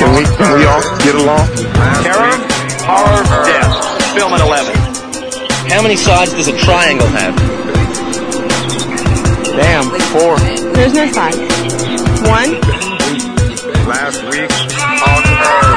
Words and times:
Can 0.00 0.16
we, 0.16 0.24
can 0.24 0.56
we 0.56 0.64
all 0.64 0.80
get 1.04 1.14
along? 1.14 1.46
Terror, 2.00 2.32
horror, 2.88 3.22
death. 3.44 4.16
Film 4.16 4.32
at 4.32 4.40
11. 4.40 4.74
How 5.70 5.82
many 5.82 5.96
sides 5.96 6.32
does 6.32 6.48
a 6.48 6.56
triangle 6.56 7.06
have? 7.08 7.36
Damn, 9.60 9.84
four. 10.08 10.38
There's 10.72 10.94
no 10.94 11.06
sign. 11.12 11.34
One, 12.24 12.60
Last 13.86 14.22
week 14.24 14.50
on 15.04 15.69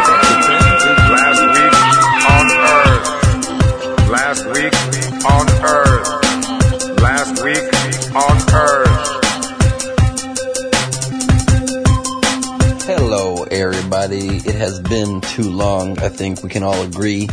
everybody. 14.04 14.38
It 14.50 14.56
has 14.56 14.82
been 14.82 15.22
too 15.22 15.50
long. 15.50 15.98
I 16.00 16.10
think 16.10 16.44
we 16.44 16.50
can 16.50 16.64
all 16.64 16.82
agree. 16.82 17.30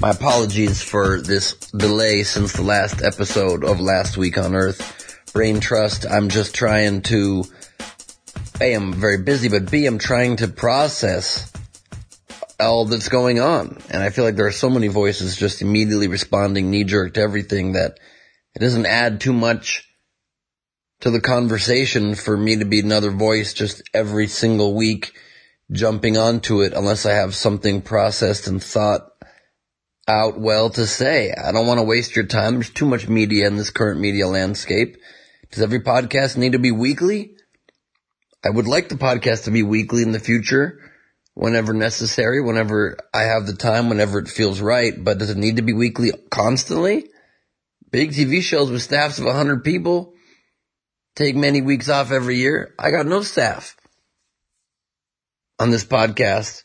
My 0.00 0.10
apologies 0.10 0.82
for 0.82 1.20
this 1.20 1.54
delay 1.70 2.24
since 2.24 2.52
the 2.52 2.62
last 2.62 3.02
episode 3.02 3.64
of 3.64 3.80
Last 3.80 4.16
Week 4.16 4.36
on 4.36 4.54
Earth. 4.54 5.22
Brain 5.32 5.60
Trust, 5.60 6.06
I'm 6.10 6.28
just 6.28 6.52
trying 6.52 7.02
to, 7.02 7.44
A, 8.60 8.72
I'm 8.72 8.92
very 8.92 9.22
busy, 9.22 9.48
but 9.48 9.70
B, 9.70 9.86
I'm 9.86 9.98
trying 9.98 10.36
to 10.36 10.48
process 10.48 11.52
all 12.58 12.86
that's 12.86 13.08
going 13.08 13.38
on. 13.38 13.78
And 13.90 14.02
I 14.02 14.10
feel 14.10 14.24
like 14.24 14.34
there 14.34 14.48
are 14.48 14.52
so 14.52 14.70
many 14.70 14.88
voices 14.88 15.36
just 15.36 15.62
immediately 15.62 16.08
responding 16.08 16.70
knee 16.70 16.84
jerk 16.84 17.14
to 17.14 17.20
everything 17.20 17.72
that 17.72 18.00
it 18.56 18.58
doesn't 18.58 18.86
add 18.86 19.20
too 19.20 19.32
much 19.32 19.86
to 21.00 21.10
the 21.10 21.20
conversation 21.20 22.16
for 22.16 22.36
me 22.36 22.56
to 22.56 22.64
be 22.64 22.80
another 22.80 23.12
voice 23.12 23.54
just 23.54 23.82
every 23.94 24.26
single 24.26 24.74
week 24.74 25.12
jumping 25.70 26.16
onto 26.16 26.62
it 26.62 26.72
unless 26.72 27.06
I 27.06 27.12
have 27.12 27.34
something 27.34 27.82
processed 27.82 28.46
and 28.46 28.62
thought 28.62 29.02
out 30.08 30.40
well 30.40 30.70
to 30.70 30.86
say. 30.86 31.32
I 31.32 31.52
don't 31.52 31.66
want 31.66 31.78
to 31.78 31.84
waste 31.84 32.16
your 32.16 32.26
time. 32.26 32.54
There's 32.54 32.70
too 32.70 32.86
much 32.86 33.08
media 33.08 33.46
in 33.46 33.56
this 33.56 33.70
current 33.70 34.00
media 34.00 34.26
landscape. 34.26 34.96
Does 35.52 35.62
every 35.62 35.80
podcast 35.80 36.36
need 36.36 36.52
to 36.52 36.58
be 36.58 36.72
weekly? 36.72 37.36
I 38.44 38.50
would 38.50 38.66
like 38.66 38.88
the 38.88 38.96
podcast 38.96 39.44
to 39.44 39.50
be 39.50 39.62
weekly 39.62 40.02
in 40.02 40.12
the 40.12 40.18
future 40.18 40.78
whenever 41.34 41.72
necessary, 41.72 42.40
whenever 42.40 42.96
I 43.14 43.22
have 43.22 43.46
the 43.46 43.54
time, 43.54 43.88
whenever 43.88 44.18
it 44.18 44.28
feels 44.28 44.60
right, 44.60 44.92
but 44.96 45.18
does 45.18 45.30
it 45.30 45.36
need 45.36 45.56
to 45.56 45.62
be 45.62 45.72
weekly 45.72 46.12
constantly? 46.30 47.08
Big 47.90 48.10
TV 48.10 48.40
shows 48.40 48.70
with 48.70 48.82
staffs 48.82 49.18
of 49.18 49.26
100 49.26 49.64
people 49.64 50.14
take 51.14 51.36
many 51.36 51.60
weeks 51.60 51.88
off 51.88 52.10
every 52.10 52.36
year. 52.36 52.74
I 52.78 52.90
got 52.90 53.06
no 53.06 53.22
staff 53.22 53.76
on 55.60 55.70
this 55.70 55.84
podcast 55.84 56.64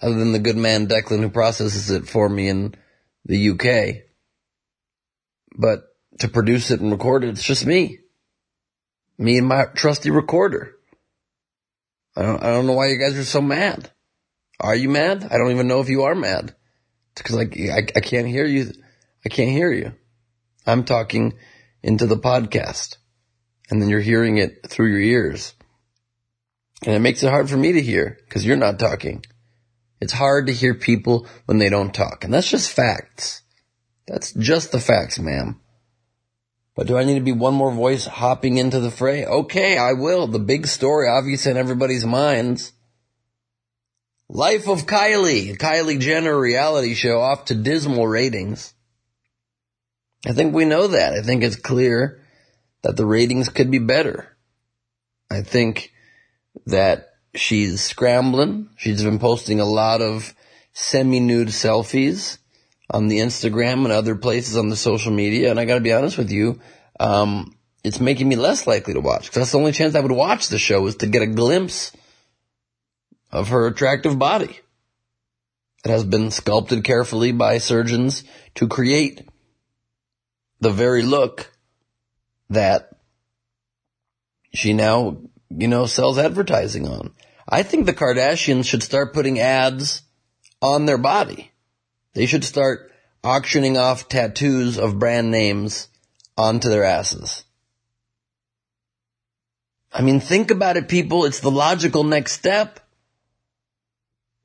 other 0.00 0.14
than 0.14 0.32
the 0.32 0.38
good 0.38 0.56
man 0.56 0.88
Declan 0.88 1.20
who 1.20 1.28
processes 1.28 1.90
it 1.90 2.08
for 2.08 2.28
me 2.28 2.48
in 2.48 2.74
the 3.26 3.50
UK. 3.50 4.06
But 5.54 5.82
to 6.20 6.28
produce 6.28 6.70
it 6.70 6.80
and 6.80 6.90
record 6.90 7.24
it, 7.24 7.28
it's 7.28 7.42
just 7.42 7.66
me. 7.66 7.98
Me 9.18 9.36
and 9.36 9.46
my 9.46 9.66
trusty 9.66 10.10
recorder. 10.10 10.74
I 12.16 12.22
don't, 12.22 12.42
I 12.42 12.46
don't 12.46 12.66
know 12.66 12.72
why 12.72 12.88
you 12.88 12.98
guys 12.98 13.18
are 13.18 13.24
so 13.24 13.42
mad. 13.42 13.90
Are 14.58 14.74
you 14.74 14.88
mad? 14.88 15.28
I 15.30 15.36
don't 15.36 15.50
even 15.50 15.68
know 15.68 15.80
if 15.80 15.90
you 15.90 16.04
are 16.04 16.14
mad. 16.14 16.54
It's 17.12 17.22
cause 17.22 17.36
I, 17.36 17.42
I 17.42 18.00
can't 18.00 18.26
hear 18.26 18.46
you. 18.46 18.72
I 19.26 19.28
can't 19.28 19.50
hear 19.50 19.70
you. 19.70 19.92
I'm 20.66 20.84
talking 20.84 21.34
into 21.82 22.06
the 22.06 22.16
podcast 22.16 22.96
and 23.70 23.82
then 23.82 23.90
you're 23.90 24.00
hearing 24.00 24.38
it 24.38 24.66
through 24.66 24.90
your 24.90 25.00
ears. 25.00 25.54
And 26.86 26.94
it 26.94 27.00
makes 27.00 27.22
it 27.22 27.30
hard 27.30 27.50
for 27.50 27.56
me 27.56 27.72
to 27.72 27.82
hear 27.82 28.18
because 28.24 28.44
you're 28.44 28.56
not 28.56 28.78
talking. 28.78 29.24
It's 30.00 30.12
hard 30.12 30.46
to 30.46 30.52
hear 30.52 30.74
people 30.74 31.26
when 31.44 31.58
they 31.58 31.68
don't 31.68 31.94
talk. 31.94 32.24
And 32.24 32.32
that's 32.32 32.50
just 32.50 32.70
facts. 32.70 33.42
That's 34.06 34.32
just 34.32 34.72
the 34.72 34.80
facts, 34.80 35.18
ma'am. 35.18 35.60
But 36.74 36.86
do 36.86 36.96
I 36.96 37.04
need 37.04 37.16
to 37.16 37.20
be 37.20 37.32
one 37.32 37.54
more 37.54 37.70
voice 37.70 38.06
hopping 38.06 38.56
into 38.56 38.80
the 38.80 38.90
fray? 38.90 39.26
Okay, 39.26 39.76
I 39.76 39.92
will. 39.92 40.26
The 40.26 40.38
big 40.38 40.66
story, 40.66 41.08
obviously 41.08 41.50
in 41.50 41.58
everybody's 41.58 42.06
minds. 42.06 42.72
Life 44.28 44.68
of 44.68 44.86
Kylie, 44.86 45.58
Kylie 45.58 46.00
Jenner 46.00 46.38
reality 46.38 46.94
show 46.94 47.20
off 47.20 47.46
to 47.46 47.54
dismal 47.54 48.06
ratings. 48.06 48.72
I 50.26 50.32
think 50.32 50.54
we 50.54 50.64
know 50.64 50.86
that. 50.86 51.12
I 51.12 51.22
think 51.22 51.42
it's 51.42 51.56
clear 51.56 52.22
that 52.82 52.96
the 52.96 53.06
ratings 53.06 53.48
could 53.48 53.70
be 53.70 53.78
better. 53.78 54.36
I 55.30 55.42
think 55.42 55.92
that 56.66 57.14
she's 57.34 57.80
scrambling. 57.80 58.70
She's 58.76 59.02
been 59.02 59.18
posting 59.18 59.60
a 59.60 59.64
lot 59.64 60.02
of 60.02 60.34
semi-nude 60.72 61.48
selfies 61.48 62.38
on 62.90 63.08
the 63.08 63.18
Instagram 63.18 63.84
and 63.84 63.92
other 63.92 64.16
places 64.16 64.56
on 64.56 64.68
the 64.68 64.76
social 64.76 65.12
media. 65.12 65.50
And 65.50 65.60
I 65.60 65.64
gotta 65.64 65.80
be 65.80 65.92
honest 65.92 66.18
with 66.18 66.30
you, 66.30 66.60
um, 66.98 67.56
it's 67.84 68.00
making 68.00 68.28
me 68.28 68.36
less 68.36 68.66
likely 68.66 68.94
to 68.94 69.00
watch. 69.00 69.28
Cause 69.28 69.34
that's 69.34 69.52
the 69.52 69.58
only 69.58 69.72
chance 69.72 69.94
I 69.94 70.00
would 70.00 70.12
watch 70.12 70.48
the 70.48 70.58
show 70.58 70.86
is 70.86 70.96
to 70.96 71.06
get 71.06 71.22
a 71.22 71.26
glimpse 71.26 71.92
of 73.30 73.48
her 73.48 73.66
attractive 73.66 74.18
body. 74.18 74.60
It 75.84 75.90
has 75.90 76.04
been 76.04 76.30
sculpted 76.30 76.84
carefully 76.84 77.32
by 77.32 77.58
surgeons 77.58 78.24
to 78.56 78.68
create 78.68 79.26
the 80.60 80.70
very 80.70 81.02
look 81.02 81.50
that 82.50 82.90
she 84.52 84.74
now, 84.74 85.16
you 85.50 85.68
know, 85.68 85.86
sells 85.86 86.18
advertising 86.18 86.88
on. 86.88 87.12
I 87.48 87.62
think 87.62 87.86
the 87.86 87.92
Kardashians 87.92 88.66
should 88.66 88.82
start 88.82 89.12
putting 89.12 89.40
ads 89.40 90.02
on 90.62 90.86
their 90.86 90.98
body. 90.98 91.52
They 92.14 92.26
should 92.26 92.44
start 92.44 92.92
auctioning 93.22 93.76
off 93.76 94.08
tattoos 94.08 94.78
of 94.78 94.98
brand 94.98 95.30
names 95.30 95.88
onto 96.36 96.68
their 96.68 96.84
asses. 96.84 97.44
I 99.92 100.02
mean, 100.02 100.20
think 100.20 100.50
about 100.50 100.76
it, 100.76 100.88
people. 100.88 101.24
It's 101.24 101.40
the 101.40 101.50
logical 101.50 102.04
next 102.04 102.32
step. 102.32 102.80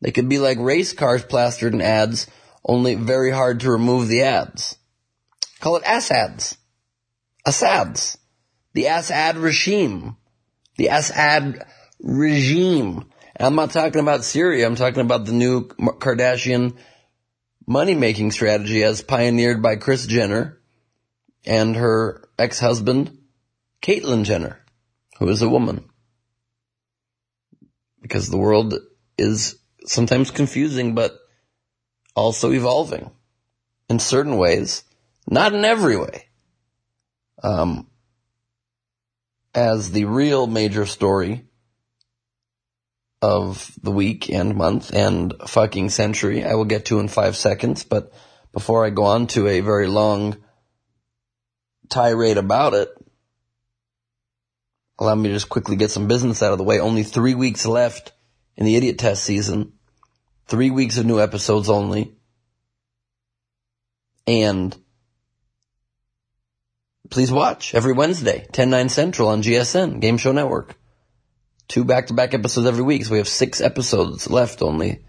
They 0.02 0.12
could 0.12 0.28
be 0.28 0.40
like 0.40 0.58
race 0.60 0.94
cars 0.94 1.24
plastered 1.24 1.74
in 1.74 1.82
ads, 1.82 2.28
only 2.64 2.96
very 2.96 3.32
hard 3.32 3.60
to 3.62 3.72
remove 3.72 4.08
the 4.08 4.24
ads. 4.24 4.78
Call 5.60 5.78
it 5.78 5.84
Assads. 5.84 6.58
Assads. 7.46 8.18
The 8.74 8.86
Assad 8.86 9.38
regime. 9.38 10.18
The 10.78 10.88
Assad 10.88 11.66
regime. 12.00 13.06
And 13.36 13.48
I'm 13.48 13.56
not 13.56 13.72
talking 13.72 14.02
about 14.02 14.24
Syria. 14.24 14.66
I'm 14.66 14.76
talking 14.76 15.02
about 15.02 15.26
the 15.26 15.34
new 15.34 15.68
Kardashian 15.68 16.78
money 17.68 17.96
making 17.96 18.32
strategy 18.32 18.84
as 18.84 19.02
pioneered 19.02 19.62
by 19.62 19.76
Kris 19.76 20.06
Jenner 20.06 20.60
and 21.46 21.76
her 21.76 22.28
ex-husband, 22.38 23.18
Caitlyn 23.82 24.24
Jenner, 24.24 24.60
who 25.20 25.30
is 25.30 25.42
a 25.42 25.50
woman. 25.50 25.86
Because 28.02 28.30
the 28.30 28.38
world 28.38 28.76
is 29.18 29.58
sometimes 29.86 30.32
confusing, 30.32 30.96
but 30.96 31.18
also 32.16 32.52
evolving 32.52 33.12
in 33.90 34.00
certain 34.00 34.38
ways, 34.38 34.84
not 35.28 35.54
in 35.54 35.66
every 35.66 35.98
way. 35.98 36.26
Um, 37.44 37.88
as 39.56 39.92
the 39.92 40.06
real 40.06 40.46
major 40.46 40.86
story 40.86 41.46
of 43.22 43.72
the 43.82 43.92
week 43.92 44.30
and 44.30 44.56
month 44.56 44.94
and 44.94 45.34
fucking 45.48 45.90
century, 45.90 46.44
I 46.44 46.54
will 46.56 46.66
get 46.66 46.86
to 46.86 47.00
in 47.00 47.08
five 47.08 47.38
seconds, 47.38 47.86
but 47.86 48.12
before 48.52 48.86
I 48.86 48.90
go 48.90 49.06
on 49.06 49.28
to 49.28 49.48
a 49.48 49.62
very 49.62 49.88
long 49.88 50.38
tirade 51.90 52.38
about 52.38 52.74
it, 52.74 52.90
allow 55.00 55.16
me 55.16 55.30
to 55.30 55.36
just 55.36 55.50
quickly 55.50 55.78
get 55.78 55.92
some 55.92 56.08
business 56.08 56.44
out 56.44 56.52
of 56.52 56.58
the 56.58 56.64
way. 56.64 56.80
Only 56.80 57.04
three 57.04 57.36
weeks 57.36 57.66
left 57.66 58.12
in 58.58 58.66
the 58.66 58.76
idiot 58.76 59.00
test 59.00 59.24
season. 59.24 59.74
Three 60.48 60.70
weeks 60.70 60.98
of 60.98 61.06
new 61.06 61.20
episodes 61.20 61.70
only. 61.70 62.14
And 64.28 64.76
please 67.10 67.32
watch 67.32 67.74
every 67.76 67.94
Wednesday, 67.94 68.46
10, 68.52 68.70
9 68.70 68.90
central 68.90 69.30
on 69.30 69.44
GSN, 69.44 70.00
Game 70.02 70.18
Show 70.18 70.32
Network. 70.32 70.76
two 71.68 71.84
back-to-back 71.84 72.34
episodes 72.34 72.68
every 72.68 72.84
week, 72.84 73.06
so 73.06 73.12
we 73.12 73.18
have 73.18 73.28
six 73.28 73.62
episodes 73.62 74.30
left 74.30 74.62
only. 74.62 75.06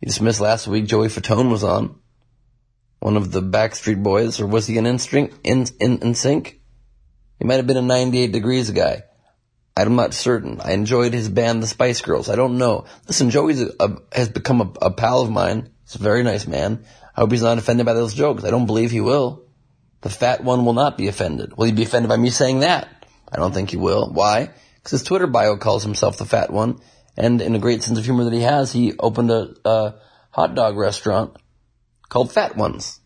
You 0.00 0.08
just 0.08 0.20
missed 0.20 0.40
last 0.40 0.66
week. 0.66 0.86
Joey 0.86 1.08
Fatone 1.08 1.50
was 1.50 1.64
on. 1.64 2.00
One 2.98 3.16
of 3.16 3.30
the 3.30 3.40
Backstreet 3.40 4.02
Boys, 4.02 4.40
or 4.40 4.46
was 4.46 4.66
he 4.66 4.78
an 4.78 4.86
in, 4.86 4.98
in, 5.44 5.66
in, 5.80 5.98
in 5.98 6.14
sync? 6.14 6.60
He 7.38 7.44
might 7.44 7.56
have 7.56 7.66
been 7.66 7.76
a 7.76 7.82
98 7.82 8.32
Degrees 8.32 8.70
guy. 8.70 9.02
I'm 9.76 9.94
not 9.94 10.14
certain. 10.14 10.60
I 10.60 10.72
enjoyed 10.72 11.12
his 11.12 11.28
band, 11.28 11.62
the 11.62 11.66
Spice 11.66 12.00
Girls. 12.00 12.30
I 12.30 12.36
don't 12.36 12.56
know. 12.56 12.86
Listen, 13.06 13.30
Joey 13.30 13.54
has 14.12 14.28
become 14.30 14.60
a, 14.60 14.86
a 14.86 14.90
pal 14.90 15.20
of 15.20 15.30
mine. 15.30 15.70
He's 15.84 15.96
a 15.96 15.98
very 15.98 16.22
nice 16.22 16.46
man. 16.46 16.84
I 17.14 17.20
hope 17.20 17.30
he's 17.30 17.42
not 17.42 17.58
offended 17.58 17.84
by 17.84 17.92
those 17.92 18.14
jokes. 18.14 18.44
I 18.44 18.50
don't 18.50 18.66
believe 18.66 18.90
he 18.90 19.02
will. 19.02 19.45
The 20.06 20.10
fat 20.10 20.44
one 20.44 20.64
will 20.64 20.72
not 20.72 20.96
be 20.96 21.08
offended. 21.08 21.56
Will 21.56 21.66
he 21.66 21.72
be 21.72 21.82
offended 21.82 22.08
by 22.08 22.16
me 22.16 22.30
saying 22.30 22.60
that? 22.60 22.86
I 23.28 23.38
don't 23.38 23.52
think 23.52 23.70
he 23.70 23.76
will. 23.76 24.08
Why? 24.08 24.50
Because 24.76 24.92
his 24.92 25.02
Twitter 25.02 25.26
bio 25.26 25.56
calls 25.56 25.82
himself 25.82 26.16
the 26.16 26.24
fat 26.24 26.52
one. 26.52 26.78
And 27.16 27.42
in 27.42 27.56
a 27.56 27.58
great 27.58 27.82
sense 27.82 27.98
of 27.98 28.04
humor 28.04 28.22
that 28.22 28.32
he 28.32 28.42
has, 28.42 28.70
he 28.70 28.96
opened 29.00 29.32
a, 29.32 29.56
a 29.64 29.94
hot 30.30 30.54
dog 30.54 30.76
restaurant 30.76 31.34
called 32.08 32.30
Fat 32.30 32.56
Ones. 32.56 33.00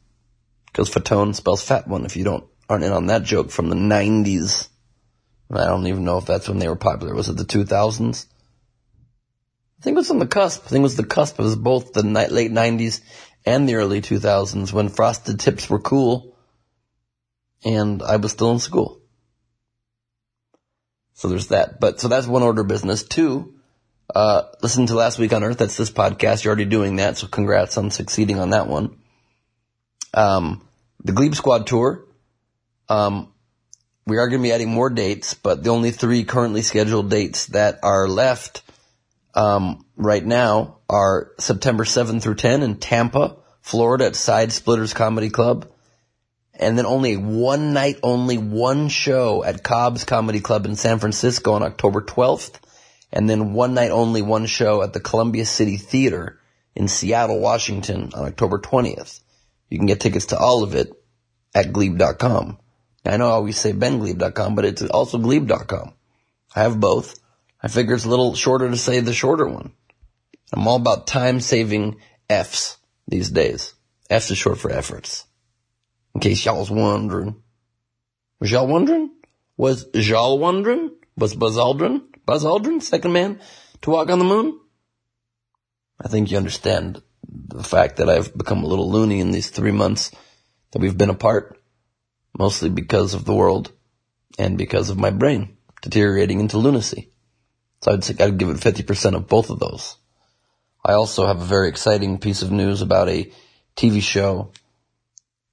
Because 0.66 0.90
Fatone 0.90 1.34
spells 1.34 1.62
fat 1.62 1.88
one 1.88 2.04
if 2.04 2.18
you 2.18 2.24
don't 2.24 2.44
aren't 2.68 2.84
in 2.84 2.92
on 2.92 3.06
that 3.06 3.22
joke 3.22 3.50
from 3.50 3.70
the 3.70 3.76
90s. 3.76 4.68
I 5.50 5.64
don't 5.64 5.86
even 5.86 6.04
know 6.04 6.18
if 6.18 6.26
that's 6.26 6.50
when 6.50 6.58
they 6.58 6.68
were 6.68 6.76
popular. 6.76 7.14
Was 7.14 7.30
it 7.30 7.38
the 7.38 7.44
2000s? 7.44 8.26
I 9.78 9.82
think 9.82 9.94
it 9.94 9.96
was 9.96 10.10
on 10.10 10.18
the 10.18 10.26
cusp. 10.26 10.66
I 10.66 10.68
think 10.68 10.80
it 10.80 10.82
was 10.82 10.96
the 10.96 11.04
cusp. 11.06 11.40
It 11.40 11.44
was 11.44 11.56
both 11.56 11.94
the 11.94 12.02
late 12.02 12.52
90s 12.52 13.00
and 13.46 13.66
the 13.66 13.76
early 13.76 14.02
2000s 14.02 14.70
when 14.70 14.90
frosted 14.90 15.40
tips 15.40 15.70
were 15.70 15.80
cool 15.80 16.36
and 17.64 18.02
I 18.02 18.16
was 18.16 18.32
still 18.32 18.52
in 18.52 18.58
school. 18.58 19.00
So 21.14 21.28
there's 21.28 21.48
that. 21.48 21.80
But 21.80 22.00
so 22.00 22.08
that's 22.08 22.26
one 22.26 22.42
order 22.42 22.62
of 22.62 22.68
business. 22.68 23.02
Two, 23.02 23.54
uh, 24.14 24.44
listen 24.62 24.86
to 24.86 24.94
last 24.94 25.18
week 25.18 25.32
on 25.32 25.44
Earth. 25.44 25.58
That's 25.58 25.76
this 25.76 25.90
podcast. 25.90 26.44
You're 26.44 26.52
already 26.52 26.64
doing 26.64 26.96
that. 26.96 27.18
So 27.18 27.26
congrats 27.26 27.76
on 27.76 27.90
succeeding 27.90 28.38
on 28.38 28.50
that 28.50 28.68
one. 28.68 28.96
Um, 30.14 30.66
the 31.04 31.12
Gleib 31.12 31.34
Squad 31.34 31.66
tour. 31.66 32.04
Um, 32.88 33.32
we 34.06 34.16
are 34.18 34.28
going 34.28 34.40
to 34.40 34.48
be 34.48 34.52
adding 34.52 34.70
more 34.70 34.90
dates, 34.90 35.34
but 35.34 35.62
the 35.62 35.70
only 35.70 35.90
three 35.90 36.24
currently 36.24 36.62
scheduled 36.62 37.10
dates 37.10 37.46
that 37.46 37.78
are 37.82 38.08
left 38.08 38.62
um, 39.34 39.84
right 39.96 40.24
now 40.24 40.78
are 40.88 41.32
September 41.38 41.84
7 41.84 42.18
through 42.20 42.34
10 42.34 42.62
in 42.62 42.76
Tampa, 42.76 43.36
Florida 43.60 44.06
at 44.06 44.16
Side 44.16 44.52
Splitters 44.52 44.94
Comedy 44.94 45.30
Club. 45.30 45.70
And 46.60 46.76
then 46.76 46.84
only 46.84 47.16
one 47.16 47.72
night, 47.72 47.98
only 48.02 48.36
one 48.36 48.90
show 48.90 49.42
at 49.42 49.62
Cobb's 49.62 50.04
Comedy 50.04 50.40
Club 50.40 50.66
in 50.66 50.76
San 50.76 50.98
Francisco 50.98 51.54
on 51.54 51.62
October 51.62 52.02
12th. 52.02 52.60
And 53.10 53.28
then 53.28 53.54
one 53.54 53.72
night, 53.72 53.90
only 53.90 54.20
one 54.20 54.44
show 54.44 54.82
at 54.82 54.92
the 54.92 55.00
Columbia 55.00 55.46
City 55.46 55.78
Theater 55.78 56.38
in 56.76 56.86
Seattle, 56.86 57.40
Washington 57.40 58.10
on 58.14 58.26
October 58.26 58.58
20th. 58.58 59.20
You 59.70 59.78
can 59.78 59.86
get 59.86 60.00
tickets 60.00 60.26
to 60.26 60.38
all 60.38 60.62
of 60.62 60.74
it 60.74 60.92
at 61.54 61.72
gleib.com. 61.72 62.58
I 63.06 63.16
know 63.16 63.28
I 63.28 63.32
always 63.32 63.58
say 63.58 63.72
bengleib.com, 63.72 64.54
but 64.54 64.66
it's 64.66 64.82
also 64.82 65.16
gleib.com. 65.16 65.94
I 66.54 66.62
have 66.62 66.78
both. 66.78 67.18
I 67.62 67.68
figure 67.68 67.94
it's 67.94 68.04
a 68.04 68.10
little 68.10 68.34
shorter 68.34 68.68
to 68.68 68.76
say 68.76 69.00
the 69.00 69.14
shorter 69.14 69.48
one. 69.48 69.72
I'm 70.52 70.68
all 70.68 70.76
about 70.76 71.06
time 71.06 71.40
saving 71.40 71.96
F's 72.28 72.76
these 73.08 73.30
days. 73.30 73.72
F 74.10 74.30
is 74.30 74.36
short 74.36 74.58
for 74.58 74.70
efforts. 74.70 75.24
In 76.14 76.20
case 76.20 76.44
y'all 76.44 76.58
was 76.58 76.70
wondering. 76.70 77.42
Was 78.40 78.50
y'all 78.50 78.66
wondering? 78.66 79.10
Was 79.56 79.86
y'all 79.94 80.38
wondering? 80.38 80.90
Was 81.16 81.34
Buzz 81.34 81.56
Aldrin, 81.56 82.02
Buzz 82.24 82.44
Aldrin, 82.44 82.82
second 82.82 83.12
man 83.12 83.40
to 83.82 83.90
walk 83.90 84.08
on 84.08 84.18
the 84.18 84.24
moon? 84.24 84.58
I 86.00 86.08
think 86.08 86.30
you 86.30 86.38
understand 86.38 87.02
the 87.28 87.62
fact 87.62 87.96
that 87.96 88.08
I've 88.08 88.36
become 88.36 88.64
a 88.64 88.66
little 88.66 88.90
loony 88.90 89.20
in 89.20 89.30
these 89.30 89.50
three 89.50 89.70
months 89.70 90.10
that 90.70 90.80
we've 90.80 90.96
been 90.96 91.10
apart 91.10 91.60
mostly 92.36 92.70
because 92.70 93.12
of 93.12 93.24
the 93.24 93.34
world 93.34 93.72
and 94.38 94.56
because 94.56 94.88
of 94.88 94.98
my 94.98 95.10
brain 95.10 95.56
deteriorating 95.82 96.40
into 96.40 96.58
lunacy. 96.58 97.10
So 97.82 97.92
I'd 97.92 98.04
say 98.04 98.14
I'd 98.22 98.38
give 98.38 98.48
it 98.48 98.56
50% 98.56 99.14
of 99.14 99.28
both 99.28 99.50
of 99.50 99.58
those. 99.58 99.96
I 100.84 100.92
also 100.92 101.26
have 101.26 101.40
a 101.40 101.44
very 101.44 101.68
exciting 101.68 102.18
piece 102.18 102.42
of 102.42 102.50
news 102.50 102.80
about 102.80 103.08
a 103.08 103.30
TV 103.76 104.00
show 104.00 104.52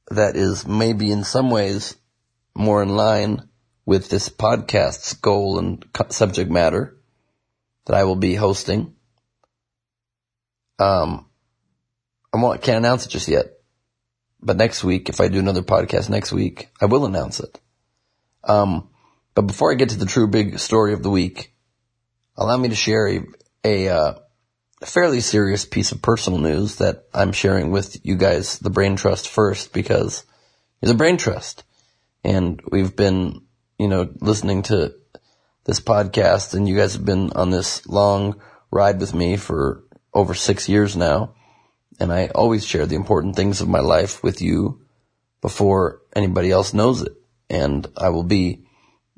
that 0.10 0.36
is 0.36 0.68
maybe 0.68 1.12
in 1.12 1.24
some 1.24 1.50
ways 1.50 1.96
more 2.56 2.82
in 2.82 2.90
line 2.90 3.48
with 3.86 4.10
this 4.10 4.30
podcast's 4.30 5.14
goal 5.14 5.60
and 5.60 5.86
subject 6.10 6.52
matter 6.52 6.98
that 7.86 7.96
I 7.96 8.04
will 8.04 8.16
be 8.16 8.36
hosting. 8.36 8.94
Um, 10.80 11.26
I 12.34 12.58
can't 12.58 12.78
announce 12.78 13.06
it 13.06 13.10
just 13.10 13.28
yet, 13.28 13.54
but 14.42 14.58
next 14.58 14.84
week, 14.84 15.10
if 15.10 15.20
I 15.20 15.28
do 15.28 15.40
another 15.40 15.64
podcast 15.64 16.10
next 16.10 16.32
week, 16.32 16.70
I 16.82 16.86
will 16.86 17.06
announce 17.06 17.40
it. 17.40 17.60
Um, 18.44 18.90
but 19.34 19.44
before 19.44 19.72
I 19.72 19.76
get 19.76 19.90
to 19.90 19.98
the 19.98 20.06
true 20.06 20.28
big 20.28 20.60
story 20.60 20.94
of 20.94 21.04
the 21.04 21.10
week, 21.10 21.54
allow 22.36 22.58
me 22.58 22.70
to 22.70 22.76
share 22.76 23.08
a, 23.08 23.22
a, 23.64 23.90
uh, 23.90 24.14
fairly 24.86 25.22
serious 25.22 25.66
piece 25.66 25.92
of 25.92 26.02
personal 26.02 26.40
news 26.40 26.78
that 26.78 27.06
I'm 27.14 27.32
sharing 27.32 27.72
with 27.72 28.06
you 28.06 28.16
guys, 28.16 28.60
the 28.60 28.70
Brain 28.70 28.96
Trust 28.96 29.28
first, 29.28 29.74
because 29.74 30.24
you're 30.82 30.92
the 30.92 30.98
Brain 30.98 31.18
Trust. 31.18 31.64
And 32.24 32.62
we've 32.72 32.96
been, 32.96 33.42
you 33.80 33.88
know, 33.88 34.10
listening 34.22 34.64
to 34.64 34.96
this 35.64 35.80
podcast 35.80 36.54
and 36.54 36.68
you 36.68 36.76
guys 36.76 36.94
have 36.94 37.06
been 37.06 37.32
on 37.34 37.50
this 37.50 37.86
long 37.88 38.40
ride 38.72 39.00
with 39.00 39.14
me 39.14 39.38
for 39.38 39.84
over 40.14 40.34
six 40.34 40.70
years 40.70 40.96
now 40.96 41.34
and 42.00 42.12
I 42.12 42.28
always 42.28 42.66
share 42.66 42.86
the 42.86 42.96
important 42.96 43.36
things 43.36 43.62
of 43.62 43.68
my 43.68 43.80
life 43.80 44.24
with 44.24 44.42
you 44.42 44.82
before 45.42 46.02
anybody 46.16 46.52
else 46.52 46.74
knows 46.74 47.02
it. 47.02 47.14
And 47.50 47.88
I 47.98 48.10
will 48.10 48.24
be, 48.24 48.66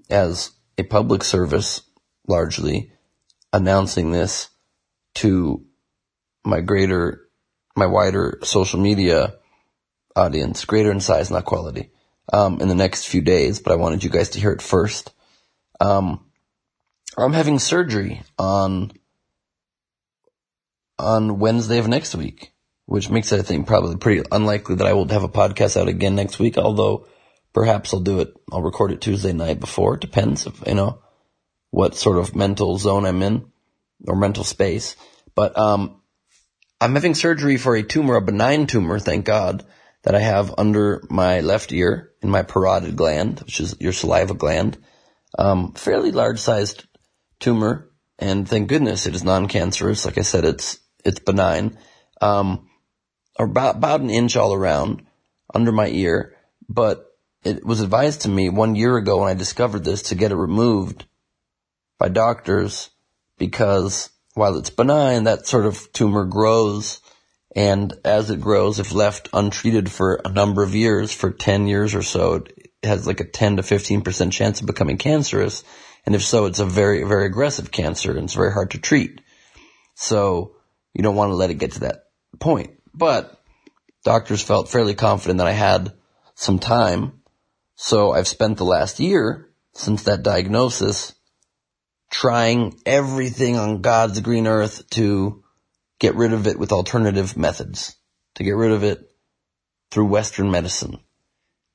as 0.09 0.51
a 0.77 0.83
public 0.83 1.23
service, 1.23 1.81
largely 2.27 2.91
announcing 3.51 4.12
this 4.12 4.50
to 5.15 5.65
my 6.44 6.61
greater, 6.61 7.29
my 7.75 7.85
wider 7.85 8.39
social 8.44 8.79
media 8.79 9.35
audience, 10.15 10.65
greater 10.65 10.91
in 10.91 11.00
size, 11.00 11.31
not 11.31 11.45
quality, 11.45 11.91
um, 12.31 12.61
in 12.61 12.67
the 12.67 12.75
next 12.75 13.07
few 13.07 13.21
days, 13.21 13.59
but 13.59 13.71
I 13.71 13.77
wanted 13.77 14.03
you 14.03 14.09
guys 14.09 14.29
to 14.31 14.39
hear 14.39 14.51
it 14.51 14.61
first. 14.61 15.13
Um, 15.79 16.25
I'm 17.17 17.33
having 17.33 17.59
surgery 17.59 18.21
on, 18.38 18.91
on 20.97 21.39
Wednesday 21.39 21.79
of 21.79 21.88
next 21.88 22.15
week 22.15 22.53
which 22.89 23.12
makes 23.12 23.31
it, 23.31 23.39
I 23.39 23.43
think, 23.43 23.67
probably 23.67 23.98
pretty 23.98 24.24
unlikely 24.31 24.77
that 24.77 24.88
I 24.88 24.93
will 24.93 25.07
have 25.10 25.24
a 25.24 25.29
podcast 25.29 25.79
out 25.79 25.88
again 25.88 26.15
next 26.15 26.39
week, 26.39 26.57
although 26.57 27.05
perhaps 27.53 27.93
I'll 27.93 28.00
do 28.00 28.19
it, 28.19 28.34
I'll 28.51 28.63
record 28.63 28.91
it 28.91 29.00
Tuesday 29.00 29.31
night 29.31 29.60
before. 29.60 29.95
Depends 29.95 30.48
if, 30.48 30.63
you 30.65 30.74
know, 30.74 31.00
what 31.69 31.93
sort 31.93 32.17
of 32.17 32.36
mental 32.36 32.79
zone 32.79 33.05
I'm 33.05 33.22
in 33.22 33.45
or 34.08 34.15
mental 34.15 34.44
space. 34.44 34.96
But, 35.36 35.58
um, 35.58 36.01
I'm 36.82 36.96
having 36.96 37.15
surgery 37.15 37.58
for 37.58 37.75
a 37.75 37.84
tumor, 37.84 38.15
a 38.15 38.22
benign 38.22 38.65
tumor, 38.65 39.00
thank 39.00 39.25
God, 39.25 39.65
that 40.03 40.15
I 40.15 40.20
have 40.20 40.53
under 40.58 41.03
my 41.10 41.41
left 41.41 41.74
ear 41.74 42.12
in 42.22 42.29
my 42.29 42.44
parotid 42.44 42.96
gland, 42.96 43.41
which 43.41 43.60
is 43.60 43.75
your 43.79 43.91
saliva 43.91 44.34
gland. 44.34 44.77
Um, 45.38 45.74
fairly 45.74 46.12
large 46.12 46.39
sized 46.39 46.86
tumor. 47.39 47.89
And 48.18 48.48
thank 48.48 48.70
goodness 48.70 49.06
it 49.06 49.15
is 49.15 49.24
non-cancerous. 49.24 50.06
Like 50.06 50.18
I 50.18 50.22
said, 50.22 50.46
it's, 50.46 50.79
it's 51.03 51.20
benign. 51.20 51.77
Um, 52.22 52.70
about, 53.38 53.75
about 53.75 54.01
an 54.01 54.10
inch 54.10 54.36
all 54.36 54.53
around 54.53 55.06
under 55.53 55.72
my 55.72 55.88
ear, 55.88 56.36
but 56.68 57.06
it 57.44 57.65
was 57.65 57.82
advised 57.82 58.22
to 58.22 58.29
me 58.29 58.50
one 58.50 58.75
year 58.75 58.98
ago 58.98 59.20
when 59.20 59.29
I 59.29 59.34
discovered 59.34 59.84
this 59.84 60.01
to 60.03 60.15
get 60.15 60.32
it 60.32 60.36
removed 60.36 61.06
by 61.98 62.10
doctors 62.10 62.89
because 63.39 64.10
while 64.36 64.58
it's 64.58 64.69
benign, 64.69 65.24
that 65.24 65.48
sort 65.48 65.65
of 65.65 65.91
tumor 65.93 66.25
grows 66.25 67.01
and 67.55 67.93
as 68.05 68.29
it 68.29 68.41
grows, 68.41 68.79
if 68.79 68.93
left 68.93 69.29
untreated 69.34 69.91
for 69.91 70.22
a 70.24 70.31
number 70.31 70.62
of 70.62 70.75
years, 70.75 71.12
for 71.12 71.31
10 71.31 71.67
years 71.67 71.96
or 71.96 72.03
so, 72.03 72.36
it 72.36 72.69
has 72.84 73.08
like 73.08 73.19
a 73.19 73.25
10 73.25 73.58
to 73.58 73.63
15% 73.63 74.31
chance 74.31 74.62
of 74.62 74.67
becoming 74.67 74.98
cancerous. 74.98 75.63
And 76.05 76.15
if 76.15 76.24
so, 76.24 76.46
it's 76.46 76.60
a 76.60 76.65
very, 76.65 77.03
very 77.03 77.25
aggressive 77.25 77.72
cancer 77.72 78.12
and 78.12 78.25
it's 78.25 78.36
very 78.36 78.53
hard 78.53 78.72
to 78.72 78.79
treat. 78.79 79.22
So 79.96 80.55
you 80.93 81.03
don't 81.03 81.15
want 81.15 81.31
to 81.31 81.36
let 81.36 81.50
it 81.50 81.55
get 81.55 81.74
to 81.74 81.79
that 81.81 82.03
point. 82.39 82.79
But 82.93 83.41
doctors 84.03 84.43
felt 84.43 84.69
fairly 84.69 84.93
confident 84.93 85.39
that 85.39 85.48
I 85.48 85.51
had 85.53 85.93
some 86.36 86.60
time. 86.60 87.22
So 87.75 88.12
I've 88.12 88.27
spent 88.27 88.58
the 88.58 88.65
last 88.65 89.00
year 89.00 89.50
since 89.74 90.03
that 90.03 90.24
diagnosis 90.24 91.15
trying 92.10 92.80
everything 92.86 93.58
on 93.58 93.82
God's 93.82 94.20
green 94.22 94.48
earth 94.48 94.89
to 94.92 95.44
get 96.00 96.16
rid 96.16 96.34
of 96.34 96.48
it 96.48 96.58
with 96.58 96.72
alternative 96.72 97.38
methods, 97.38 97.96
to 98.36 98.44
get 98.44 98.56
rid 98.56 98.72
of 98.72 98.84
it 98.84 99.12
through 99.92 100.06
Western 100.06 100.50
medicine, 100.51 101.00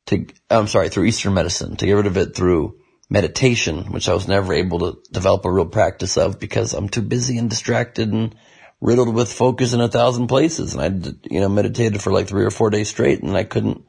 to, 0.07 0.26
I'm 0.50 0.67
sorry, 0.67 0.88
through 0.88 1.05
Eastern 1.05 1.35
medicine, 1.35 1.76
to 1.76 1.87
get 1.87 1.93
rid 1.93 2.07
of 2.07 2.17
it 2.17 2.35
through 2.35 2.79
meditation, 3.11 3.93
which 3.93 4.09
I 4.09 4.14
was 4.14 4.29
never 4.29 4.53
able 4.53 4.79
to 4.81 4.99
develop 5.12 5.45
a 5.45 5.53
real 5.53 5.67
practice 5.67 6.17
of 6.17 6.41
because 6.41 6.75
I'm 6.75 6.88
too 6.88 7.03
busy 7.03 7.38
and 7.38 7.50
distracted 7.50 8.12
and 8.12 8.35
riddled 8.81 9.14
with 9.14 9.33
focus 9.33 9.73
in 9.73 9.81
a 9.81 9.88
thousand 9.88 10.26
places. 10.26 10.75
And 10.75 10.83
I, 10.83 11.11
you 11.31 11.41
know, 11.41 11.49
meditated 11.49 12.03
for 12.03 12.12
like 12.12 12.29
three 12.29 12.45
or 12.45 12.50
four 12.50 12.71
days 12.71 12.88
straight 12.88 13.23
and 13.23 13.37
I 13.37 13.45
couldn't 13.45 13.85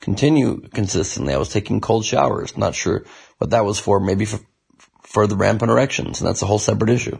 continue 0.00 0.60
consistently. 0.72 1.34
I 1.34 1.38
was 1.38 1.50
taking 1.50 1.80
cold 1.80 2.04
showers. 2.04 2.56
Not 2.56 2.74
sure 2.74 3.04
what 3.38 3.50
that 3.50 3.64
was 3.64 3.78
for. 3.78 4.00
Maybe 4.00 4.24
for, 4.24 4.40
for 5.10 5.26
the 5.26 5.36
rampant 5.36 5.70
erections. 5.70 6.20
And 6.20 6.28
that's 6.28 6.42
a 6.42 6.46
whole 6.46 6.60
separate 6.60 6.90
issue. 6.90 7.18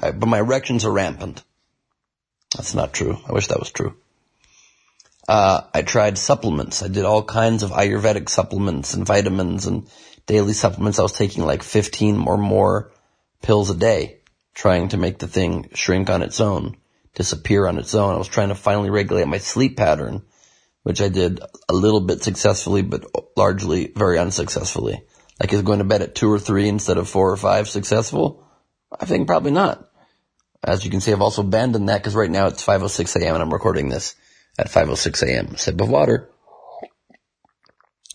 Right? 0.00 0.18
But 0.18 0.28
my 0.28 0.38
erections 0.38 0.84
are 0.84 0.92
rampant. 0.92 1.42
That's 2.54 2.72
not 2.72 2.94
true. 2.94 3.18
I 3.28 3.32
wish 3.32 3.48
that 3.48 3.58
was 3.58 3.72
true. 3.72 3.96
Uh, 5.28 5.62
I 5.74 5.82
tried 5.82 6.18
supplements. 6.18 6.84
I 6.84 6.88
did 6.88 7.04
all 7.04 7.24
kinds 7.24 7.64
of 7.64 7.72
Ayurvedic 7.72 8.28
supplements 8.28 8.94
and 8.94 9.04
vitamins 9.04 9.66
and 9.66 9.88
daily 10.26 10.52
supplements. 10.52 11.00
I 11.00 11.02
was 11.02 11.18
taking 11.18 11.44
like 11.44 11.64
15 11.64 12.28
or 12.28 12.38
more 12.38 12.92
pills 13.42 13.70
a 13.70 13.74
day, 13.74 14.20
trying 14.54 14.90
to 14.90 14.96
make 14.96 15.18
the 15.18 15.26
thing 15.26 15.70
shrink 15.74 16.08
on 16.08 16.22
its 16.22 16.40
own, 16.40 16.76
disappear 17.16 17.66
on 17.66 17.78
its 17.78 17.92
own. 17.96 18.14
I 18.14 18.18
was 18.18 18.28
trying 18.28 18.50
to 18.50 18.54
finally 18.54 18.90
regulate 18.90 19.26
my 19.26 19.38
sleep 19.38 19.76
pattern, 19.76 20.22
which 20.84 21.02
I 21.02 21.08
did 21.08 21.40
a 21.68 21.74
little 21.74 22.00
bit 22.00 22.22
successfully, 22.22 22.82
but 22.82 23.04
largely 23.36 23.92
very 23.96 24.20
unsuccessfully. 24.20 25.02
Like 25.40 25.52
is 25.52 25.62
going 25.62 25.78
to 25.80 25.84
bed 25.84 26.02
at 26.02 26.14
two 26.14 26.32
or 26.32 26.38
three 26.38 26.68
instead 26.68 26.96
of 26.96 27.08
four 27.08 27.30
or 27.30 27.36
five 27.36 27.68
successful? 27.68 28.46
I 28.98 29.04
think 29.04 29.26
probably 29.26 29.50
not. 29.50 29.86
As 30.64 30.84
you 30.84 30.90
can 30.90 31.00
see, 31.00 31.12
I've 31.12 31.20
also 31.20 31.42
abandoned 31.42 31.88
that 31.88 31.98
because 31.98 32.14
right 32.14 32.30
now 32.30 32.46
it's 32.46 32.64
5.06 32.64 33.20
a.m. 33.20 33.34
and 33.34 33.42
I'm 33.42 33.52
recording 33.52 33.88
this 33.88 34.14
at 34.58 34.68
5.06 34.68 35.22
a.m. 35.26 35.56
Sip 35.56 35.80
of 35.80 35.88
water. 35.88 36.30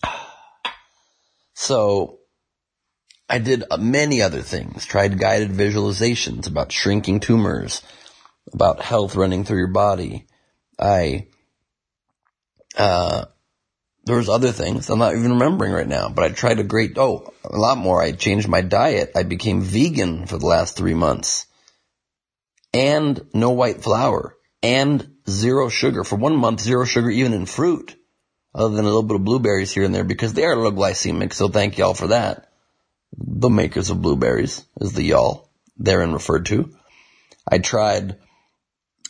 So 1.54 2.22
I 3.30 3.38
did 3.40 3.64
many 3.80 4.22
other 4.22 4.42
things, 4.42 4.86
tried 4.86 5.18
guided 5.18 5.52
visualizations 5.52 6.48
about 6.48 6.74
shrinking 6.74 7.22
tumors, 7.22 7.82
about 8.52 8.82
health 8.82 9.16
running 9.16 9.46
through 9.46 9.60
your 9.60 9.68
body. 9.68 10.28
I, 10.78 11.28
uh, 12.76 13.26
there 14.12 14.18
was 14.18 14.28
other 14.28 14.52
things 14.52 14.90
I'm 14.90 15.00
not 15.00 15.16
even 15.16 15.32
remembering 15.32 15.72
right 15.72 15.88
now, 15.88 16.10
but 16.10 16.26
I 16.26 16.30
tried 16.34 16.60
a 16.60 16.66
great, 16.66 16.98
oh, 16.98 17.34
a 17.46 17.58
lot 17.58 17.78
more. 17.78 18.02
I 18.02 18.12
changed 18.12 18.50
my 18.50 18.60
diet. 18.60 19.14
I 19.16 19.24
became 19.24 19.62
vegan 19.62 20.28
for 20.28 20.38
the 20.38 20.48
last 20.48 20.76
three 20.76 20.94
months 20.94 21.48
and 22.74 23.26
no 23.34 23.52
white 23.52 23.82
flour 23.82 24.36
and 24.62 25.16
zero 25.30 25.70
sugar 25.70 26.04
for 26.04 26.18
one 26.18 26.36
month, 26.36 26.60
zero 26.60 26.84
sugar 26.84 27.10
even 27.10 27.32
in 27.32 27.46
fruit 27.46 27.96
other 28.54 28.76
than 28.76 28.84
a 28.84 28.90
little 28.90 29.04
bit 29.04 29.16
of 29.16 29.24
blueberries 29.24 29.72
here 29.72 29.86
and 29.86 29.96
there 29.96 30.04
because 30.04 30.34
they 30.34 30.44
are 30.44 30.52
a 30.52 30.58
little 30.58 30.78
glycemic. 30.78 31.32
So 31.32 31.48
thank 31.48 31.78
y'all 31.78 31.94
for 31.94 32.08
that. 32.08 32.52
The 33.18 33.50
makers 33.50 33.92
of 33.92 34.02
blueberries 34.02 34.66
is 34.82 34.92
the 34.92 35.04
y'all 35.04 35.50
therein 35.78 36.12
referred 36.12 36.48
to. 36.48 36.70
I 37.50 37.60
tried, 37.60 38.18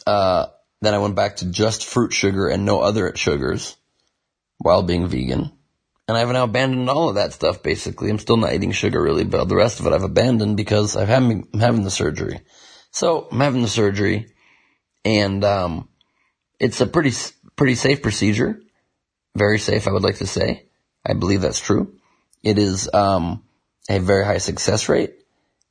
uh, 0.06 0.46
then 0.80 0.94
I 0.94 1.00
went 1.00 1.16
back 1.16 1.38
to 1.38 1.50
just 1.50 1.88
fruit 1.88 2.14
sugar 2.14 2.50
and 2.50 2.66
no 2.66 2.82
other 2.82 3.16
sugars 3.16 3.78
while 4.62 4.84
being 4.84 5.08
vegan. 5.08 5.52
And 6.08 6.18
I've 6.18 6.30
now 6.30 6.44
abandoned 6.44 6.90
all 6.90 7.10
of 7.10 7.16
that 7.16 7.34
stuff 7.34 7.64
basically. 7.64 8.10
I'm 8.10 8.20
still 8.20 8.38
not 8.38 8.54
eating 8.54 8.72
sugar 8.72 9.02
really, 9.02 9.24
but 9.24 9.46
the 9.46 9.56
rest 9.56 9.80
of 9.80 9.88
it 9.88 9.94
I've 9.94 10.04
abandoned 10.04 10.58
because 10.58 10.96
I'm 10.96 11.08
having, 11.08 11.48
I'm 11.54 11.60
having 11.60 11.84
the 11.84 11.92
surgery. 11.92 12.42
So 12.92 13.28
I'm 13.32 13.40
having 13.40 13.62
the 13.62 13.68
surgery 13.68 14.34
and, 15.06 15.44
um, 15.44 15.90
it's 16.60 16.82
a 16.82 16.88
pretty, 16.88 17.12
pretty 17.56 17.76
safe 17.76 18.02
procedure. 18.02 18.62
Very 19.36 19.58
safe, 19.58 19.88
I 19.88 19.92
would 19.92 20.04
like 20.04 20.18
to 20.18 20.28
say. 20.28 20.68
I 21.06 21.14
believe 21.14 21.42
that's 21.42 21.60
true. 21.60 21.96
It 22.44 22.60
is, 22.60 22.90
um, 22.94 23.44
a 23.90 24.00
very 24.00 24.26
high 24.26 24.38
success 24.38 24.90
rate. 24.90 25.16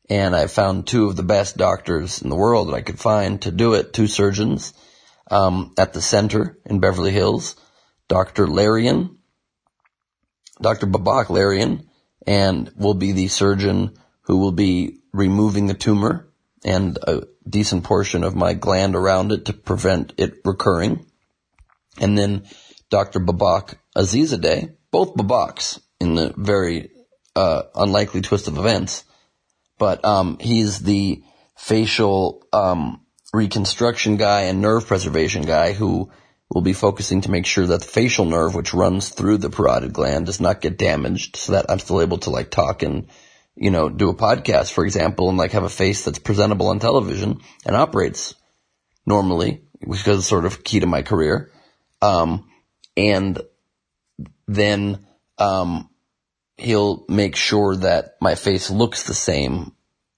And 0.08 0.34
I 0.34 0.48
found 0.48 0.86
two 0.86 1.06
of 1.06 1.14
the 1.16 1.22
best 1.22 1.56
doctors 1.56 2.20
in 2.20 2.30
the 2.30 2.36
world 2.36 2.68
that 2.68 2.74
I 2.74 2.80
could 2.80 2.98
find 2.98 3.40
to 3.42 3.52
do 3.52 3.74
it, 3.74 3.92
two 3.92 4.08
surgeons, 4.08 4.72
um, 5.30 5.72
at 5.78 5.92
the 5.92 6.02
center 6.02 6.58
in 6.66 6.80
Beverly 6.80 7.12
Hills, 7.12 7.54
Dr. 8.10 8.48
Larian, 8.48 9.18
Dr. 10.60 10.86
Babak 10.88 11.30
Larian, 11.30 11.88
and 12.26 12.70
will 12.76 12.94
be 12.94 13.12
the 13.12 13.28
surgeon 13.28 13.96
who 14.22 14.38
will 14.38 14.52
be 14.52 14.98
removing 15.12 15.68
the 15.68 15.74
tumor 15.74 16.28
and 16.64 16.98
a 17.04 17.22
decent 17.48 17.84
portion 17.84 18.24
of 18.24 18.34
my 18.34 18.52
gland 18.52 18.96
around 18.96 19.30
it 19.30 19.44
to 19.44 19.52
prevent 19.52 20.12
it 20.18 20.40
recurring. 20.44 21.06
And 22.00 22.18
then 22.18 22.46
Dr. 22.90 23.20
Babak 23.20 23.76
Azizzadeh, 23.96 24.74
both 24.90 25.14
Babaks 25.14 25.80
in 26.00 26.16
the 26.16 26.34
very 26.36 26.90
uh, 27.36 27.62
unlikely 27.76 28.22
twist 28.22 28.48
of 28.48 28.58
events, 28.58 29.04
but 29.78 30.04
um, 30.04 30.36
he's 30.40 30.80
the 30.80 31.22
facial 31.56 32.44
um, 32.52 33.06
reconstruction 33.32 34.16
guy 34.16 34.42
and 34.42 34.60
nerve 34.60 34.88
preservation 34.88 35.42
guy 35.42 35.72
who 35.74 36.10
will 36.50 36.62
be 36.62 36.72
focusing 36.72 37.20
to 37.20 37.30
make 37.30 37.46
sure 37.46 37.66
that 37.66 37.80
the 37.80 37.86
facial 37.86 38.24
nerve, 38.24 38.54
which 38.54 38.74
runs 38.74 39.10
through 39.10 39.38
the 39.38 39.50
parotid 39.50 39.92
gland, 39.92 40.26
does 40.26 40.40
not 40.40 40.60
get 40.60 40.78
damaged, 40.78 41.36
so 41.36 41.52
that 41.52 41.66
I'm 41.68 41.78
still 41.78 42.02
able 42.02 42.18
to 42.18 42.30
like 42.30 42.50
talk 42.50 42.82
and 42.82 43.06
you 43.54 43.70
know 43.70 43.88
do 43.88 44.10
a 44.10 44.14
podcast, 44.14 44.72
for 44.72 44.84
example, 44.84 45.28
and 45.28 45.38
like 45.38 45.52
have 45.52 45.64
a 45.64 45.68
face 45.68 46.04
that's 46.04 46.18
presentable 46.18 46.68
on 46.68 46.78
television 46.78 47.40
and 47.64 47.76
operates 47.76 48.34
normally, 49.06 49.62
which 49.80 50.06
is 50.06 50.26
sort 50.26 50.44
of 50.44 50.64
key 50.64 50.80
to 50.80 50.86
my 50.86 51.02
career. 51.02 51.50
Um, 52.02 52.48
and 52.96 53.40
then 54.48 55.06
um, 55.38 55.88
he'll 56.56 57.04
make 57.08 57.36
sure 57.36 57.76
that 57.76 58.16
my 58.20 58.34
face 58.34 58.70
looks 58.70 59.04
the 59.04 59.14
same 59.14 59.72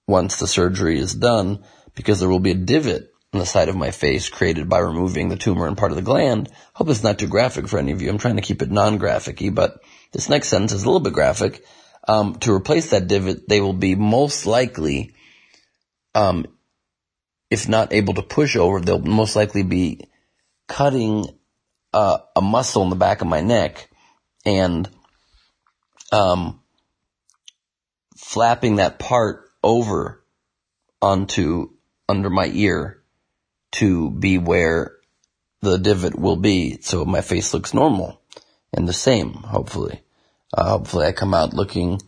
once 0.07 0.37
the 0.37 0.47
surgery 0.47 0.99
is 0.99 1.13
done 1.13 1.63
because 1.95 2.19
there 2.19 2.29
will 2.29 2.39
be 2.39 2.51
a 2.51 2.55
divot 2.55 3.12
on 3.33 3.39
the 3.39 3.45
side 3.45 3.69
of 3.69 3.75
my 3.75 3.91
face 3.91 4.29
created 4.29 4.69
by 4.69 4.79
removing 4.79 5.29
the 5.29 5.35
tumor 5.35 5.67
and 5.67 5.77
part 5.77 5.91
of 5.91 5.95
the 5.95 6.03
gland. 6.03 6.49
Hope 6.73 6.89
it's 6.89 7.03
not 7.03 7.17
too 7.17 7.27
graphic 7.27 7.67
for 7.67 7.79
any 7.79 7.91
of 7.91 8.01
you. 8.01 8.09
I'm 8.09 8.19
trying 8.19 8.35
to 8.35 8.43
keep 8.43 8.61
it 8.61 8.69
non-graphic-y, 8.69 9.49
but 9.49 9.81
this 10.11 10.29
next 10.29 10.49
sentence 10.49 10.71
is 10.71 10.83
a 10.83 10.85
little 10.85 10.99
bit 10.99 11.13
graphic. 11.13 11.65
Um, 12.07 12.35
to 12.35 12.53
replace 12.53 12.91
that 12.91 13.07
divot, 13.07 13.47
they 13.49 13.59
will 13.59 13.73
be 13.73 13.95
most 13.95 14.45
likely, 14.45 15.15
um, 16.13 16.45
if 17.49 17.67
not 17.67 17.93
able 17.93 18.13
to 18.15 18.21
push 18.21 18.55
over, 18.55 18.79
they'll 18.79 18.99
most 18.99 19.35
likely 19.35 19.63
be 19.63 20.01
cutting 20.67 21.25
uh, 21.93 22.19
a 22.35 22.41
muscle 22.41 22.83
in 22.83 22.89
the 22.89 22.95
back 22.95 23.21
of 23.21 23.27
my 23.27 23.41
neck 23.41 23.89
and 24.45 24.89
um, 26.11 26.61
flapping 28.17 28.75
that 28.75 28.99
part 28.99 29.49
over 29.63 30.23
onto 31.01 31.69
under 32.07 32.29
my 32.29 32.49
ear 32.53 33.02
to 33.73 34.09
be 34.09 34.37
where 34.37 34.97
the 35.61 35.77
divot 35.77 36.17
will 36.17 36.35
be 36.35 36.79
so 36.81 37.05
my 37.05 37.21
face 37.21 37.53
looks 37.53 37.73
normal 37.73 38.21
and 38.73 38.87
the 38.87 38.93
same 38.93 39.33
hopefully 39.33 40.01
uh, 40.53 40.69
hopefully 40.69 41.05
I 41.05 41.11
come 41.11 41.33
out 41.33 41.53
looking 41.53 42.01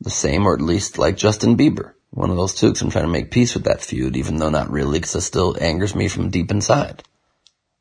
the 0.00 0.10
same 0.10 0.46
or 0.46 0.54
at 0.54 0.60
least 0.60 0.98
like 0.98 1.16
Justin 1.16 1.56
Bieber 1.56 1.94
one 2.10 2.30
of 2.30 2.36
those 2.36 2.54
two 2.54 2.68
because 2.68 2.82
I'm 2.82 2.90
trying 2.90 3.04
to 3.04 3.10
make 3.10 3.30
peace 3.30 3.54
with 3.54 3.64
that 3.64 3.82
feud 3.82 4.16
even 4.16 4.36
though 4.36 4.50
not 4.50 4.70
really 4.70 4.98
because 4.98 5.14
it 5.14 5.20
still 5.22 5.56
angers 5.60 5.94
me 5.94 6.08
from 6.08 6.30
deep 6.30 6.50
inside 6.50 7.02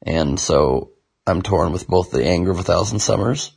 and 0.02 0.40
so 0.40 0.92
I'm 1.28 1.42
torn 1.42 1.72
with 1.72 1.88
both 1.88 2.12
the 2.12 2.26
anger 2.26 2.52
of 2.52 2.60
a 2.60 2.64
thousand 2.64 3.00
summers 3.00 3.52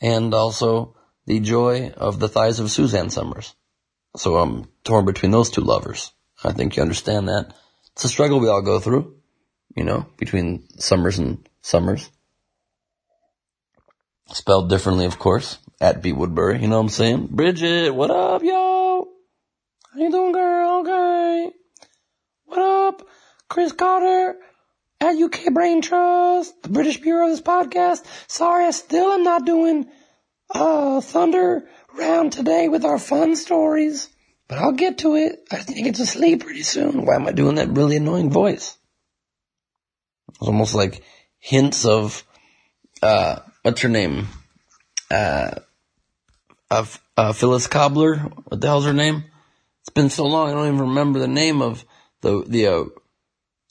and 0.00 0.32
also 0.34 0.96
the 1.26 1.40
joy 1.40 1.90
of 1.90 2.18
the 2.18 2.28
thighs 2.28 2.60
of 2.60 2.70
Suzanne 2.70 3.10
Somers. 3.10 3.54
So 4.16 4.36
I'm 4.36 4.66
torn 4.84 5.04
between 5.04 5.32
those 5.32 5.50
two 5.50 5.60
lovers. 5.60 6.12
I 6.42 6.52
think 6.52 6.76
you 6.76 6.82
understand 6.82 7.28
that. 7.28 7.52
It's 7.96 8.04
a 8.04 8.08
struggle 8.08 8.40
we 8.40 8.48
all 8.48 8.60
go 8.60 8.78
through, 8.78 9.16
you 9.74 9.82
know, 9.82 10.04
between 10.18 10.68
summers 10.78 11.18
and 11.18 11.48
summers. 11.62 12.10
Spelled 14.34 14.68
differently, 14.68 15.06
of 15.06 15.18
course, 15.18 15.56
at 15.80 16.02
B 16.02 16.12
Woodbury, 16.12 16.60
you 16.60 16.68
know 16.68 16.76
what 16.76 16.82
I'm 16.82 16.88
saying? 16.90 17.28
Bridget, 17.30 17.94
what 17.94 18.10
up, 18.10 18.42
yo? 18.42 19.08
How 19.94 19.98
you 19.98 20.10
doing, 20.10 20.32
girl? 20.32 20.80
Okay. 20.80 21.50
What 22.44 22.58
up? 22.58 23.08
Chris 23.48 23.72
Carter, 23.72 24.36
at 25.00 25.16
UK 25.16 25.54
Brain 25.54 25.80
Trust, 25.80 26.64
the 26.64 26.68
British 26.68 27.00
Bureau 27.00 27.24
of 27.24 27.30
this 27.30 27.40
podcast. 27.40 28.04
Sorry, 28.30 28.66
I 28.66 28.72
still 28.72 29.10
am 29.12 29.22
not 29.22 29.46
doing 29.46 29.86
uh 30.54 31.00
Thunder 31.00 31.66
round 31.94 32.34
today 32.34 32.68
with 32.68 32.84
our 32.84 32.98
fun 32.98 33.36
stories, 33.36 34.10
but 34.48 34.58
I'll 34.58 34.72
get 34.72 34.98
to 34.98 35.16
it. 35.16 35.44
I 35.50 35.56
think 35.56 35.84
get 35.84 35.96
to 35.96 36.06
sleep 36.06 36.44
pretty 36.44 36.62
soon. 36.62 37.04
Why 37.04 37.16
am 37.16 37.26
I 37.26 37.32
doing 37.32 37.56
that 37.56 37.70
really 37.70 37.96
annoying 37.96 38.30
voice? 38.30 38.76
It's 40.28 40.48
almost 40.48 40.74
like 40.74 41.02
hints 41.38 41.84
of 41.84 42.24
uh 43.02 43.40
what's 43.62 43.80
her 43.82 43.88
name? 43.88 44.28
Uh 45.10 45.60
of 46.70 47.00
uh, 47.16 47.32
Phyllis 47.32 47.66
Cobbler. 47.66 48.16
What 48.16 48.60
the 48.60 48.66
hell's 48.66 48.84
her 48.86 48.92
name? 48.92 49.24
It's 49.82 49.90
been 49.90 50.10
so 50.10 50.24
long 50.24 50.50
I 50.50 50.52
don't 50.52 50.66
even 50.66 50.88
remember 50.88 51.18
the 51.18 51.28
name 51.28 51.62
of 51.62 51.84
the 52.20 52.44
the 52.46 52.66
uh, 52.66 52.84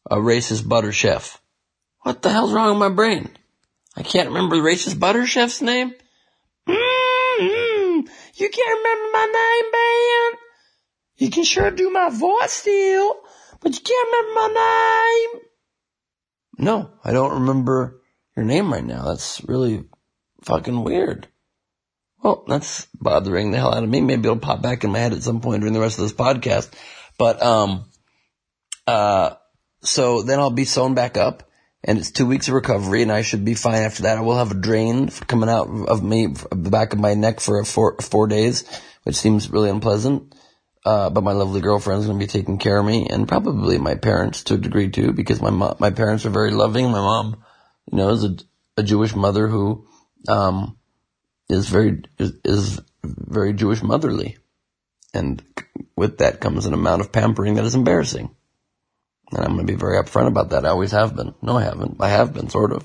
a 0.09 0.17
racist 0.17 0.67
butter 0.67 0.91
chef. 0.91 1.41
What 2.01 2.21
the 2.21 2.29
hell's 2.29 2.53
wrong 2.53 2.69
with 2.69 2.79
my 2.79 2.89
brain? 2.89 3.29
I 3.97 4.03
can't 4.03 4.29
remember 4.29 4.57
the 4.57 4.61
racist 4.61 4.99
butter 4.99 5.25
chef's 5.25 5.61
name. 5.61 5.93
Mm-hmm. 6.67 8.07
You 8.35 8.49
can't 8.49 8.77
remember 8.77 9.09
my 9.11 9.25
name, 9.25 9.71
man? 9.71 10.34
You 11.17 11.29
can 11.29 11.43
sure 11.43 11.71
do 11.71 11.89
my 11.89 12.09
voice 12.09 12.51
still, 12.51 13.15
but 13.61 13.73
you 13.73 13.79
can't 13.81 14.07
remember 14.07 14.33
my 14.35 15.31
name. 15.33 15.41
No, 16.57 16.91
I 17.03 17.11
don't 17.11 17.41
remember 17.41 18.01
your 18.35 18.45
name 18.45 18.71
right 18.71 18.83
now. 18.83 19.05
That's 19.05 19.41
really 19.45 19.85
fucking 20.43 20.83
weird. 20.83 21.27
Well, 22.21 22.43
that's 22.47 22.87
bothering 22.99 23.51
the 23.51 23.57
hell 23.57 23.73
out 23.73 23.83
of 23.83 23.89
me. 23.89 24.01
Maybe 24.01 24.23
it'll 24.23 24.39
pop 24.39 24.61
back 24.61 24.83
in 24.83 24.91
my 24.91 24.99
head 24.99 25.13
at 25.13 25.23
some 25.23 25.41
point 25.41 25.61
during 25.61 25.73
the 25.73 25.79
rest 25.79 25.99
of 25.99 26.03
this 26.03 26.13
podcast. 26.13 26.71
But, 27.17 27.41
um, 27.41 27.85
uh, 28.87 29.35
so 29.83 30.21
then 30.21 30.39
I'll 30.39 30.49
be 30.49 30.65
sewn 30.65 30.95
back 30.95 31.17
up 31.17 31.43
and 31.83 31.99
it's 31.99 32.11
two 32.11 32.25
weeks 32.25 32.47
of 32.47 32.55
recovery 32.55 33.03
and 33.03 33.11
I 33.11 33.21
should 33.21 33.45
be 33.45 33.53
fine 33.53 33.83
after 33.83 34.03
that. 34.03 34.17
I 34.17 34.21
will 34.21 34.37
have 34.37 34.51
a 34.51 34.55
drain 34.55 35.09
coming 35.09 35.49
out 35.49 35.69
of 35.87 36.03
me, 36.03 36.27
the 36.27 36.69
back 36.71 36.93
of 36.93 36.99
my 36.99 37.13
neck 37.13 37.39
for 37.39 37.63
four, 37.63 37.97
four 38.01 38.27
days, 38.27 38.63
which 39.03 39.15
seems 39.15 39.51
really 39.51 39.69
unpleasant. 39.69 40.33
Uh, 40.85 41.09
but 41.09 41.23
my 41.23 41.31
lovely 41.31 41.61
girlfriend's 41.61 42.05
going 42.05 42.19
to 42.19 42.23
be 42.23 42.31
taking 42.31 42.59
care 42.59 42.77
of 42.77 42.85
me 42.85 43.07
and 43.09 43.27
probably 43.27 43.79
my 43.79 43.95
parents 43.95 44.43
to 44.43 44.53
a 44.53 44.57
degree 44.57 44.87
too, 44.87 45.13
because 45.13 45.41
my 45.41 45.49
mom, 45.49 45.75
my 45.79 45.89
parents 45.89 46.27
are 46.27 46.29
very 46.29 46.51
loving. 46.51 46.91
My 46.91 46.99
mom, 46.99 47.43
you 47.91 47.97
know, 47.97 48.09
is 48.09 48.23
a, 48.23 48.35
a 48.77 48.83
Jewish 48.83 49.15
mother 49.15 49.47
who, 49.47 49.87
um, 50.27 50.77
is 51.49 51.67
very, 51.67 52.03
is, 52.19 52.33
is 52.43 52.81
very 53.03 53.53
Jewish 53.53 53.81
motherly. 53.81 54.37
And 55.11 55.43
with 55.95 56.19
that 56.19 56.39
comes 56.39 56.67
an 56.67 56.75
amount 56.75 57.01
of 57.01 57.11
pampering 57.11 57.55
that 57.55 57.65
is 57.65 57.73
embarrassing. 57.73 58.29
And 59.31 59.43
I'm 59.43 59.55
going 59.55 59.65
to 59.65 59.73
be 59.73 59.79
very 59.79 59.97
upfront 59.97 60.27
about 60.27 60.51
that. 60.51 60.65
I 60.65 60.69
always 60.69 60.91
have 60.91 61.15
been. 61.15 61.33
No, 61.41 61.57
I 61.57 61.63
haven't. 61.63 61.97
I 61.99 62.09
have 62.09 62.31
been, 62.33 62.49
sort 62.49 62.71
of. 62.71 62.83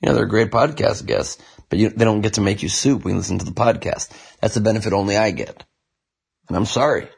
You 0.00 0.08
know, 0.08 0.14
they're 0.14 0.26
great 0.26 0.50
podcast 0.50 1.06
guests, 1.06 1.42
but 1.68 1.78
you, 1.78 1.88
they 1.88 2.04
don't 2.04 2.20
get 2.20 2.34
to 2.34 2.40
make 2.40 2.62
you 2.62 2.68
soup 2.68 3.04
when 3.04 3.14
you 3.14 3.18
listen 3.18 3.38
to 3.38 3.44
the 3.44 3.50
podcast. 3.50 4.10
That's 4.40 4.54
the 4.54 4.60
benefit 4.60 4.92
only 4.92 5.16
I 5.16 5.32
get. 5.32 5.64
And 6.48 6.56
I'm 6.56 6.66
sorry. 6.66 7.08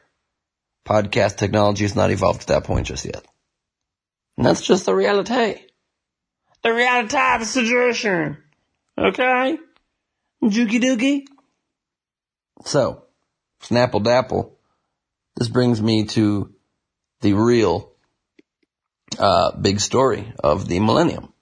Podcast 0.85 1.37
technology 1.37 1.83
has 1.83 1.95
not 1.95 2.11
evolved 2.11 2.41
to 2.41 2.47
that 2.47 2.63
point 2.63 2.87
just 2.87 3.05
yet. 3.05 3.25
And 4.37 4.45
that's 4.45 4.65
just 4.65 4.85
the 4.85 4.93
reality. 4.93 5.61
The 6.63 6.73
reality 6.73 7.17
of 7.17 7.39
the 7.39 7.45
situation. 7.45 8.37
Okay? 8.97 9.57
Jookie 10.47 10.79
dookie. 10.79 11.25
So, 12.65 13.03
Snapple 13.63 14.03
Dapple. 14.03 14.57
This 15.35 15.47
brings 15.47 15.81
me 15.81 16.05
to 16.05 16.53
the 17.21 17.33
real 17.33 17.91
uh, 19.17 19.57
big 19.57 19.79
story 19.79 20.33
of 20.43 20.67
the 20.67 20.79
millennium. 20.79 21.33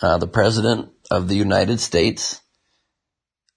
Uh, 0.00 0.18
the 0.18 0.28
president 0.28 0.90
of 1.10 1.28
the 1.28 1.34
United 1.34 1.80
States 1.80 2.40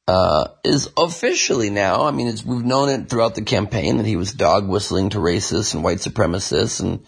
uh, 0.07 0.47
is 0.63 0.89
officially 0.97 1.69
now. 1.69 2.03
I 2.03 2.11
mean, 2.11 2.27
it's, 2.27 2.43
we've 2.43 2.65
known 2.65 2.89
it 2.89 3.09
throughout 3.09 3.35
the 3.35 3.43
campaign 3.43 3.97
that 3.97 4.05
he 4.05 4.15
was 4.15 4.33
dog 4.33 4.67
whistling 4.67 5.09
to 5.11 5.19
racists 5.19 5.73
and 5.73 5.83
white 5.83 5.99
supremacists, 5.99 6.81
and 6.81 7.05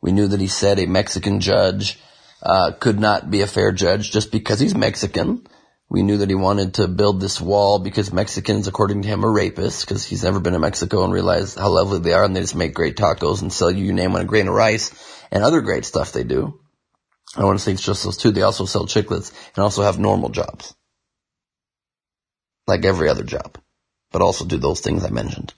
we 0.00 0.12
knew 0.12 0.28
that 0.28 0.40
he 0.40 0.46
said 0.46 0.78
a 0.78 0.86
Mexican 0.86 1.40
judge 1.40 1.98
uh, 2.42 2.72
could 2.78 3.00
not 3.00 3.30
be 3.30 3.42
a 3.42 3.46
fair 3.46 3.72
judge 3.72 4.10
just 4.10 4.30
because 4.30 4.60
he's 4.60 4.74
Mexican. 4.74 5.46
We 5.88 6.02
knew 6.02 6.18
that 6.18 6.28
he 6.28 6.34
wanted 6.34 6.74
to 6.74 6.88
build 6.88 7.20
this 7.20 7.40
wall 7.40 7.78
because 7.78 8.12
Mexicans, 8.12 8.66
according 8.66 9.02
to 9.02 9.08
him, 9.08 9.24
are 9.24 9.32
rapists 9.32 9.82
because 9.82 10.04
he's 10.04 10.24
never 10.24 10.40
been 10.40 10.52
to 10.52 10.58
Mexico 10.58 11.04
and 11.04 11.12
realized 11.12 11.58
how 11.58 11.68
lovely 11.68 12.00
they 12.00 12.12
are 12.12 12.24
and 12.24 12.34
they 12.34 12.40
just 12.40 12.56
make 12.56 12.74
great 12.74 12.96
tacos 12.96 13.40
and 13.40 13.52
sell 13.52 13.70
you 13.70 13.84
your 13.84 13.94
name 13.94 14.14
on 14.14 14.20
a 14.20 14.24
grain 14.24 14.48
of 14.48 14.54
rice 14.54 14.90
and 15.30 15.44
other 15.44 15.60
great 15.60 15.84
stuff 15.84 16.12
they 16.12 16.24
do. 16.24 16.58
I 17.36 17.44
want 17.44 17.58
to 17.58 17.64
say 17.64 17.72
it's 17.72 17.82
just 17.82 18.02
those 18.02 18.16
two. 18.16 18.32
They 18.32 18.42
also 18.42 18.64
sell 18.64 18.86
chiclets 18.86 19.32
and 19.54 19.62
also 19.62 19.82
have 19.82 19.98
normal 19.98 20.30
jobs. 20.30 20.74
Like 22.66 22.84
every 22.84 23.08
other 23.08 23.24
job. 23.24 23.58
But 24.12 24.22
also 24.22 24.44
do 24.44 24.58
those 24.58 24.80
things 24.80 25.04
I 25.04 25.10
mentioned. 25.10 25.52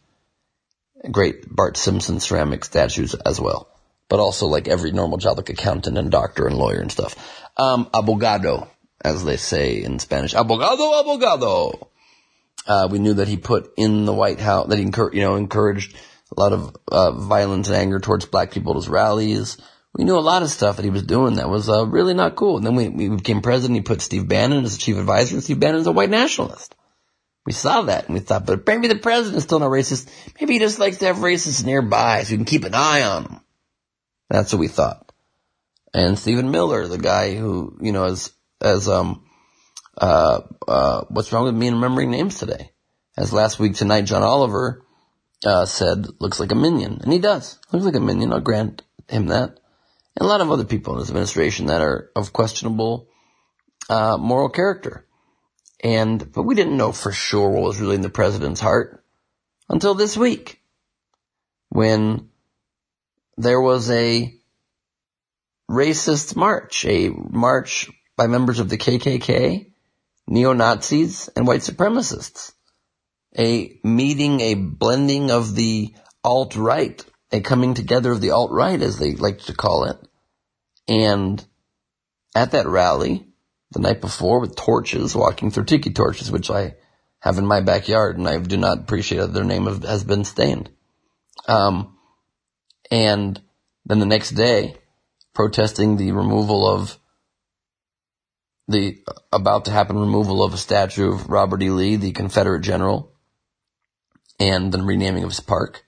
Great 1.10 1.44
Bart 1.48 1.76
Simpson 1.76 2.20
ceramic 2.20 2.64
statues 2.64 3.14
as 3.14 3.40
well. 3.40 3.68
But 4.08 4.20
also 4.20 4.46
like 4.46 4.68
every 4.68 4.90
normal 4.90 5.18
job, 5.18 5.36
like 5.36 5.50
accountant 5.50 5.98
and 5.98 6.10
doctor 6.10 6.46
and 6.46 6.56
lawyer 6.56 6.80
and 6.80 6.90
stuff. 6.90 7.14
Um, 7.56 7.86
abogado, 7.92 8.68
as 9.00 9.24
they 9.24 9.36
say 9.36 9.82
in 9.82 9.98
Spanish. 9.98 10.34
Abogado, 10.34 11.02
abogado. 11.02 11.88
Uh, 12.66 12.88
we 12.90 12.98
knew 12.98 13.14
that 13.14 13.28
he 13.28 13.36
put 13.36 13.72
in 13.76 14.04
the 14.04 14.12
White 14.12 14.40
House, 14.40 14.68
that 14.68 14.78
he, 14.78 14.84
you 14.84 15.22
know, 15.22 15.36
encouraged 15.36 15.96
a 16.36 16.40
lot 16.40 16.52
of 16.52 16.76
uh, 16.88 17.12
violence 17.12 17.68
and 17.68 17.76
anger 17.76 17.98
towards 17.98 18.26
black 18.26 18.50
people 18.50 18.72
at 18.72 18.76
his 18.76 18.88
rallies. 18.88 19.56
We 19.94 20.04
knew 20.04 20.18
a 20.18 20.20
lot 20.20 20.42
of 20.42 20.50
stuff 20.50 20.76
that 20.76 20.84
he 20.84 20.90
was 20.90 21.02
doing 21.02 21.36
that 21.36 21.48
was 21.48 21.68
uh, 21.68 21.86
really 21.86 22.14
not 22.14 22.36
cool. 22.36 22.58
And 22.58 22.66
then 22.66 22.74
we, 22.74 22.88
we 22.88 23.08
became 23.08 23.40
president. 23.40 23.76
He 23.76 23.82
put 23.82 24.02
Steve 24.02 24.28
Bannon 24.28 24.64
as 24.64 24.76
chief 24.76 24.98
advisor. 24.98 25.40
Steve 25.40 25.60
Bannon 25.60 25.80
is 25.80 25.86
a 25.86 25.92
white 25.92 26.10
nationalist. 26.10 26.74
We 27.48 27.54
saw 27.54 27.80
that 27.80 28.04
and 28.04 28.12
we 28.12 28.20
thought, 28.20 28.44
but 28.44 28.66
maybe 28.66 28.88
the 28.88 28.98
president's 28.98 29.44
still 29.44 29.58
not 29.58 29.70
racist. 29.70 30.10
Maybe 30.38 30.52
he 30.52 30.58
just 30.58 30.78
likes 30.78 30.98
to 30.98 31.06
have 31.06 31.16
racists 31.16 31.64
nearby 31.64 32.22
so 32.22 32.32
we 32.32 32.36
can 32.36 32.44
keep 32.44 32.64
an 32.64 32.74
eye 32.74 33.04
on 33.04 33.24
him. 33.24 33.40
That's 34.28 34.52
what 34.52 34.58
we 34.58 34.68
thought. 34.68 35.10
And 35.94 36.18
Stephen 36.18 36.50
Miller, 36.50 36.86
the 36.86 36.98
guy 36.98 37.36
who, 37.36 37.78
you 37.80 37.92
know, 37.92 38.04
as, 38.04 38.32
as, 38.60 38.86
um, 38.86 39.24
uh, 39.96 40.42
uh, 40.68 41.04
what's 41.08 41.32
wrong 41.32 41.44
with 41.44 41.54
me 41.54 41.68
in 41.68 41.76
remembering 41.76 42.10
names 42.10 42.38
today? 42.38 42.70
As 43.16 43.32
last 43.32 43.58
week 43.58 43.76
tonight, 43.76 44.02
John 44.02 44.22
Oliver, 44.22 44.84
uh, 45.46 45.64
said 45.64 46.06
looks 46.20 46.38
like 46.38 46.52
a 46.52 46.54
minion. 46.54 47.00
And 47.02 47.10
he 47.10 47.18
does. 47.18 47.58
Looks 47.72 47.86
like 47.86 47.96
a 47.96 48.00
minion. 48.00 48.30
I'll 48.30 48.40
grant 48.40 48.82
him 49.08 49.28
that. 49.28 49.58
And 50.16 50.20
a 50.20 50.26
lot 50.26 50.42
of 50.42 50.50
other 50.50 50.66
people 50.66 50.92
in 50.92 51.00
his 51.00 51.08
administration 51.08 51.68
that 51.68 51.80
are 51.80 52.10
of 52.14 52.34
questionable, 52.34 53.08
uh, 53.88 54.18
moral 54.18 54.50
character. 54.50 55.06
And, 55.80 56.32
but 56.32 56.42
we 56.42 56.54
didn't 56.54 56.76
know 56.76 56.92
for 56.92 57.12
sure 57.12 57.50
what 57.50 57.62
was 57.62 57.80
really 57.80 57.94
in 57.94 58.02
the 58.02 58.08
president's 58.08 58.60
heart 58.60 59.04
until 59.68 59.94
this 59.94 60.16
week 60.16 60.60
when 61.68 62.30
there 63.36 63.60
was 63.60 63.90
a 63.90 64.34
racist 65.70 66.34
march, 66.34 66.84
a 66.84 67.10
march 67.10 67.90
by 68.16 68.26
members 68.26 68.58
of 68.58 68.68
the 68.68 68.78
KKK, 68.78 69.70
neo-Nazis, 70.26 71.28
and 71.36 71.46
white 71.46 71.60
supremacists 71.60 72.52
a 73.36 73.78
meeting, 73.84 74.40
a 74.40 74.54
blending 74.54 75.30
of 75.30 75.54
the 75.54 75.94
alt-right, 76.24 77.04
a 77.32 77.40
coming 77.40 77.74
together 77.74 78.12
of 78.12 78.20
the 78.20 78.30
alt-right, 78.30 78.80
as 78.80 78.98
they 78.98 79.12
like 79.12 79.40
to 79.42 79.54
call 79.54 79.84
it. 79.84 79.96
And 80.88 81.44
at 82.34 82.52
that 82.52 82.66
rally, 82.66 83.27
the 83.70 83.80
night 83.80 84.00
before, 84.00 84.40
with 84.40 84.56
torches, 84.56 85.14
walking 85.14 85.50
through 85.50 85.64
tiki 85.64 85.90
torches, 85.90 86.30
which 86.30 86.50
I 86.50 86.74
have 87.20 87.38
in 87.38 87.46
my 87.46 87.60
backyard, 87.60 88.16
and 88.16 88.28
I 88.28 88.38
do 88.38 88.56
not 88.56 88.78
appreciate 88.78 89.18
that 89.18 89.34
their 89.34 89.44
name 89.44 89.66
has 89.82 90.04
been 90.04 90.24
stained. 90.24 90.70
Um, 91.46 91.96
and 92.90 93.40
then 93.84 93.98
the 93.98 94.06
next 94.06 94.30
day, 94.30 94.76
protesting 95.34 95.96
the 95.96 96.12
removal 96.12 96.66
of 96.66 96.98
the 98.68 98.98
about 99.32 99.64
to 99.64 99.70
happen 99.70 99.98
removal 99.98 100.42
of 100.42 100.52
a 100.52 100.58
statue 100.58 101.12
of 101.12 101.30
Robert 101.30 101.62
E. 101.62 101.70
Lee, 101.70 101.96
the 101.96 102.12
Confederate 102.12 102.60
general, 102.60 103.12
and 104.38 104.70
the 104.70 104.82
renaming 104.82 105.24
of 105.24 105.30
his 105.30 105.40
park. 105.40 105.84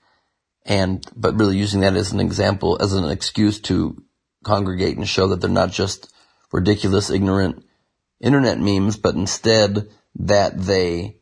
And, 0.65 1.05
but 1.15 1.39
really 1.39 1.57
using 1.57 1.81
that 1.81 1.95
as 1.95 2.11
an 2.11 2.19
example, 2.19 2.77
as 2.81 2.93
an 2.93 3.05
excuse 3.05 3.59
to 3.61 4.03
congregate 4.43 4.97
and 4.97 5.07
show 5.07 5.27
that 5.27 5.41
they're 5.41 5.49
not 5.49 5.71
just 5.71 6.11
ridiculous, 6.51 7.09
ignorant 7.09 7.63
internet 8.21 8.59
memes, 8.59 8.97
but 8.97 9.15
instead 9.15 9.89
that 10.15 10.57
they 10.57 11.17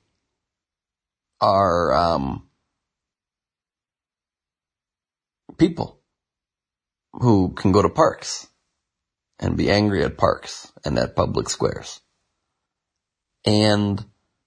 are, 1.42 1.94
um, 1.94 2.48
people 5.58 6.00
who 7.14 7.54
can 7.54 7.72
go 7.72 7.82
to 7.82 7.90
parks 7.90 8.48
and 9.40 9.58
be 9.58 9.72
angry 9.72 10.04
at 10.04 10.18
parks 10.18 10.72
and 10.86 11.00
at 11.00 11.16
public 11.16 11.50
squares. 11.50 12.02
And 13.46 14.04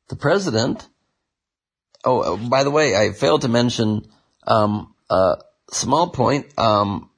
the 0.08 0.16
president 0.16 0.88
Oh, 2.04 2.20
uh, 2.20 2.36
by 2.36 2.64
the 2.64 2.70
way, 2.70 2.96
I 2.96 3.12
failed 3.12 3.42
to 3.42 3.48
mention 3.48 4.08
um, 4.46 4.94
a 5.08 5.36
small 5.70 6.10
point. 6.10 6.46
Um, 6.58 7.10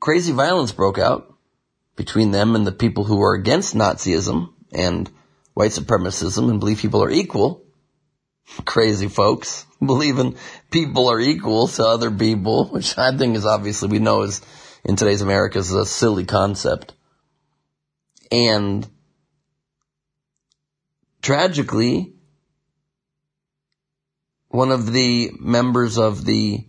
crazy 0.00 0.32
violence 0.32 0.72
broke 0.72 0.98
out 0.98 1.34
between 1.96 2.30
them 2.30 2.56
and 2.56 2.66
the 2.66 2.72
people 2.72 3.04
who 3.04 3.22
are 3.22 3.34
against 3.34 3.74
Nazism 3.74 4.53
and 4.74 5.10
white 5.54 5.70
supremacism 5.70 6.50
and 6.50 6.60
believe 6.60 6.78
people 6.78 7.02
are 7.02 7.10
equal. 7.10 7.62
Crazy 8.64 9.08
folks 9.08 9.64
believing 9.80 10.36
people 10.70 11.08
are 11.10 11.20
equal 11.20 11.68
to 11.68 11.84
other 11.84 12.10
people, 12.10 12.66
which 12.66 12.98
I 12.98 13.16
think 13.16 13.36
is 13.36 13.46
obviously 13.46 13.88
we 13.88 13.98
know 13.98 14.22
is 14.22 14.42
in 14.84 14.96
today's 14.96 15.22
America 15.22 15.58
is 15.58 15.72
a 15.72 15.86
silly 15.86 16.24
concept. 16.24 16.92
And 18.30 18.86
tragically, 21.22 22.14
one 24.48 24.70
of 24.70 24.92
the 24.92 25.32
members 25.40 25.98
of 25.98 26.24
the 26.24 26.66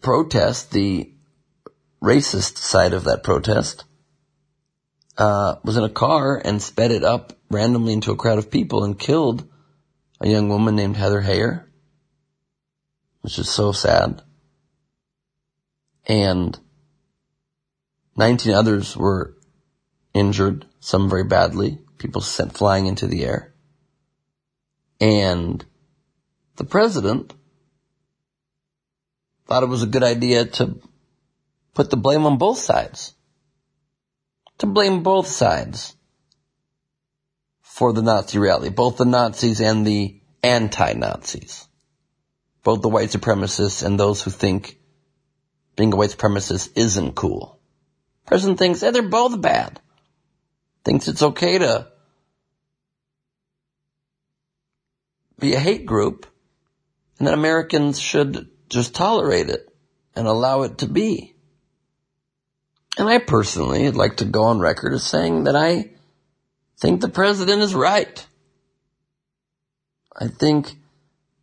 protest, 0.00 0.70
the 0.70 1.12
racist 2.02 2.56
side 2.56 2.92
of 2.92 3.04
that 3.04 3.22
protest, 3.22 3.84
uh, 5.18 5.56
was 5.64 5.76
in 5.76 5.82
a 5.82 5.90
car 5.90 6.40
and 6.42 6.62
sped 6.62 6.92
it 6.92 7.02
up 7.02 7.32
randomly 7.50 7.92
into 7.92 8.12
a 8.12 8.16
crowd 8.16 8.38
of 8.38 8.50
people 8.50 8.84
and 8.84 8.98
killed 8.98 9.46
a 10.20 10.28
young 10.28 10.48
woman 10.48 10.76
named 10.76 10.96
Heather 10.96 11.20
Heyer, 11.20 11.64
which 13.22 13.38
is 13.38 13.50
so 13.50 13.72
sad. 13.72 14.22
And 16.06 16.58
19 18.16 18.54
others 18.54 18.96
were 18.96 19.36
injured, 20.14 20.66
some 20.80 21.10
very 21.10 21.24
badly, 21.24 21.78
people 21.98 22.20
sent 22.20 22.56
flying 22.56 22.86
into 22.86 23.08
the 23.08 23.24
air. 23.24 23.52
And 25.00 25.64
the 26.56 26.64
president 26.64 27.34
thought 29.46 29.62
it 29.62 29.68
was 29.68 29.82
a 29.82 29.86
good 29.86 30.02
idea 30.02 30.44
to 30.44 30.80
put 31.74 31.90
the 31.90 31.96
blame 31.96 32.26
on 32.26 32.38
both 32.38 32.58
sides. 32.58 33.14
To 34.58 34.66
blame 34.66 35.02
both 35.02 35.28
sides 35.28 35.94
for 37.62 37.92
the 37.92 38.02
Nazi 38.02 38.38
rally, 38.38 38.70
both 38.70 38.96
the 38.96 39.04
Nazis 39.04 39.60
and 39.60 39.86
the 39.86 40.20
anti-Nazis. 40.42 41.68
Both 42.64 42.82
the 42.82 42.88
white 42.88 43.10
supremacists 43.10 43.84
and 43.84 43.98
those 43.98 44.20
who 44.22 44.30
think 44.30 44.78
being 45.76 45.92
a 45.92 45.96
white 45.96 46.10
supremacist 46.10 46.70
isn't 46.74 47.14
cool. 47.14 47.60
Person 48.26 48.56
thinks, 48.56 48.82
eh, 48.82 48.90
they're 48.90 49.08
both 49.08 49.40
bad. 49.40 49.80
Thinks 50.84 51.06
it's 51.06 51.22
okay 51.22 51.58
to 51.58 51.86
be 55.38 55.54
a 55.54 55.60
hate 55.60 55.86
group 55.86 56.26
and 57.18 57.28
that 57.28 57.34
Americans 57.34 58.00
should 58.00 58.50
just 58.68 58.94
tolerate 58.94 59.48
it 59.48 59.68
and 60.16 60.26
allow 60.26 60.62
it 60.62 60.78
to 60.78 60.88
be. 60.88 61.36
And 62.98 63.08
I 63.08 63.18
personally 63.18 63.84
would 63.84 63.96
like 63.96 64.16
to 64.16 64.24
go 64.24 64.44
on 64.44 64.58
record 64.58 64.92
as 64.92 65.04
saying 65.04 65.44
that 65.44 65.54
I 65.54 65.90
think 66.78 67.00
the 67.00 67.08
president 67.08 67.62
is 67.62 67.72
right. 67.72 68.26
I 70.20 70.26
think 70.26 70.72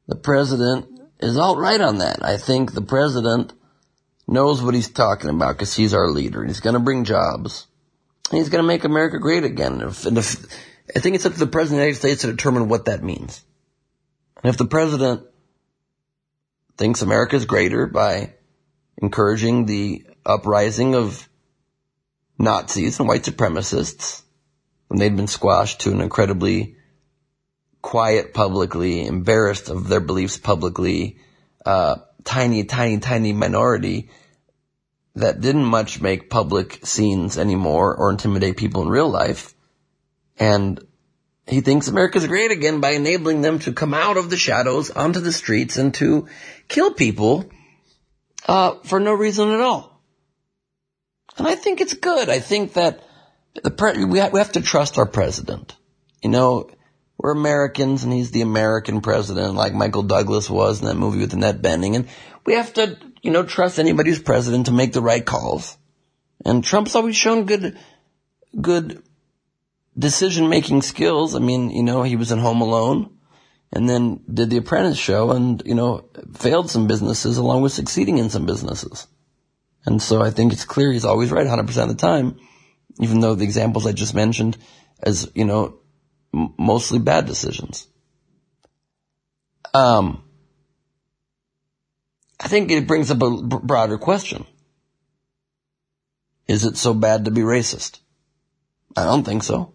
the 0.06 0.18
president 0.18 1.00
is 1.22 1.38
all 1.38 1.56
right 1.56 1.80
on 1.80 2.00
that. 2.00 2.24
I 2.24 2.36
think 2.36 2.74
the 2.74 2.82
president 2.82 3.54
knows 4.28 4.62
what 4.62 4.74
he's 4.74 4.90
talking 4.90 5.30
about 5.30 5.54
because 5.54 5.74
he's 5.74 5.94
our 5.94 6.10
leader. 6.10 6.44
He's 6.44 6.60
going 6.60 6.74
to 6.74 6.80
bring 6.82 7.06
jobs. 7.06 7.68
And 8.30 8.40
he's 8.40 8.50
going 8.50 8.62
to 8.62 8.68
make 8.68 8.84
America 8.84 9.18
great 9.18 9.46
again. 9.46 9.80
If, 9.80 10.06
and 10.06 10.18
if, 10.18 10.46
I 10.94 11.00
think 11.00 11.16
it's 11.16 11.26
up 11.26 11.34
to 11.34 11.40
the 11.40 11.48
president 11.48 11.80
of 11.80 11.84
the 11.84 11.86
United 11.86 12.00
States 12.00 12.22
to 12.22 12.28
determine 12.28 12.68
what 12.68 12.86
that 12.86 13.02
means. 13.02 13.46
And 14.44 14.50
if 14.50 14.58
the 14.58 14.66
president 14.66 15.24
thinks 16.78 17.02
America 17.02 17.38
is 17.38 17.46
greater 17.46 17.86
by 17.86 18.34
encouraging 18.98 19.68
the 19.68 20.06
uprising 20.26 20.96
of 20.96 21.30
Nazis 22.38 23.00
and 23.00 23.08
white 23.08 23.24
supremacists 23.24 24.22
when 24.88 25.00
they'd 25.00 25.16
been 25.16 25.28
squashed 25.28 25.82
to 25.82 25.92
an 25.92 26.02
incredibly 26.02 26.76
quiet 27.82 28.34
publicly, 28.34 29.06
embarrassed 29.06 29.70
of 29.70 29.88
their 29.88 30.00
beliefs 30.00 30.38
publicly, 30.38 31.18
uh, 31.66 31.98
tiny, 32.24 32.64
tiny, 32.64 33.00
tiny 33.00 33.32
minority 33.32 34.10
that 35.16 35.40
didn't 35.40 35.66
much 35.66 36.02
make 36.02 36.30
public 36.30 36.86
scenes 36.86 37.38
anymore 37.38 37.96
or 37.96 38.12
intimidate 38.12 38.58
people 38.58 38.82
in 38.82 38.90
real 38.90 39.10
life. 39.10 39.54
And 40.38 40.84
he 41.48 41.62
thinks 41.62 41.88
America's 41.88 42.28
great 42.28 42.52
again 42.52 42.82
by 42.82 42.92
enabling 42.92 43.42
them 43.42 43.60
to 43.60 43.72
come 43.72 43.94
out 43.94 44.18
of 44.18 44.30
the 44.30 44.38
shadows 44.38 44.90
onto 44.90 45.20
the 45.20 45.32
streets 45.32 45.78
and 45.78 45.94
to 45.96 46.28
kill 46.68 46.92
people 46.92 47.46
uh, 48.48 48.76
for 48.84 49.00
no 49.00 49.14
reason 49.14 49.52
at 49.52 49.62
all. 49.62 49.95
And 51.38 51.48
I 51.48 51.56
think 51.56 51.82
it's 51.82 51.94
good. 51.94 52.30
I 52.30 52.40
think 52.40 52.74
that 52.74 53.04
the 53.64 53.72
pre- 53.72 54.06
we, 54.06 54.20
ha- 54.20 54.30
we 54.32 54.40
have 54.40 54.54
to 54.54 54.62
trust 54.62 54.98
our 54.98 55.06
president. 55.06 55.76
You 56.24 56.30
know, 56.30 56.70
we're 57.18 57.32
Americans 57.32 58.04
and 58.04 58.12
he's 58.12 58.32
the 58.32 58.42
American 58.42 59.02
president 59.02 59.56
like 59.56 59.74
Michael 59.74 60.04
Douglas 60.04 60.50
was 60.50 60.82
in 60.82 60.88
that 60.88 60.96
movie 60.96 61.20
with 61.20 61.34
Annette 61.34 61.62
Bening. 61.62 61.96
And 61.96 62.08
we 62.46 62.54
have 62.54 62.74
to, 62.74 62.98
you 63.22 63.32
know, 63.32 63.44
trust 63.44 63.80
anybody 63.80 64.10
who's 64.10 64.22
president 64.22 64.68
to 64.68 64.72
make 64.72 64.94
the 64.94 65.02
right 65.02 65.26
calls. 65.26 65.78
And 66.44 66.64
Trump's 66.64 66.96
always 66.96 67.16
shown 67.16 67.46
good, 67.46 67.78
good 68.60 69.02
decision 69.98 70.50
making 70.50 70.82
skills. 70.82 71.36
I 71.36 71.40
mean, 71.40 71.70
you 71.70 71.84
know, 71.84 72.04
he 72.04 72.16
was 72.16 72.32
in 72.32 72.40
Home 72.40 72.62
Alone 72.62 73.18
and 73.72 73.90
then 73.90 74.22
did 74.32 74.50
the 74.50 74.58
apprentice 74.58 74.98
show 74.98 75.32
and, 75.32 75.62
you 75.66 75.76
know, 75.76 76.06
failed 76.34 76.70
some 76.70 76.88
businesses 76.88 77.38
along 77.38 77.62
with 77.62 77.72
succeeding 77.72 78.18
in 78.18 78.30
some 78.30 78.46
businesses. 78.46 79.08
And 79.86 80.02
so 80.02 80.22
I 80.22 80.32
think 80.32 80.52
it's 80.52 80.66
clear 80.66 80.92
he's 80.92 81.06
always 81.06 81.32
right 81.32 81.46
100% 81.46 81.60
of 81.84 81.88
the 81.90 81.96
time, 81.96 82.40
even 83.00 83.20
though 83.20 83.36
the 83.36 83.44
examples 83.44 83.86
I 83.86 83.92
just 83.92 84.16
mentioned 84.16 84.58
as, 85.02 85.30
you 85.36 85.46
know, 85.46 85.80
m- 86.34 86.54
mostly 86.58 87.00
bad 87.00 87.26
decisions. 87.26 87.88
Um, 89.74 90.24
I 92.40 92.48
think 92.48 92.72
it 92.72 92.88
brings 92.88 93.12
up 93.12 93.22
a 93.22 93.42
b- 93.42 93.58
broader 93.62 93.98
question. 93.98 94.46
Is 96.48 96.66
it 96.66 96.78
so 96.78 96.94
bad 96.94 97.26
to 97.26 97.32
be 97.32 97.42
racist? 97.42 98.00
I 98.96 99.04
don't 99.04 99.24
think 99.24 99.44
so. 99.44 99.74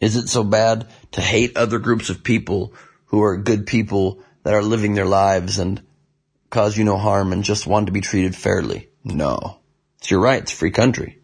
Is 0.00 0.16
it 0.16 0.28
so 0.28 0.44
bad 0.44 0.88
to 1.12 1.20
hate 1.20 1.56
other 1.56 1.78
groups 1.78 2.10
of 2.10 2.22
people 2.22 2.72
who 3.06 3.22
are 3.22 3.36
good 3.36 3.66
people 3.66 4.22
that 4.44 4.54
are 4.54 4.62
living 4.62 4.94
their 4.94 5.06
lives 5.06 5.58
and 5.58 5.82
cause 6.50 6.76
you 6.76 6.84
no 6.84 6.96
harm 6.96 7.32
and 7.32 7.44
just 7.44 7.66
want 7.66 7.86
to 7.86 7.92
be 7.92 8.00
treated 8.00 8.34
fairly? 8.34 8.88
No. 9.04 9.58
It's 9.98 10.10
your 10.10 10.20
right. 10.20 10.42
It's 10.42 10.52
free 10.52 10.70
country. 10.70 11.18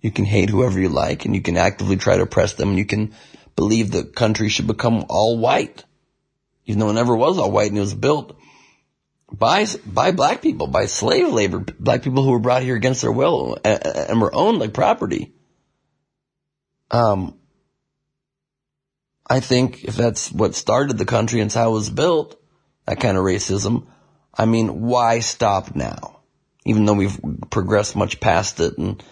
You 0.00 0.10
can 0.10 0.24
hate 0.24 0.50
whoever 0.50 0.78
you 0.78 0.88
like 0.88 1.24
and 1.24 1.34
you 1.34 1.42
can 1.42 1.56
actively 1.56 1.96
try 1.96 2.16
to 2.16 2.22
oppress 2.22 2.54
them 2.54 2.70
and 2.70 2.78
you 2.78 2.84
can 2.84 3.14
believe 3.56 3.90
the 3.90 4.04
country 4.04 4.48
should 4.48 4.66
become 4.66 5.06
all 5.08 5.38
white. 5.38 5.84
Even 6.66 6.80
though 6.80 6.90
it 6.90 6.94
never 6.94 7.16
was 7.16 7.38
all 7.38 7.50
white 7.50 7.68
and 7.68 7.78
it 7.78 7.80
was 7.80 7.94
built 7.94 8.38
by, 9.32 9.66
by 9.84 10.12
black 10.12 10.42
people, 10.42 10.66
by 10.66 10.86
slave 10.86 11.28
labor, 11.32 11.64
black 11.78 12.02
people 12.02 12.22
who 12.22 12.30
were 12.30 12.38
brought 12.38 12.62
here 12.62 12.76
against 12.76 13.02
their 13.02 13.12
will 13.12 13.58
and, 13.64 13.84
and 13.86 14.20
were 14.20 14.34
owned 14.34 14.58
like 14.58 14.72
property. 14.72 15.32
Um, 16.90 17.38
I 19.28 19.40
think 19.40 19.84
if 19.84 19.96
that's 19.96 20.32
what 20.32 20.54
started 20.54 20.96
the 20.96 21.04
country 21.04 21.40
and 21.40 21.52
how 21.52 21.70
it 21.70 21.74
was 21.74 21.90
built, 21.90 22.40
that 22.86 23.00
kind 23.00 23.18
of 23.18 23.24
racism, 23.24 23.86
I 24.38 24.46
mean, 24.46 24.82
why 24.82 25.18
stop 25.18 25.74
now? 25.74 26.20
Even 26.64 26.84
though 26.84 26.94
we've 26.94 27.18
progressed 27.50 27.96
much 27.96 28.20
past 28.20 28.60
it 28.60 28.78
and, 28.78 29.02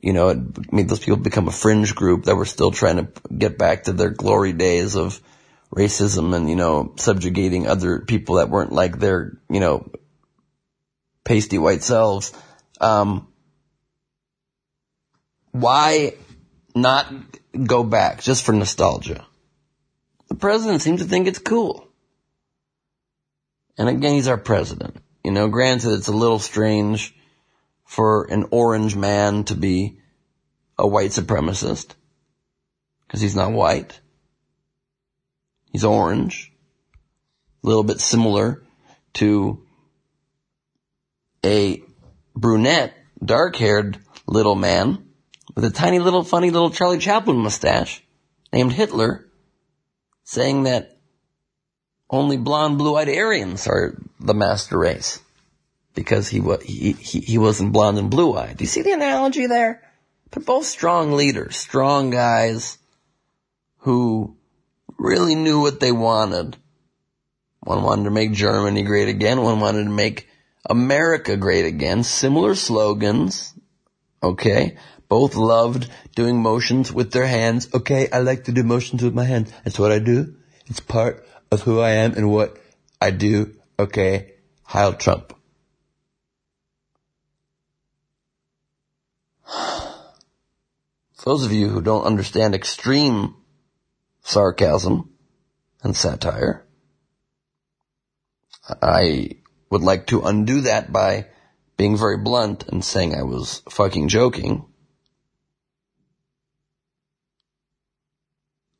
you 0.00 0.14
know, 0.14 0.30
it 0.30 0.72
made 0.72 0.88
those 0.88 1.00
people 1.00 1.18
become 1.18 1.46
a 1.46 1.52
fringe 1.52 1.94
group 1.94 2.24
that 2.24 2.36
were 2.36 2.46
still 2.46 2.70
trying 2.70 2.96
to 2.96 3.08
get 3.36 3.58
back 3.58 3.84
to 3.84 3.92
their 3.92 4.10
glory 4.10 4.52
days 4.52 4.96
of 4.96 5.20
racism 5.74 6.34
and, 6.34 6.48
you 6.48 6.56
know, 6.56 6.94
subjugating 6.96 7.66
other 7.66 8.00
people 8.00 8.36
that 8.36 8.48
weren't 8.48 8.72
like 8.72 8.98
their, 8.98 9.38
you 9.50 9.60
know, 9.60 9.90
pasty 11.24 11.58
white 11.58 11.82
selves. 11.82 12.32
Um, 12.80 13.28
why 15.50 16.14
not 16.74 17.12
go 17.52 17.84
back 17.84 18.22
just 18.22 18.44
for 18.44 18.52
nostalgia? 18.52 19.26
The 20.28 20.34
president 20.34 20.80
seems 20.80 21.02
to 21.02 21.08
think 21.08 21.26
it's 21.26 21.38
cool. 21.38 21.91
And 23.78 23.88
again, 23.88 24.14
he's 24.14 24.28
our 24.28 24.38
president. 24.38 24.96
You 25.24 25.30
know, 25.30 25.48
granted, 25.48 25.92
it's 25.92 26.08
a 26.08 26.12
little 26.12 26.38
strange 26.38 27.14
for 27.84 28.24
an 28.24 28.46
orange 28.50 28.96
man 28.96 29.44
to 29.44 29.54
be 29.54 29.98
a 30.78 30.86
white 30.86 31.10
supremacist 31.10 31.94
because 33.06 33.20
he's 33.20 33.36
not 33.36 33.52
white. 33.52 34.00
He's 35.70 35.84
orange. 35.84 36.52
A 37.62 37.66
little 37.66 37.84
bit 37.84 38.00
similar 38.00 38.62
to 39.14 39.62
a 41.44 41.82
brunette, 42.34 42.94
dark 43.24 43.56
haired 43.56 43.98
little 44.26 44.54
man 44.54 45.06
with 45.54 45.64
a 45.64 45.70
tiny 45.70 45.98
little 45.98 46.24
funny 46.24 46.50
little 46.50 46.70
Charlie 46.70 46.98
Chaplin 46.98 47.36
mustache 47.36 48.02
named 48.52 48.72
Hitler 48.72 49.26
saying 50.24 50.64
that 50.64 50.98
only 52.12 52.36
blonde, 52.36 52.78
blue-eyed 52.78 53.08
Aryans 53.08 53.66
are 53.66 53.96
the 54.20 54.34
master 54.34 54.78
race 54.78 55.18
because 55.94 56.28
he 56.28 56.40
was 56.40 56.62
he, 56.62 56.92
he, 56.92 57.20
he 57.20 57.38
wasn't 57.38 57.72
blonde 57.72 57.98
and 57.98 58.10
blue-eyed. 58.10 58.58
Do 58.58 58.64
you 58.64 58.68
see 58.68 58.82
the 58.82 58.92
analogy 58.92 59.46
there? 59.46 59.82
But 60.30 60.46
both 60.46 60.66
strong 60.66 61.12
leaders, 61.12 61.56
strong 61.56 62.10
guys 62.10 62.78
who 63.78 64.36
really 64.98 65.34
knew 65.34 65.60
what 65.60 65.80
they 65.80 65.92
wanted. 65.92 66.56
One 67.60 67.82
wanted 67.82 68.04
to 68.04 68.10
make 68.10 68.32
Germany 68.32 68.82
great 68.82 69.08
again. 69.08 69.42
One 69.42 69.60
wanted 69.60 69.84
to 69.84 69.90
make 69.90 70.28
America 70.68 71.36
great 71.36 71.64
again. 71.64 72.02
Similar 72.02 72.54
slogans. 72.54 73.54
Okay. 74.22 74.76
Both 75.08 75.34
loved 75.34 75.88
doing 76.14 76.42
motions 76.42 76.92
with 76.92 77.12
their 77.12 77.26
hands. 77.26 77.68
Okay, 77.74 78.08
I 78.10 78.20
like 78.20 78.44
to 78.44 78.52
do 78.52 78.62
motions 78.62 79.02
with 79.02 79.14
my 79.14 79.24
hands. 79.24 79.52
That's 79.64 79.78
what 79.78 79.92
I 79.92 79.98
do. 79.98 80.36
It's 80.66 80.80
part 80.80 81.26
of 81.52 81.60
who 81.60 81.78
I 81.80 81.90
am 81.90 82.14
and 82.14 82.30
what 82.30 82.56
I 82.98 83.10
do. 83.10 83.54
Okay, 83.78 84.32
Heil 84.64 84.94
Trump. 84.94 85.34
For 89.46 89.94
those 91.26 91.44
of 91.44 91.52
you 91.52 91.68
who 91.68 91.82
don't 91.82 92.04
understand 92.04 92.54
extreme 92.54 93.36
sarcasm 94.22 95.10
and 95.82 95.94
satire, 95.94 96.64
I 98.80 99.32
would 99.68 99.82
like 99.82 100.06
to 100.06 100.22
undo 100.22 100.62
that 100.62 100.90
by 100.90 101.26
being 101.76 101.98
very 101.98 102.16
blunt 102.16 102.66
and 102.68 102.82
saying 102.82 103.14
I 103.14 103.24
was 103.24 103.62
fucking 103.68 104.08
joking. 104.08 104.64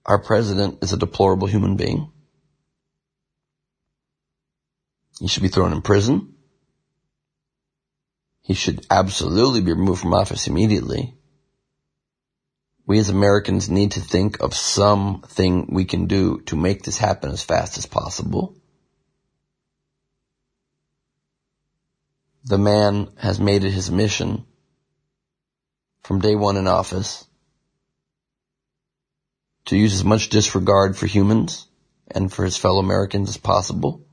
Our 0.07 0.19
president 0.19 0.79
is 0.83 0.95
a 0.95 0.97
deplorable 0.97 1.49
human 1.49 1.77
being. 1.77 2.11
He 5.23 5.29
should 5.29 5.45
be 5.45 5.49
thrown 5.49 5.73
in 5.73 5.83
prison. 5.83 6.35
He 8.41 8.55
should 8.55 8.85
absolutely 8.91 9.61
be 9.61 9.73
removed 9.73 10.01
from 10.01 10.15
office 10.15 10.49
immediately. 10.49 11.15
We 12.89 12.99
as 12.99 13.09
Americans 13.09 13.71
need 13.71 13.93
to 13.93 14.01
think 14.01 14.41
of 14.41 14.53
something 14.53 15.69
we 15.73 15.85
can 15.85 16.09
do 16.09 16.41
to 16.47 16.57
make 16.57 16.83
this 16.83 16.99
happen 16.99 17.31
as 17.31 17.41
fast 17.41 17.79
as 17.79 17.87
possible. 17.87 18.57
The 22.47 22.59
man 22.59 23.13
has 23.17 23.39
made 23.39 23.63
it 23.63 23.71
his 23.71 23.93
mission 23.93 24.45
from 26.03 26.19
day 26.19 26.35
one 26.35 26.57
in 26.57 26.67
office 26.67 27.25
to 29.67 29.77
use 29.77 29.95
as 29.95 30.05
much 30.05 30.31
disregard 30.31 30.97
for 30.97 31.07
humans 31.07 31.69
and 32.09 32.33
for 32.33 32.45
his 32.45 32.57
fellow 32.57 32.81
Americans 32.81 33.29
as 33.29 33.37
possible, 33.37 34.05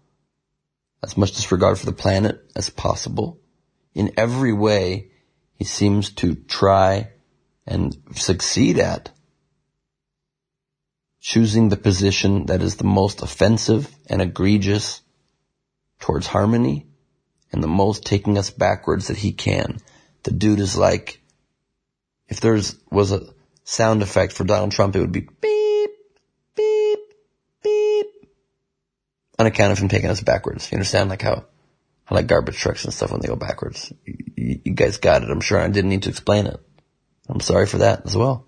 as 1.04 1.18
much 1.18 1.34
disregard 1.34 1.78
for 1.78 1.86
the 1.86 1.94
planet 1.94 2.44
as 2.56 2.70
possible. 2.70 3.40
In 3.94 4.12
every 4.18 4.54
way, 4.54 5.12
he 5.56 5.64
seems 5.64 6.12
to 6.16 6.36
try 6.36 7.12
and 7.66 7.96
succeed 8.16 8.80
at 8.80 9.12
choosing 11.20 11.70
the 11.70 11.78
position 11.78 12.46
that 12.48 12.62
is 12.62 12.78
the 12.78 12.84
most 12.84 13.22
offensive 13.22 13.94
and 14.08 14.22
egregious 14.22 15.02
towards 16.00 16.28
harmony 16.28 16.88
and 17.52 17.62
the 17.62 17.68
most 17.68 18.06
taking 18.06 18.38
us 18.38 18.50
backwards 18.50 19.08
that 19.08 19.18
he 19.18 19.32
can. 19.32 19.80
The 20.24 20.32
dude 20.32 20.60
is 20.60 20.78
like, 20.78 21.22
if 22.28 22.40
there's 22.42 22.76
was 22.92 23.12
a 23.12 23.34
sound 23.64 24.02
effect 24.02 24.34
for 24.34 24.44
Donald 24.44 24.72
Trump, 24.72 24.96
it 24.96 25.02
would 25.02 25.12
be 25.12 25.28
beep, 25.42 25.92
beep, 26.56 27.00
on 29.40 29.46
account 29.46 29.72
of 29.72 29.80
him 29.80 29.88
taking 29.88 30.10
us 30.10 30.22
backwards. 30.22 30.70
You 30.72 30.76
understand? 30.76 31.10
Like 31.10 31.22
how, 31.22 31.46
I 32.08 32.14
like 32.14 32.28
garbage 32.28 32.58
trucks 32.58 32.84
and 32.84 32.94
stuff 32.94 33.12
when 33.12 33.22
they 33.22 33.30
go 33.30 33.38
backwards. 33.38 33.92
You, 34.06 34.60
you 34.66 34.74
guys 34.74 34.98
got 34.98 35.24
it. 35.24 35.30
I'm 35.30 35.42
sure 35.42 35.60
I 35.60 35.70
didn't 35.70 35.90
need 35.90 36.04
to 36.04 36.10
explain 36.10 36.46
it. 36.46 36.60
I'm 37.30 37.40
sorry 37.40 37.66
for 37.66 37.78
that 37.80 38.06
as 38.06 38.18
well. 38.18 38.48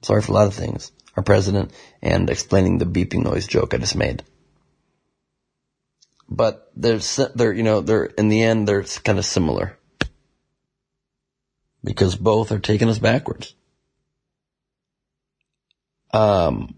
Sorry 0.00 0.22
for 0.22 0.32
a 0.32 0.34
lot 0.34 0.46
of 0.46 0.54
things. 0.54 0.90
Our 1.16 1.22
president 1.22 1.72
and 2.00 2.30
explaining 2.30 2.78
the 2.78 2.86
beeping 2.86 3.22
noise 3.22 3.46
joke 3.46 3.74
I 3.74 3.78
just 3.78 3.94
made. 3.94 4.24
But 6.28 6.72
they're, 6.74 7.00
they're, 7.34 7.52
you 7.52 7.62
know, 7.62 7.82
they're, 7.82 8.04
in 8.04 8.28
the 8.28 8.42
end, 8.42 8.66
they're 8.66 8.84
kind 8.84 9.18
of 9.18 9.26
similar. 9.26 9.78
Because 11.84 12.16
both 12.16 12.50
are 12.50 12.58
taking 12.58 12.88
us 12.88 12.98
backwards. 12.98 13.54
Um, 16.12 16.76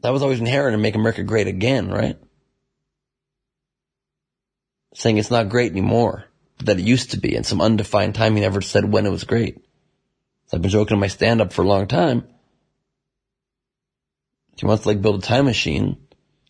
that 0.00 0.10
was 0.10 0.22
always 0.22 0.40
inherent 0.40 0.74
in 0.74 0.80
Make 0.80 0.94
America 0.94 1.22
Great 1.22 1.46
Again, 1.46 1.90
right? 1.90 2.18
Saying 4.94 5.18
it's 5.18 5.30
not 5.30 5.48
great 5.48 5.72
anymore 5.72 6.26
that 6.64 6.78
it 6.78 6.86
used 6.86 7.10
to 7.10 7.18
be, 7.18 7.34
in 7.34 7.44
some 7.44 7.60
undefined 7.60 8.14
time 8.14 8.34
he 8.34 8.40
never 8.40 8.60
said 8.60 8.90
when 8.90 9.06
it 9.06 9.10
was 9.10 9.24
great. 9.24 9.58
I've 10.52 10.62
been 10.62 10.70
joking 10.70 10.94
in 10.94 11.00
my 11.00 11.08
stand 11.08 11.40
up 11.40 11.52
for 11.52 11.62
a 11.62 11.68
long 11.68 11.86
time. 11.86 12.26
He 14.56 14.64
wants 14.64 14.84
to 14.84 14.88
like 14.88 15.02
build 15.02 15.22
a 15.22 15.26
time 15.26 15.44
machine, 15.44 15.98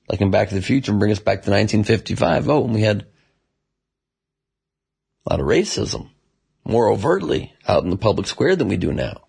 like 0.09 0.20
in 0.20 0.30
Back 0.30 0.50
to 0.50 0.54
the 0.54 0.62
Future, 0.62 0.92
and 0.92 1.00
bring 1.00 1.11
us 1.11 1.18
back 1.18 1.42
to 1.42 1.50
1955. 1.50 2.48
Oh, 2.48 2.64
and 2.64 2.74
we 2.74 2.82
had 2.82 3.06
a 5.26 5.32
lot 5.32 5.40
of 5.40 5.46
racism, 5.46 6.11
more 6.64 6.88
overtly 6.90 7.52
out 7.66 7.82
in 7.82 7.90
the 7.90 7.96
public 7.96 8.28
square 8.28 8.54
than 8.54 8.68
we 8.68 8.76
do 8.76 8.92
now. 8.92 9.22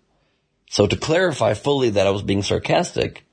So 0.70 0.86
to 0.86 0.96
clarify 0.96 1.54
fully 1.54 1.90
that 1.90 2.06
I 2.06 2.10
was 2.10 2.22
being 2.22 2.42
sarcastic, 2.42 3.24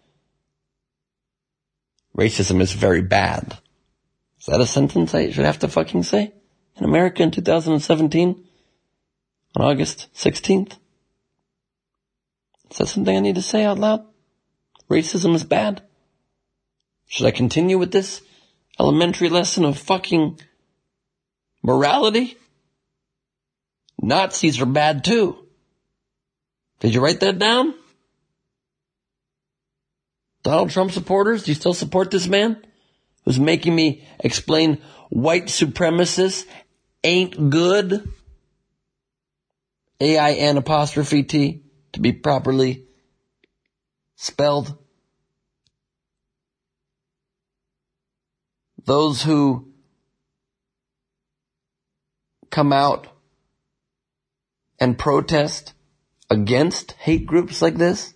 racism 2.16 2.62
is 2.62 2.72
very 2.72 3.02
bad. 3.02 3.58
Is 4.40 4.46
that 4.48 4.62
a 4.62 4.66
sentence 4.66 5.14
I 5.14 5.32
should 5.32 5.46
have 5.46 5.60
to 5.60 5.68
fucking 5.68 6.04
say? 6.04 6.34
in 6.78 6.86
America 6.86 7.24
in 7.24 7.32
2017 7.32 8.44
on 9.56 9.66
August 9.66 10.08
16th? 10.14 10.78
Is 12.72 12.78
that 12.78 12.88
something 12.88 13.16
I 13.16 13.22
need 13.22 13.36
to 13.36 13.42
say 13.42 13.64
out 13.64 13.80
loud? 13.80 14.06
Racism 14.90 15.34
is 15.36 15.44
bad? 15.44 15.82
Should 17.08 17.28
I 17.28 17.32
continue 17.32 17.78
with 17.78 17.92
this 17.92 18.22
elementary 18.80 19.30
lesson 19.30 19.64
of 19.64 19.78
fucking 19.78 20.40
morality? 21.64 22.38
Nazis 24.02 24.60
are 24.62 24.66
bad 24.66 25.04
too. 25.04 25.38
Did 26.82 26.94
you 26.94 27.02
write 27.02 27.22
that 27.22 27.40
down? 27.40 27.74
Donald 30.46 30.70
Trump 30.70 30.92
supporters, 30.92 31.42
do 31.42 31.52
you 31.52 31.56
still 31.56 31.74
support 31.74 32.12
this 32.12 32.28
man? 32.28 32.64
Who's 33.24 33.40
making 33.40 33.76
me 33.76 34.08
explain 34.20 34.80
white 35.10 35.48
supremacists 35.48 36.46
ain't 37.04 37.50
good. 37.50 38.08
A-I-N 40.00 40.58
apostrophe 40.58 41.24
T 41.24 41.64
to 41.94 42.00
be 42.00 42.12
properly 42.12 42.86
spelled. 44.18 44.78
Those 48.86 49.24
who 49.24 49.74
come 52.52 52.72
out 52.72 53.08
and 54.80 54.96
protest 54.96 55.74
against 56.30 56.92
hate 57.00 57.26
groups 57.26 57.64
like 57.64 57.78
this 57.78 58.14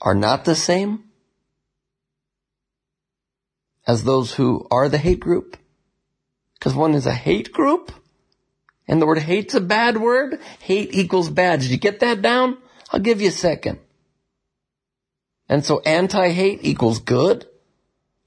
are 0.00 0.16
not 0.16 0.44
the 0.44 0.56
same 0.56 1.03
as 3.86 4.04
those 4.04 4.34
who 4.34 4.66
are 4.70 4.88
the 4.88 4.98
hate 4.98 5.20
group. 5.20 5.56
Because 6.54 6.74
one 6.74 6.94
is 6.94 7.06
a 7.06 7.12
hate 7.12 7.52
group, 7.52 7.92
and 8.88 9.00
the 9.00 9.06
word 9.06 9.18
hate's 9.18 9.54
a 9.54 9.60
bad 9.60 9.98
word. 9.98 10.40
Hate 10.60 10.94
equals 10.94 11.30
bad. 11.30 11.60
Did 11.60 11.70
you 11.70 11.76
get 11.76 12.00
that 12.00 12.22
down? 12.22 12.58
I'll 12.90 13.00
give 13.00 13.20
you 13.20 13.28
a 13.28 13.32
second. 13.32 13.78
And 15.48 15.64
so 15.64 15.80
anti-hate 15.80 16.60
equals 16.62 17.00
good 17.00 17.46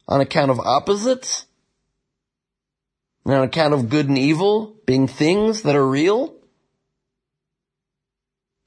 on 0.07 0.21
account 0.21 0.51
of 0.51 0.59
opposites? 0.59 1.45
And 3.25 3.33
on 3.33 3.43
account 3.43 3.73
of 3.73 3.89
good 3.89 4.07
and 4.07 4.17
evil 4.17 4.75
being 4.85 5.07
things 5.07 5.63
that 5.63 5.75
are 5.75 5.87
real? 5.87 6.33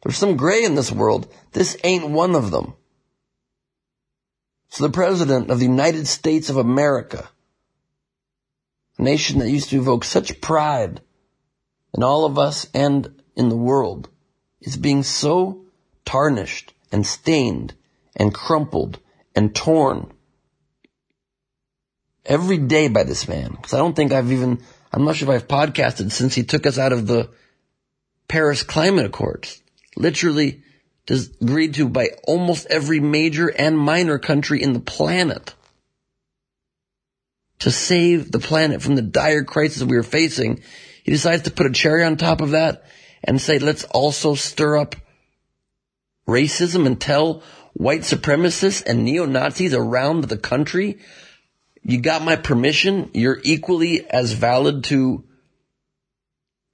There's 0.02 0.18
some 0.18 0.36
gray 0.36 0.64
in 0.64 0.74
this 0.74 0.92
world. 0.92 1.32
This 1.52 1.76
ain't 1.84 2.10
one 2.10 2.34
of 2.34 2.50
them. 2.50 2.74
So 4.70 4.86
the 4.86 4.92
President 4.92 5.50
of 5.50 5.58
the 5.58 5.66
United 5.66 6.06
States 6.06 6.48
of 6.48 6.56
America 6.56 7.28
a 9.00 9.02
nation 9.02 9.38
that 9.38 9.48
used 9.48 9.70
to 9.70 9.78
evoke 9.78 10.04
such 10.04 10.40
pride 10.42 11.00
in 11.94 12.02
all 12.02 12.26
of 12.26 12.38
us 12.38 12.68
and 12.74 13.22
in 13.34 13.48
the 13.48 13.56
world 13.56 14.10
is 14.60 14.76
being 14.76 15.02
so 15.02 15.64
tarnished 16.04 16.74
and 16.92 17.06
stained 17.06 17.72
and 18.14 18.34
crumpled 18.34 18.98
and 19.34 19.54
torn 19.54 20.12
every 22.26 22.58
day 22.58 22.88
by 22.88 23.02
this 23.02 23.26
man. 23.26 23.52
Because 23.52 23.72
I 23.72 23.78
don't 23.78 23.96
think 23.96 24.12
I've 24.12 24.32
even, 24.32 24.60
I'm 24.92 25.04
not 25.04 25.16
sure 25.16 25.34
if 25.34 25.34
I've 25.34 25.48
podcasted 25.48 26.12
since 26.12 26.34
he 26.34 26.42
took 26.42 26.66
us 26.66 26.78
out 26.78 26.92
of 26.92 27.06
the 27.06 27.30
Paris 28.28 28.62
Climate 28.62 29.06
Accords. 29.06 29.62
Literally 29.96 30.62
agreed 31.08 31.74
to 31.74 31.88
by 31.88 32.10
almost 32.24 32.66
every 32.68 33.00
major 33.00 33.48
and 33.48 33.78
minor 33.78 34.18
country 34.18 34.62
in 34.62 34.72
the 34.72 34.80
planet 34.80 35.54
to 37.60 37.70
save 37.70 38.30
the 38.30 38.38
planet 38.38 38.82
from 38.82 38.96
the 38.96 39.02
dire 39.02 39.44
crisis 39.44 39.82
we 39.82 39.96
are 39.96 40.02
facing, 40.02 40.60
he 41.02 41.12
decides 41.12 41.42
to 41.42 41.50
put 41.50 41.66
a 41.66 41.72
cherry 41.72 42.04
on 42.04 42.16
top 42.16 42.40
of 42.40 42.50
that 42.50 42.84
and 43.22 43.40
say, 43.40 43.58
let's 43.58 43.84
also 43.84 44.34
stir 44.34 44.78
up 44.78 44.96
racism 46.26 46.86
and 46.86 47.00
tell 47.00 47.42
white 47.74 48.00
supremacists 48.00 48.84
and 48.86 49.04
neo-Nazis 49.04 49.74
around 49.74 50.24
the 50.24 50.38
country, 50.38 50.98
you 51.82 52.00
got 52.00 52.22
my 52.22 52.36
permission. 52.36 53.10
You're 53.14 53.40
equally 53.42 54.08
as 54.08 54.32
valid 54.32 54.84
to 54.84 55.24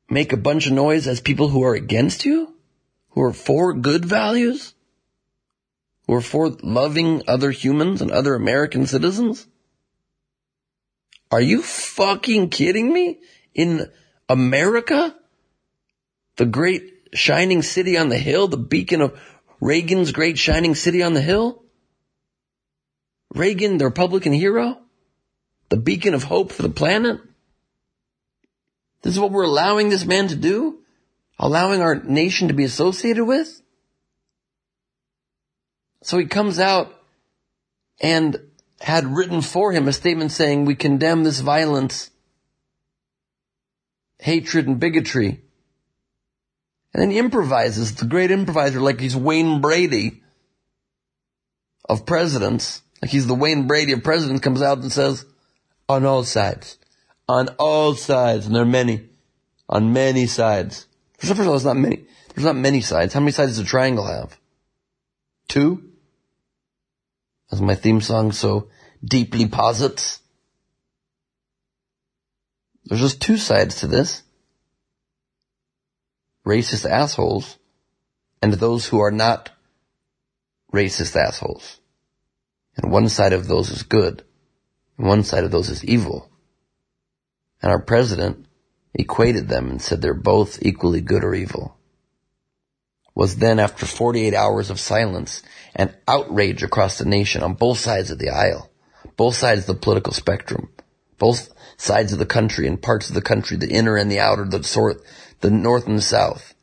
make 0.09 0.33
a 0.33 0.37
bunch 0.37 0.67
of 0.67 0.73
noise 0.73 1.07
as 1.07 1.21
people 1.21 1.49
who 1.49 1.65
are 1.65 1.75
against 1.75 2.25
you, 2.25 2.55
who 3.17 3.23
are 3.23 3.33
for 3.33 3.73
good 3.73 4.05
values, 4.05 4.75
who 6.07 6.15
are 6.15 6.21
for 6.21 6.51
loving 6.63 7.23
other 7.27 7.51
humans 7.51 8.03
and 8.03 8.11
other 8.13 8.35
American 8.35 8.87
citizens. 8.87 9.47
Are 11.31 11.41
you 11.41 11.63
fucking 11.63 12.51
kidding 12.51 12.93
me? 12.93 13.19
In 13.55 13.91
America? 14.29 15.17
The 16.37 16.45
great 16.45 16.93
shining 17.15 17.63
city 17.63 17.97
on 17.97 18.11
the 18.11 18.19
hill, 18.19 18.49
the 18.49 18.59
beacon 18.59 19.01
of 19.01 19.19
Reagan's 19.63 20.13
great 20.13 20.37
shining 20.37 20.75
city 20.75 21.03
on 21.03 21.15
the 21.15 21.23
hill? 21.23 21.65
Reagan, 23.35 23.79
the 23.79 23.87
Republican 23.87 24.35
hero? 24.35 24.77
The 25.71 25.79
beacon 25.79 26.13
of 26.13 26.23
hope 26.23 26.53
for 26.53 26.61
the 26.61 26.69
planet? 26.69 27.19
This 29.01 29.15
is 29.15 29.21
what 29.21 29.33
we're 29.33 29.45
allowing 29.45 29.89
this 29.89 30.05
man 30.05 30.29
to 30.29 30.37
do? 30.37 30.81
Allowing 31.39 31.83
our 31.83 31.97
nation 31.97 32.49
to 32.49 32.55
be 32.55 32.65
associated 32.65 33.25
with? 33.25 33.61
So 36.03 36.19
he 36.19 36.27
comes 36.27 36.59
out 36.59 36.95
and 38.01 38.41
had 38.81 39.07
written 39.07 39.41
for 39.41 39.73
him 39.73 39.89
a 39.89 39.93
statement 39.93 40.33
saying, 40.33 40.65
we 40.65 40.75
condemn 40.75 41.25
this 41.25 41.41
violence, 41.41 42.11
hatred, 44.19 44.67
and 44.67 44.79
bigotry. 44.79 45.41
And 46.93 47.03
then 47.03 47.11
he 47.11 47.19
improvises, 47.19 47.95
the 47.95 48.07
great 48.07 48.31
improviser, 48.31 48.81
like 48.81 49.01
he's 49.01 49.17
Wayne 49.17 49.61
Brady 49.61 50.23
of 51.89 52.07
presidents, 52.07 52.83
like 53.03 53.11
he's 53.11 53.27
the 53.27 53.35
Wayne 53.35 53.67
Brady 53.67 53.93
of 53.93 54.03
presidents, 54.03 54.41
comes 54.41 54.63
out 54.63 54.79
and 54.79 54.93
says, 54.93 55.25
on 55.89 56.07
all 56.07 56.25
sides, 56.25 56.79
on 57.29 57.49
all 57.59 57.95
sides, 57.95 58.47
and 58.47 58.55
there 58.55 58.63
are 58.63 58.67
many, 58.67 59.09
on 59.69 59.93
many 59.93 60.27
sides. 60.27 60.87
First 61.19 61.33
of 61.33 61.41
all, 61.41 61.53
there's 61.53 61.65
not 61.65 61.77
many, 61.77 62.05
there's 62.35 62.45
not 62.45 62.57
many 62.57 62.81
sides. 62.81 63.15
How 63.15 63.21
many 63.21 63.33
sides 63.33 63.53
does 63.53 63.61
a 63.61 63.65
triangle 63.65 64.07
have? 64.07 64.39
Two? 65.49 65.87
as 67.51 67.61
my 67.61 67.75
theme 67.75 68.01
song 68.01 68.33
so 68.33 68.69
deeply 69.05 69.47
posits. 69.47 70.21
There's 72.85 73.01
just 73.01 73.21
two 73.21 73.37
sides 73.37 73.81
to 73.81 73.87
this. 73.87 74.23
Racist 76.47 76.89
assholes 76.89 77.59
and 78.41 78.53
those 78.53 78.87
who 78.87 79.01
are 79.01 79.11
not 79.11 79.51
racist 80.73 81.17
assholes. 81.17 81.79
And 82.77 82.93
one 82.93 83.09
side 83.09 83.33
of 83.33 83.49
those 83.49 83.71
is 83.71 83.83
good 83.83 84.23
and 84.97 85.07
one 85.07 85.25
side 85.25 85.45
of 85.45 85.51
those 85.51 85.71
is 85.71 85.85
evil. 85.85 86.31
And 87.63 87.73
our 87.73 87.81
president 87.81 88.47
equated 88.99 89.49
them 89.49 89.71
and 89.71 89.81
said 89.81 90.03
they're 90.03 90.15
both 90.15 90.59
equally 90.63 91.01
good 91.01 91.23
or 91.23 91.35
evil. 91.35 91.77
Was 93.15 93.37
then 93.37 93.59
after 93.59 93.87
48 93.87 94.35
hours 94.35 94.71
of 94.71 94.81
silence 94.81 95.43
and 95.75 95.95
outrage 96.07 96.63
across 96.63 96.99
the 96.99 97.05
nation 97.05 97.43
on 97.43 97.55
both 97.55 97.79
sides 97.79 98.11
of 98.11 98.19
the 98.19 98.31
aisle, 98.31 98.71
both 99.17 99.35
sides 99.35 99.63
of 99.63 99.67
the 99.67 99.75
political 99.81 100.13
spectrum, 100.13 100.71
both 101.19 101.53
sides 101.77 102.13
of 102.13 102.19
the 102.19 102.27
country 102.27 102.67
and 102.67 102.81
parts 102.81 103.09
of 103.09 103.15
the 103.15 103.23
country, 103.23 103.57
the 103.57 103.71
inner 103.71 103.97
and 103.97 104.11
the 104.11 104.19
outer, 104.19 104.45
the 104.45 104.63
sort, 104.63 105.01
the 105.41 105.51
north 105.51 105.87
and 105.87 105.99
the 105.99 106.03
south. 106.03 106.55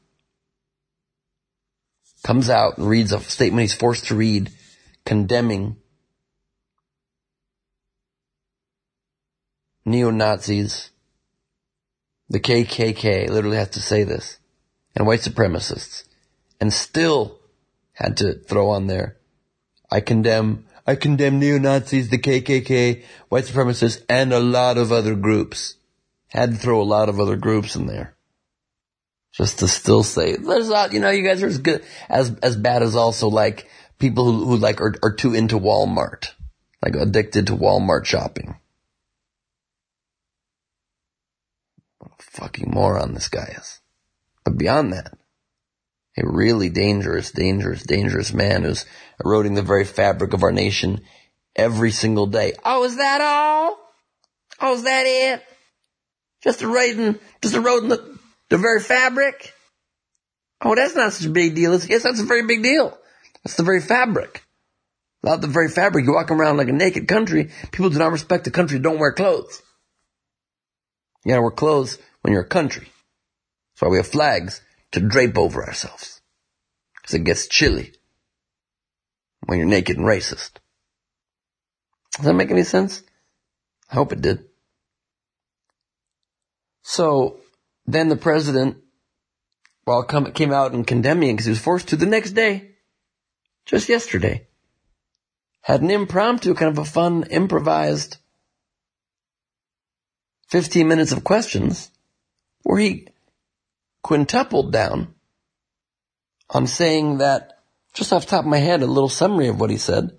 Comes 2.23 2.49
out 2.49 2.77
and 2.77 2.87
reads 2.87 3.11
a 3.11 3.19
statement 3.19 3.61
he's 3.61 3.73
forced 3.73 4.05
to 4.05 4.15
read 4.15 4.51
condemning 5.05 5.77
neo-Nazis, 9.85 10.91
the 12.33 12.39
KKK, 12.39 13.29
literally 13.29 13.57
has 13.57 13.69
to 13.69 13.79
say 13.79 14.03
this, 14.03 14.39
and 14.95 15.05
white 15.05 15.19
supremacists, 15.19 16.03
and 16.59 16.73
still 16.73 17.37
had 17.91 18.17
to 18.17 18.33
throw 18.33 18.71
on 18.71 18.87
there. 18.87 19.17
I 19.91 19.99
condemn, 19.99 20.65
I 20.87 20.95
condemn 20.95 21.37
neo-Nazis, 21.37 22.09
the 22.09 22.17
KKK, 22.17 23.03
white 23.29 23.43
supremacists, 23.43 24.03
and 24.09 24.33
a 24.33 24.39
lot 24.39 24.79
of 24.79 24.91
other 24.91 25.13
groups. 25.13 25.75
Had 26.29 26.53
to 26.53 26.57
throw 26.57 26.81
a 26.81 26.91
lot 26.95 27.07
of 27.07 27.19
other 27.19 27.37
groups 27.37 27.75
in 27.75 27.85
there. 27.85 28.15
Just 29.31 29.59
to 29.59 29.67
still 29.67 30.01
say, 30.01 30.35
there's 30.35 30.69
not, 30.69 30.91
you 30.91 30.99
know, 30.99 31.11
you 31.11 31.23
guys 31.23 31.43
are 31.43 31.47
as 31.47 31.59
good, 31.59 31.83
as, 32.09 32.35
as 32.41 32.57
bad 32.57 32.81
as 32.81 32.95
also 32.95 33.27
like 33.27 33.69
people 33.99 34.25
who, 34.25 34.45
who 34.45 34.57
like 34.57 34.81
are, 34.81 34.95
are 35.03 35.13
too 35.13 35.35
into 35.35 35.59
Walmart. 35.59 36.31
Like 36.81 36.95
addicted 36.95 37.45
to 37.47 37.55
Walmart 37.55 38.05
shopping. 38.05 38.57
What 42.03 42.11
a 42.19 42.22
fucking 42.33 42.71
moron 42.71 43.13
this 43.13 43.29
guy 43.29 43.55
is. 43.57 43.79
But 44.43 44.57
beyond 44.57 44.93
that, 44.93 45.13
a 46.17 46.27
really 46.27 46.69
dangerous, 46.69 47.31
dangerous, 47.31 47.83
dangerous 47.83 48.33
man 48.33 48.63
who's 48.63 48.85
eroding 49.23 49.53
the 49.53 49.61
very 49.61 49.85
fabric 49.85 50.33
of 50.33 50.43
our 50.43 50.51
nation 50.51 51.01
every 51.55 51.91
single 51.91 52.27
day. 52.27 52.53
Oh, 52.63 52.83
is 52.83 52.97
that 52.97 53.21
all? 53.21 53.77
Oh, 54.59 54.73
is 54.73 54.83
that 54.83 55.03
it? 55.05 55.43
Just 56.43 56.61
eroding, 56.61 57.19
just 57.41 57.55
eroding 57.55 57.89
the, 57.89 58.17
the 58.49 58.57
very 58.57 58.79
fabric? 58.79 59.53
Oh, 60.61 60.75
that's 60.75 60.95
not 60.95 61.13
such 61.13 61.27
a 61.27 61.31
big 61.31 61.55
deal. 61.55 61.71
Yes, 61.73 62.03
that's 62.03 62.19
a 62.19 62.25
very 62.25 62.45
big 62.45 62.63
deal. 62.63 62.97
That's 63.43 63.55
the 63.55 63.63
very 63.63 63.81
fabric. 63.81 64.43
Without 65.21 65.41
the 65.41 65.47
very 65.47 65.69
fabric, 65.69 66.05
you 66.05 66.13
walk 66.13 66.31
around 66.31 66.57
like 66.57 66.67
a 66.67 66.73
naked 66.73 67.07
country. 67.07 67.49
People 67.71 67.89
do 67.89 67.97
not 67.97 68.11
respect 68.11 68.43
the 68.43 68.51
country. 68.51 68.79
Don't 68.79 68.99
wear 68.99 69.13
clothes. 69.13 69.61
You 71.23 71.31
gotta 71.31 71.41
wear 71.41 71.51
clothes 71.51 71.97
when 72.23 72.33
you're 72.33 72.41
a 72.41 72.47
country. 72.47 72.87
That's 73.73 73.81
why 73.81 73.89
we 73.89 73.97
have 73.97 74.07
flags 74.07 74.61
to 74.93 74.99
drape 74.99 75.37
over 75.37 75.63
ourselves. 75.63 76.21
Because 76.95 77.13
it 77.13 77.25
gets 77.25 77.47
chilly 77.47 77.93
when 79.45 79.59
you're 79.59 79.67
naked 79.67 79.97
and 79.97 80.05
racist. 80.05 80.53
Does 82.15 82.25
that 82.25 82.33
make 82.33 82.49
any 82.49 82.63
sense? 82.63 83.03
I 83.91 83.95
hope 83.95 84.13
it 84.13 84.21
did. 84.21 84.45
So 86.81 87.39
then 87.85 88.07
the 88.07 88.15
president, 88.15 88.77
well, 89.85 90.03
come, 90.03 90.31
came 90.31 90.53
out 90.53 90.71
and 90.71 90.87
condemning 90.87 91.35
because 91.35 91.45
he 91.45 91.51
was 91.51 91.59
forced 91.59 91.89
to 91.89 91.97
the 91.97 92.05
next 92.05 92.31
day, 92.31 92.71
just 93.65 93.89
yesterday, 93.89 94.47
had 95.61 95.81
an 95.81 95.91
impromptu 95.91 96.53
kind 96.53 96.71
of 96.71 96.77
a 96.77 96.85
fun 96.85 97.23
improvised 97.29 98.17
15 100.49 100.87
minutes 100.87 101.11
of 101.11 101.23
questions 101.23 101.89
where 102.63 102.79
he 102.79 103.07
quintupled 104.01 104.71
down 104.71 105.13
on 106.49 106.67
saying 106.67 107.19
that, 107.19 107.59
just 107.93 108.11
off 108.11 108.25
the 108.25 108.31
top 108.31 108.45
of 108.45 108.49
my 108.49 108.57
head, 108.57 108.81
a 108.81 108.87
little 108.87 109.09
summary 109.09 109.47
of 109.47 109.59
what 109.59 109.69
he 109.69 109.77
said. 109.77 110.17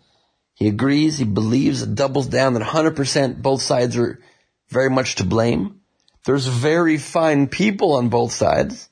He 0.54 0.68
agrees, 0.68 1.18
he 1.18 1.24
believes, 1.24 1.84
doubles 1.84 2.28
down 2.28 2.54
that 2.54 2.62
100% 2.62 3.42
both 3.42 3.60
sides 3.60 3.96
are 3.96 4.20
very 4.68 4.90
much 4.90 5.16
to 5.16 5.24
blame. 5.24 5.80
There's 6.24 6.46
very 6.46 6.96
fine 6.96 7.48
people 7.48 7.94
on 7.94 8.08
both 8.08 8.32
sides. 8.32 8.88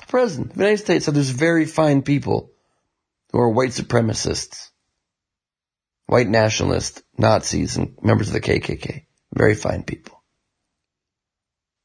The 0.00 0.06
President 0.06 0.50
of 0.50 0.56
the 0.56 0.64
United 0.64 0.82
States 0.82 1.04
said 1.04 1.14
there's 1.14 1.30
very 1.30 1.66
fine 1.66 2.02
people 2.02 2.50
who 3.30 3.38
are 3.38 3.50
white 3.50 3.70
supremacists, 3.70 4.70
white 6.06 6.28
nationalists, 6.28 7.02
Nazis, 7.16 7.76
and 7.76 7.96
members 8.02 8.28
of 8.28 8.34
the 8.34 8.40
KKK. 8.40 9.04
Very 9.32 9.54
fine 9.54 9.84
people. 9.84 10.19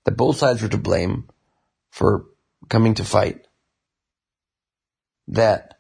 That 0.06 0.18
both 0.18 0.38
sides 0.38 0.62
were 0.62 0.70
to 0.70 0.78
blame 0.78 1.30
for 1.90 2.26
coming 2.70 2.94
to 2.96 3.04
fight. 3.04 3.48
That 5.28 5.80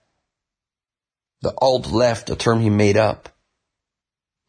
the 1.41 1.53
alt 1.57 1.91
left, 1.91 2.31
a 2.31 2.35
term 2.35 2.59
he 2.59 2.71
made 2.71 2.97
up, 2.97 3.29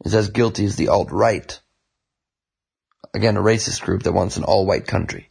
is 0.03 0.15
as 0.15 0.29
guilty 0.29 0.65
as 0.65 0.75
the 0.75 0.87
alt 0.87 1.11
right. 1.11 1.59
Again, 3.13 3.37
a 3.37 3.41
racist 3.41 3.81
group 3.81 4.03
that 4.03 4.13
wants 4.13 4.37
an 4.37 4.43
all 4.43 4.65
white 4.65 4.87
country. 4.87 5.29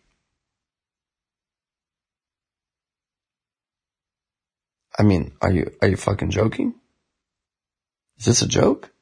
I 4.98 5.02
mean, 5.02 5.32
are 5.42 5.52
you, 5.52 5.72
are 5.82 5.88
you 5.88 5.96
fucking 5.96 6.30
joking? 6.30 6.74
Is 8.18 8.24
this 8.24 8.42
a 8.42 8.48
joke? 8.48 8.92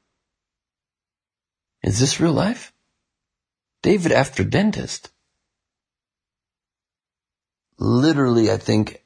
Is 1.83 2.01
this 2.01 2.19
real 2.19 2.33
life? 2.33 2.73
David 3.83 4.11
after 4.11 4.43
dentist 4.43 5.11
literally, 7.79 8.51
I 8.51 8.57
think, 8.57 9.03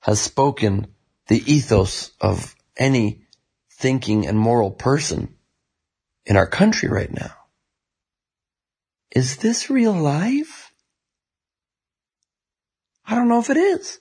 has 0.00 0.20
spoken 0.20 0.88
the 1.26 1.42
ethos 1.52 2.12
of 2.20 2.54
any 2.76 3.22
thinking 3.70 4.26
and 4.26 4.38
moral 4.38 4.70
person 4.70 5.34
in 6.24 6.36
our 6.36 6.46
country 6.46 6.88
right 6.88 7.12
now. 7.12 7.32
Is 9.10 9.38
this 9.38 9.70
real 9.70 9.92
life? 9.92 10.72
I 13.06 13.14
don't 13.14 13.28
know 13.28 13.40
if 13.40 13.50
it 13.50 13.56
is. 13.56 14.00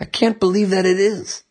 I 0.00 0.04
can't 0.04 0.40
believe 0.40 0.70
that 0.70 0.86
it 0.86 0.98
is. 0.98 1.44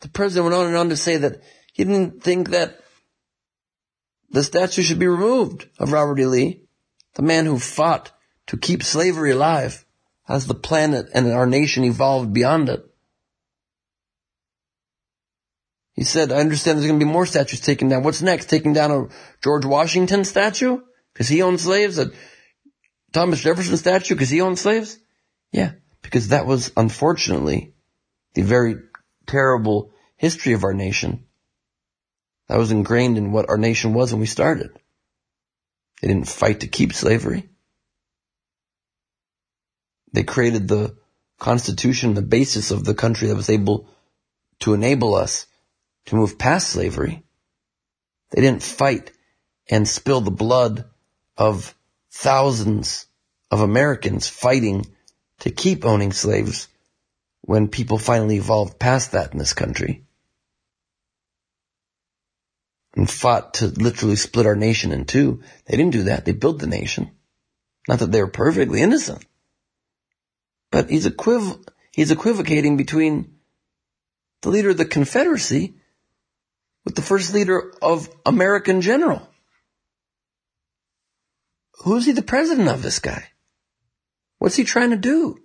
The 0.00 0.08
president 0.08 0.44
went 0.44 0.56
on 0.60 0.66
and 0.66 0.76
on 0.76 0.88
to 0.90 0.96
say 0.96 1.16
that 1.16 1.42
he 1.72 1.84
didn't 1.84 2.22
think 2.22 2.50
that 2.50 2.80
the 4.30 4.42
statue 4.42 4.82
should 4.82 4.98
be 4.98 5.06
removed 5.06 5.68
of 5.78 5.92
Robert 5.92 6.20
E. 6.20 6.26
Lee 6.26 6.67
the 7.14 7.22
man 7.22 7.46
who 7.46 7.58
fought 7.58 8.12
to 8.46 8.56
keep 8.56 8.82
slavery 8.82 9.32
alive 9.32 9.84
as 10.28 10.46
the 10.46 10.54
planet 10.54 11.08
and 11.14 11.30
our 11.32 11.46
nation 11.46 11.84
evolved 11.84 12.32
beyond 12.32 12.68
it. 12.68 12.84
He 15.94 16.04
said, 16.04 16.30
I 16.30 16.36
understand 16.36 16.78
there's 16.78 16.86
going 16.86 17.00
to 17.00 17.04
be 17.04 17.10
more 17.10 17.26
statues 17.26 17.60
taken 17.60 17.88
down. 17.88 18.04
What's 18.04 18.22
next? 18.22 18.48
Taking 18.48 18.72
down 18.72 18.90
a 18.92 19.08
George 19.42 19.64
Washington 19.64 20.24
statue? 20.24 20.78
Because 21.12 21.28
he 21.28 21.42
owned 21.42 21.60
slaves? 21.60 21.96
That 21.96 22.12
Thomas 23.12 23.40
Jefferson 23.40 23.76
statue 23.76 24.14
because 24.14 24.30
he 24.30 24.40
owned 24.40 24.58
slaves? 24.58 24.98
Yeah, 25.50 25.72
because 26.02 26.28
that 26.28 26.46
was 26.46 26.70
unfortunately 26.76 27.74
the 28.34 28.42
very 28.42 28.76
terrible 29.26 29.90
history 30.16 30.52
of 30.52 30.62
our 30.62 30.74
nation. 30.74 31.24
That 32.48 32.58
was 32.58 32.70
ingrained 32.70 33.18
in 33.18 33.32
what 33.32 33.48
our 33.48 33.58
nation 33.58 33.92
was 33.92 34.12
when 34.12 34.20
we 34.20 34.26
started. 34.26 34.70
They 36.00 36.08
didn't 36.08 36.28
fight 36.28 36.60
to 36.60 36.68
keep 36.68 36.92
slavery. 36.92 37.48
They 40.12 40.22
created 40.22 40.68
the 40.68 40.96
constitution, 41.38 42.14
the 42.14 42.22
basis 42.22 42.70
of 42.70 42.84
the 42.84 42.94
country 42.94 43.28
that 43.28 43.36
was 43.36 43.50
able 43.50 43.88
to 44.60 44.74
enable 44.74 45.14
us 45.14 45.46
to 46.06 46.16
move 46.16 46.38
past 46.38 46.70
slavery. 46.70 47.22
They 48.30 48.40
didn't 48.40 48.62
fight 48.62 49.12
and 49.68 49.86
spill 49.86 50.20
the 50.20 50.30
blood 50.30 50.84
of 51.36 51.74
thousands 52.10 53.06
of 53.50 53.60
Americans 53.60 54.28
fighting 54.28 54.86
to 55.40 55.50
keep 55.50 55.84
owning 55.84 56.12
slaves 56.12 56.68
when 57.42 57.68
people 57.68 57.98
finally 57.98 58.36
evolved 58.36 58.78
past 58.78 59.12
that 59.12 59.32
in 59.32 59.38
this 59.38 59.54
country 59.54 60.04
and 62.98 63.08
fought 63.08 63.54
to 63.54 63.68
literally 63.68 64.16
split 64.16 64.44
our 64.44 64.56
nation 64.56 64.90
in 64.90 65.04
two. 65.04 65.40
They 65.66 65.76
didn't 65.76 65.92
do 65.92 66.02
that. 66.04 66.24
They 66.24 66.32
built 66.32 66.58
the 66.58 66.66
nation. 66.66 67.12
Not 67.86 68.00
that 68.00 68.10
they 68.10 68.20
were 68.20 68.28
perfectly 68.28 68.82
innocent. 68.82 69.24
But 70.72 70.90
he's 70.90 71.06
equiv- 71.06 71.64
he's 71.92 72.10
equivocating 72.10 72.76
between 72.76 73.36
the 74.42 74.50
leader 74.50 74.70
of 74.70 74.78
the 74.78 74.84
Confederacy 74.84 75.74
with 76.84 76.96
the 76.96 77.02
first 77.02 77.32
leader 77.32 77.72
of 77.80 78.10
American 78.26 78.80
general. 78.80 79.28
Who's 81.84 82.04
he 82.04 82.10
the 82.10 82.22
president 82.22 82.68
of 82.68 82.82
this 82.82 82.98
guy? 82.98 83.28
What's 84.38 84.56
he 84.56 84.64
trying 84.64 84.90
to 84.90 84.96
do? 84.96 85.38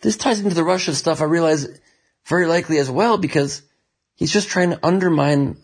This 0.00 0.16
ties 0.16 0.40
into 0.40 0.54
the 0.54 0.64
Russia 0.64 0.94
stuff, 0.94 1.20
I 1.20 1.24
realize, 1.24 1.68
very 2.24 2.46
likely 2.46 2.78
as 2.78 2.90
well, 2.90 3.18
because 3.18 3.60
he's 4.16 4.32
just 4.32 4.48
trying 4.48 4.70
to 4.70 4.84
undermine 4.84 5.56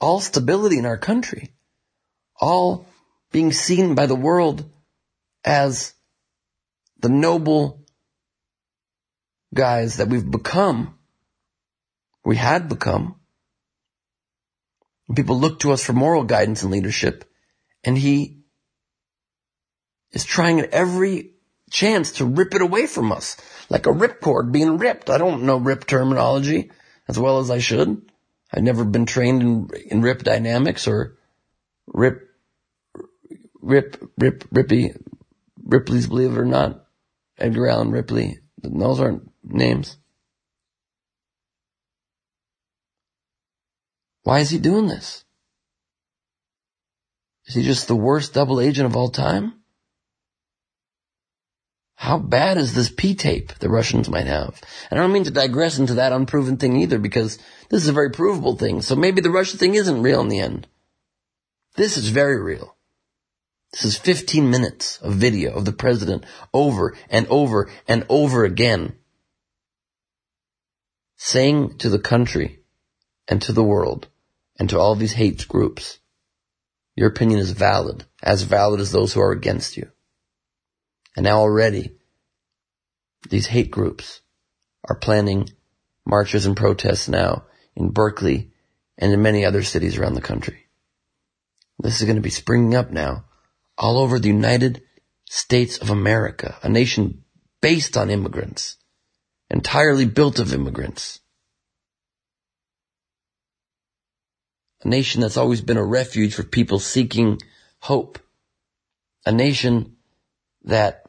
all 0.00 0.20
stability 0.20 0.78
in 0.78 0.86
our 0.86 0.98
country. 0.98 1.50
All 2.40 2.86
being 3.32 3.52
seen 3.52 3.94
by 3.94 4.06
the 4.06 4.14
world 4.14 4.70
as 5.44 5.94
the 7.00 7.08
noble 7.08 7.84
guys 9.52 9.96
that 9.96 10.08
we've 10.08 10.30
become, 10.30 10.98
we 12.24 12.36
had 12.36 12.68
become. 12.68 13.16
People 15.14 15.38
look 15.38 15.60
to 15.60 15.72
us 15.72 15.84
for 15.84 15.92
moral 15.92 16.24
guidance 16.24 16.62
and 16.62 16.72
leadership, 16.72 17.24
and 17.82 17.96
he 17.96 18.42
is 20.12 20.24
trying 20.24 20.60
at 20.60 20.70
every 20.70 21.32
chance 21.70 22.12
to 22.12 22.24
rip 22.24 22.54
it 22.54 22.62
away 22.62 22.86
from 22.86 23.12
us, 23.12 23.36
like 23.68 23.86
a 23.86 23.90
ripcord 23.90 24.50
being 24.50 24.78
ripped. 24.78 25.10
I 25.10 25.18
don't 25.18 25.42
know 25.42 25.56
rip 25.56 25.86
terminology 25.86 26.70
as 27.08 27.18
well 27.18 27.38
as 27.38 27.50
I 27.50 27.58
should. 27.58 28.02
I've 28.52 28.62
never 28.62 28.84
been 28.84 29.06
trained 29.06 29.42
in, 29.42 29.68
in 29.90 30.02
rip 30.02 30.22
dynamics 30.22 30.86
or 30.86 31.16
rip, 31.86 32.28
rip, 33.60 34.10
rip, 34.16 34.44
rippy, 34.50 34.96
Ripley's 35.62 36.06
Believe 36.06 36.32
It 36.32 36.38
or 36.38 36.44
Not, 36.44 36.84
Edgar 37.38 37.68
Allan 37.68 37.90
Ripley. 37.90 38.38
Those 38.62 39.00
aren't 39.00 39.30
names. 39.42 39.96
Why 44.22 44.40
is 44.40 44.50
he 44.50 44.58
doing 44.58 44.86
this? 44.86 45.24
Is 47.46 47.54
he 47.54 47.62
just 47.62 47.88
the 47.88 47.96
worst 47.96 48.32
double 48.32 48.60
agent 48.60 48.86
of 48.86 48.96
all 48.96 49.10
time? 49.10 49.63
How 51.96 52.18
bad 52.18 52.58
is 52.58 52.74
this 52.74 52.90
P 52.90 53.14
tape 53.14 53.54
the 53.54 53.68
Russians 53.68 54.08
might 54.08 54.26
have? 54.26 54.60
And 54.90 54.98
I 54.98 55.02
don't 55.02 55.12
mean 55.12 55.24
to 55.24 55.30
digress 55.30 55.78
into 55.78 55.94
that 55.94 56.12
unproven 56.12 56.56
thing 56.56 56.76
either 56.76 56.98
because 56.98 57.38
this 57.70 57.82
is 57.82 57.88
a 57.88 57.92
very 57.92 58.10
provable 58.10 58.56
thing. 58.56 58.82
So 58.82 58.96
maybe 58.96 59.20
the 59.20 59.30
Russian 59.30 59.58
thing 59.58 59.74
isn't 59.74 60.02
real 60.02 60.20
in 60.20 60.28
the 60.28 60.40
end. 60.40 60.66
This 61.76 61.96
is 61.96 62.08
very 62.08 62.40
real. 62.40 62.76
This 63.72 63.84
is 63.84 63.96
15 63.96 64.50
minutes 64.50 64.98
of 64.98 65.14
video 65.14 65.52
of 65.54 65.64
the 65.64 65.72
president 65.72 66.24
over 66.52 66.96
and 67.10 67.26
over 67.28 67.70
and 67.88 68.06
over 68.08 68.44
again 68.44 68.94
saying 71.16 71.78
to 71.78 71.88
the 71.88 71.98
country 71.98 72.60
and 73.26 73.40
to 73.42 73.52
the 73.52 73.64
world 73.64 74.08
and 74.58 74.68
to 74.70 74.78
all 74.78 74.94
these 74.94 75.14
hate 75.14 75.48
groups, 75.48 75.98
your 76.94 77.08
opinion 77.08 77.40
is 77.40 77.50
valid, 77.50 78.04
as 78.22 78.42
valid 78.42 78.78
as 78.78 78.92
those 78.92 79.12
who 79.12 79.20
are 79.20 79.32
against 79.32 79.76
you. 79.76 79.90
And 81.16 81.24
now 81.24 81.38
already, 81.38 81.92
these 83.28 83.46
hate 83.46 83.70
groups 83.70 84.20
are 84.88 84.96
planning 84.96 85.48
marches 86.04 86.46
and 86.46 86.56
protests 86.56 87.08
now 87.08 87.44
in 87.76 87.90
Berkeley 87.90 88.50
and 88.98 89.12
in 89.12 89.22
many 89.22 89.44
other 89.44 89.62
cities 89.62 89.98
around 89.98 90.14
the 90.14 90.20
country. 90.20 90.66
This 91.78 92.00
is 92.00 92.06
going 92.06 92.16
to 92.16 92.22
be 92.22 92.30
springing 92.30 92.74
up 92.74 92.90
now 92.90 93.24
all 93.76 93.98
over 93.98 94.18
the 94.18 94.28
United 94.28 94.82
States 95.28 95.78
of 95.78 95.90
America, 95.90 96.56
a 96.62 96.68
nation 96.68 97.24
based 97.60 97.96
on 97.96 98.10
immigrants, 98.10 98.76
entirely 99.50 100.04
built 100.04 100.38
of 100.38 100.52
immigrants. 100.52 101.20
A 104.82 104.88
nation 104.88 105.22
that's 105.22 105.38
always 105.38 105.62
been 105.62 105.78
a 105.78 105.84
refuge 105.84 106.34
for 106.34 106.42
people 106.42 106.78
seeking 106.78 107.40
hope. 107.80 108.18
A 109.24 109.32
nation 109.32 109.96
that 110.64 111.03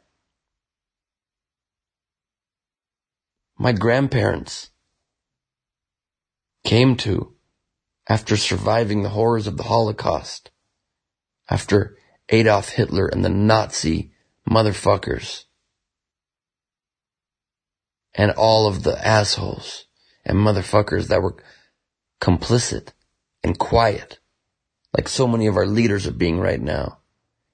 my 3.57 3.71
grandparents 3.71 4.69
came 6.63 6.95
to 6.97 7.33
after 8.07 8.37
surviving 8.37 9.03
the 9.03 9.09
horrors 9.09 9.47
of 9.47 9.57
the 9.57 9.63
Holocaust, 9.63 10.51
after 11.49 11.97
Adolf 12.29 12.69
Hitler 12.69 13.07
and 13.07 13.23
the 13.23 13.29
Nazi 13.29 14.11
motherfuckers, 14.49 15.45
and 18.13 18.31
all 18.31 18.67
of 18.67 18.83
the 18.83 19.05
assholes 19.05 19.85
and 20.25 20.37
motherfuckers 20.37 21.07
that 21.07 21.21
were 21.21 21.35
complicit 22.21 22.89
and 23.43 23.57
quiet, 23.57 24.19
like 24.95 25.07
so 25.07 25.27
many 25.27 25.47
of 25.47 25.57
our 25.57 25.65
leaders 25.65 26.07
are 26.07 26.11
being 26.11 26.39
right 26.39 26.61
now, 26.61 26.99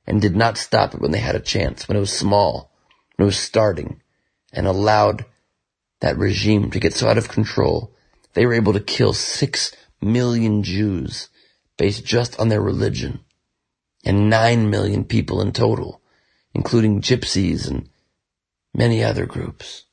and 0.06 0.22
did 0.22 0.36
not 0.36 0.58
stop 0.58 0.94
it 0.94 1.02
when 1.02 1.12
they 1.12 1.20
had 1.20 1.36
a 1.36 1.40
chance, 1.40 1.88
when 1.88 1.98
it 1.98 2.02
was 2.02 2.12
small, 2.12 2.72
when 3.16 3.26
it 3.26 3.28
was 3.28 3.40
starting, 3.40 4.02
and 4.52 4.68
allowed 4.68 5.26
that 6.02 6.18
regime 6.18 6.70
to 6.72 6.80
get 6.80 6.94
so 6.94 7.08
out 7.08 7.18
of 7.18 7.30
control, 7.30 7.92
they 8.34 8.46
were 8.46 8.54
able 8.54 8.74
to 8.74 8.80
kill 8.80 9.14
six 9.14 9.72
million 10.02 10.64
Jews 10.64 11.30
based 11.78 12.04
just 12.06 12.40
on 12.40 12.50
their 12.50 12.62
religion 12.62 13.22
and 14.04 14.30
nine 14.30 14.70
million 14.70 15.06
people 15.06 15.42
in 15.42 15.52
total, 15.52 16.02
including 16.54 17.02
gypsies 17.02 17.68
and 17.68 17.90
many 18.74 19.04
other 19.04 19.26
groups 19.26 19.86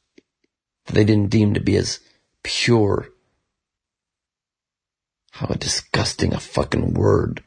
that 0.87 0.95
they 0.95 1.05
didn't 1.05 1.31
deem 1.31 1.55
to 1.55 1.61
be 1.61 1.77
as 1.77 2.01
pure. 2.43 3.09
How 5.33 5.47
disgusting 5.47 6.33
a 6.33 6.41
fucking 6.41 6.95
word 6.95 7.45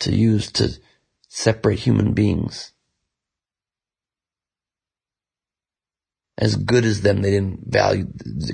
to 0.00 0.14
use 0.14 0.50
to 0.52 0.78
separate 1.28 1.80
human 1.80 2.12
beings. 2.12 2.72
As 6.38 6.56
good 6.56 6.84
as 6.84 7.02
them 7.02 7.22
they 7.22 7.30
didn't 7.30 7.70
value, 7.70 8.06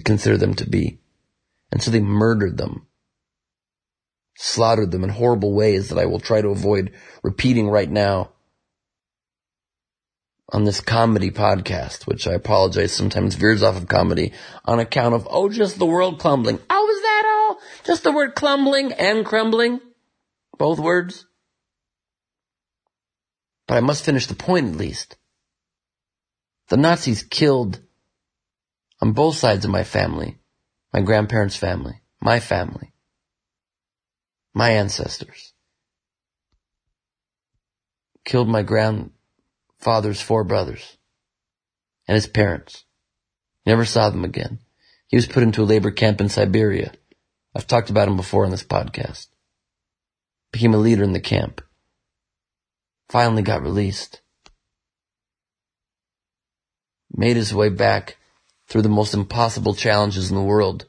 consider 0.05 0.37
them 0.37 0.55
to 0.55 0.69
be. 0.69 0.99
And 1.71 1.83
so 1.83 1.91
they 1.91 2.01
murdered 2.01 2.57
them, 2.57 2.87
slaughtered 4.37 4.91
them 4.91 5.05
in 5.05 5.11
horrible 5.11 5.55
ways 5.55 5.89
that 5.89 5.99
I 5.99 6.07
will 6.07 6.21
try 6.21 6.41
to 6.41 6.49
avoid 6.49 6.93
repeating 7.23 7.69
right 7.69 7.91
now 7.91 8.33
on 10.53 10.65
this 10.65 10.81
comedy 10.81 11.31
podcast, 11.31 12.07
which 12.07 12.27
I 12.27 12.33
apologize 12.33 12.93
sometimes 12.93 13.35
veers 13.35 13.63
off 13.63 13.77
of 13.77 13.89
comedy 13.89 14.33
on 14.65 14.79
account 14.79 15.15
of, 15.15 15.27
oh, 15.31 15.49
just 15.49 15.79
the 15.79 15.87
world 15.87 16.21
crumbling. 16.21 16.61
Oh, 16.71 16.89
is 16.89 17.03
that 17.03 17.25
all? 17.27 17.59
Just 17.85 18.05
the 18.05 18.13
word 18.13 18.35
crumbling 18.35 18.93
and 18.93 19.25
crumbling? 19.27 19.81
Both 20.57 20.79
words? 20.79 21.27
But 23.67 23.79
I 23.79 23.81
must 23.81 24.05
finish 24.05 24.27
the 24.27 24.37
point 24.37 24.69
at 24.69 24.77
least. 24.77 25.17
The 26.69 26.77
Nazis 26.77 27.23
killed 27.23 27.81
on 29.01 29.13
both 29.13 29.37
sides 29.37 29.65
of 29.65 29.71
my 29.71 29.85
family, 29.85 30.39
my 30.93 31.01
grandparents' 31.01 31.57
family, 31.57 32.01
my 32.21 32.41
family, 32.41 32.93
my 34.53 34.71
ancestors. 34.71 35.53
Killed 38.25 38.49
my 38.49 38.63
grandfather's 38.63 40.21
four 40.21 40.43
brothers 40.43 40.97
and 42.09 42.17
his 42.17 42.27
parents. 42.27 42.85
Never 43.65 43.85
saw 43.85 44.11
them 44.11 44.25
again. 44.25 44.59
He 45.07 45.17
was 45.17 45.27
put 45.27 45.45
into 45.45 45.63
a 45.63 45.65
labor 45.65 45.93
camp 45.93 46.21
in 46.21 46.29
Siberia. 46.29 46.93
I've 47.55 47.67
talked 47.67 47.91
about 47.91 48.09
him 48.09 48.17
before 48.17 48.45
on 48.45 48.51
this 48.51 48.65
podcast. 48.65 49.29
Became 50.51 50.75
a 50.75 50.79
leader 50.79 51.05
in 51.05 51.13
the 51.13 51.21
camp. 51.21 51.61
finally 53.09 53.43
got 53.43 53.63
released. 53.63 54.21
Made 57.15 57.37
his 57.37 57.55
way 57.55 57.69
back 57.69 58.17
through 58.69 58.83
the 58.83 58.89
most 58.89 59.15
impossible 59.15 59.75
challenges 59.75 60.31
in 60.31 60.37
the 60.37 60.43
world 60.43 60.87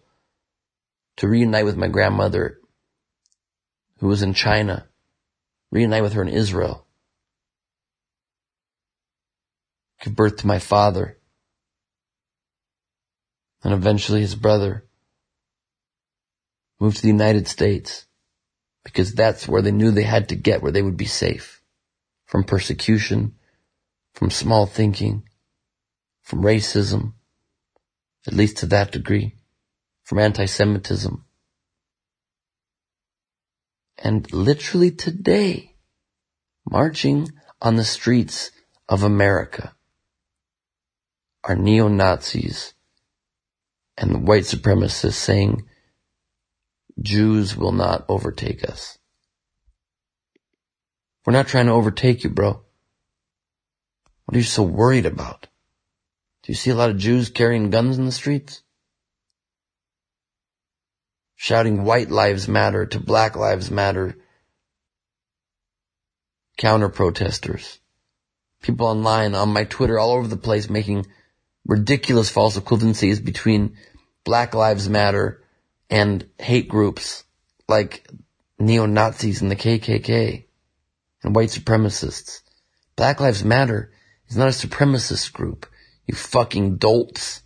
to 1.18 1.28
reunite 1.28 1.65
with 1.65 1.78
my 1.78 1.88
grandmother 1.88 2.59
who 3.99 4.07
was 4.07 4.22
in 4.22 4.34
China, 4.34 4.88
reunite 5.72 6.03
with 6.03 6.13
her 6.13 6.22
in 6.22 6.28
Israel, 6.28 6.86
give 10.03 10.15
birth 10.15 10.38
to 10.38 10.47
my 10.47 10.59
father, 10.59 11.18
and 13.63 13.74
eventually 13.74 14.22
his 14.22 14.36
brother, 14.36 14.86
moved 16.80 16.97
to 16.97 17.01
the 17.01 17.07
United 17.07 17.47
States 17.47 18.05
because 18.84 19.13
that's 19.13 19.47
where 19.47 19.61
they 19.61 19.72
knew 19.72 19.91
they 19.91 20.03
had 20.03 20.30
to 20.30 20.36
get 20.36 20.61
where 20.61 20.72
they 20.72 20.82
would 20.82 20.97
be 20.97 21.05
safe 21.05 21.61
from 22.26 22.43
persecution, 22.43 23.36
from 24.13 24.30
small 24.30 24.65
thinking, 24.65 25.27
from 26.28 26.42
racism, 26.42 27.14
at 28.28 28.34
least 28.34 28.58
to 28.58 28.66
that 28.66 28.92
degree, 28.92 29.34
from 30.04 30.20
anti-Semitism. 30.20 31.24
And 33.98 34.34
literally 34.34 34.92
today, 34.92 35.76
marching 36.70 37.30
on 37.62 37.78
the 37.78 37.86
streets 37.86 38.52
of 38.90 39.04
America 39.04 39.74
are 41.46 41.56
neo-Nazis 41.56 42.74
and 43.98 44.14
the 44.14 44.20
white 44.20 44.44
supremacists 44.44 45.14
saying 45.14 45.66
Jews 47.02 47.56
will 47.56 47.72
not 47.72 48.04
overtake 48.10 48.68
us. 48.68 48.98
We're 51.26 51.32
not 51.32 51.48
trying 51.48 51.68
to 51.68 51.72
overtake 51.72 52.26
you, 52.26 52.32
bro. 52.32 52.66
What 54.26 54.36
are 54.36 54.40
you 54.40 54.44
so 54.44 54.64
worried 54.64 55.06
about? 55.06 55.48
Do 56.48 56.54
you 56.54 56.56
see 56.56 56.70
a 56.70 56.76
lot 56.76 56.89
of 56.89 56.98
Jews 56.98 57.28
carrying 57.28 57.72
guns 57.72 57.98
in 57.98 58.06
the 58.06 58.12
streets? 58.14 58.62
Shouting 61.36 61.84
white 61.84 62.10
lives 62.10 62.48
matter 62.48 62.86
to 62.86 63.02
black 63.02 63.36
lives 63.36 63.70
matter. 63.70 64.16
Counter 66.56 66.88
protesters. 66.88 67.80
People 68.62 68.88
online 68.88 69.36
on 69.36 69.50
my 69.50 69.66
Twitter 69.66 70.00
all 70.00 70.12
over 70.12 70.26
the 70.26 70.38
place 70.38 70.70
making 70.70 71.08
ridiculous 71.66 72.30
false 72.30 72.58
equivalencies 72.58 73.22
between 73.22 73.76
Black 74.24 74.56
Lives 74.56 74.88
Matter 74.88 75.43
and 75.89 76.26
hate 76.39 76.70
groups 76.70 77.26
like 77.68 78.10
neo-Nazis 78.58 79.41
and 79.41 79.52
the 79.52 79.58
KKK 79.58 80.45
and 81.24 81.36
white 81.36 81.50
supremacists. 81.50 82.39
Black 82.95 83.20
Lives 83.20 83.43
Matter 83.43 83.91
is 84.30 84.38
not 84.38 84.48
a 84.48 84.52
supremacist 84.52 85.34
group. 85.34 85.68
You 86.08 86.16
fucking 86.16 86.78
dolts. 86.78 87.43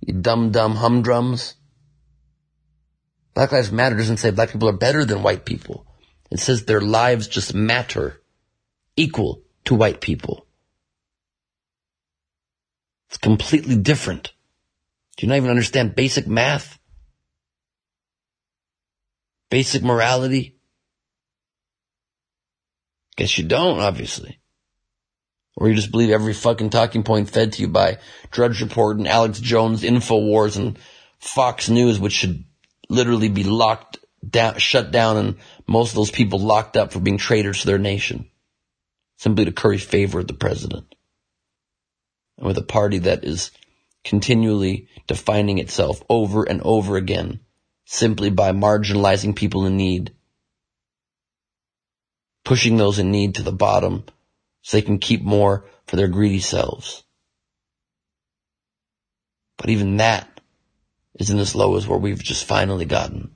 You 0.00 0.14
dumb 0.14 0.52
dumb 0.52 0.76
humdrums. 0.76 1.54
Black 3.34 3.52
Lives 3.52 3.72
Matter 3.72 3.96
doesn't 3.96 4.18
say 4.18 4.30
black 4.30 4.50
people 4.50 4.68
are 4.68 4.72
better 4.72 5.04
than 5.04 5.22
white 5.22 5.44
people. 5.44 5.86
It 6.30 6.40
says 6.40 6.64
their 6.64 6.80
lives 6.80 7.28
just 7.28 7.54
matter 7.54 8.22
equal 8.96 9.42
to 9.64 9.74
white 9.74 10.00
people. 10.00 10.46
It's 13.08 13.18
completely 13.18 13.76
different. 13.76 14.32
Do 15.16 15.24
you 15.24 15.28
not 15.28 15.36
even 15.36 15.50
understand 15.50 15.94
basic 15.94 16.26
math? 16.26 16.78
Basic 19.50 19.82
morality? 19.82 20.56
Guess 23.16 23.38
you 23.38 23.44
don't, 23.44 23.80
obviously. 23.80 24.40
Or 25.56 25.68
you 25.68 25.74
just 25.74 25.90
believe 25.90 26.10
every 26.10 26.34
fucking 26.34 26.70
talking 26.70 27.02
point 27.02 27.30
fed 27.30 27.54
to 27.54 27.62
you 27.62 27.68
by 27.68 27.98
Drudge 28.30 28.60
Report 28.60 28.98
and 28.98 29.08
Alex 29.08 29.40
Jones, 29.40 29.82
InfoWars 29.82 30.56
and 30.56 30.78
Fox 31.18 31.70
News, 31.70 31.98
which 31.98 32.12
should 32.12 32.44
literally 32.90 33.30
be 33.30 33.42
locked 33.42 33.98
down, 34.28 34.58
shut 34.58 34.90
down 34.90 35.16
and 35.16 35.36
most 35.66 35.90
of 35.90 35.96
those 35.96 36.10
people 36.10 36.38
locked 36.38 36.76
up 36.76 36.92
for 36.92 37.00
being 37.00 37.16
traitors 37.16 37.60
to 37.60 37.66
their 37.66 37.78
nation. 37.78 38.28
Simply 39.16 39.46
to 39.46 39.52
curry 39.52 39.78
favor 39.78 40.18
with 40.18 40.28
the 40.28 40.34
president. 40.34 40.94
And 42.36 42.46
with 42.46 42.58
a 42.58 42.62
party 42.62 42.98
that 42.98 43.24
is 43.24 43.50
continually 44.04 44.88
defining 45.06 45.58
itself 45.58 46.02
over 46.10 46.44
and 46.44 46.60
over 46.62 46.96
again 46.96 47.40
simply 47.86 48.28
by 48.28 48.52
marginalizing 48.52 49.34
people 49.34 49.64
in 49.64 49.76
need, 49.76 50.12
pushing 52.44 52.76
those 52.76 52.98
in 52.98 53.10
need 53.10 53.36
to 53.36 53.42
the 53.42 53.52
bottom 53.52 54.04
so 54.66 54.76
they 54.76 54.82
can 54.82 54.98
keep 54.98 55.22
more 55.22 55.64
for 55.86 55.94
their 55.94 56.08
greedy 56.08 56.40
selves. 56.40 57.04
But 59.58 59.70
even 59.70 59.98
that 59.98 60.40
isn't 61.20 61.38
as 61.38 61.54
low 61.54 61.76
as 61.76 61.86
where 61.86 62.00
we've 62.00 62.20
just 62.20 62.44
finally 62.44 62.84
gotten. 62.84 63.30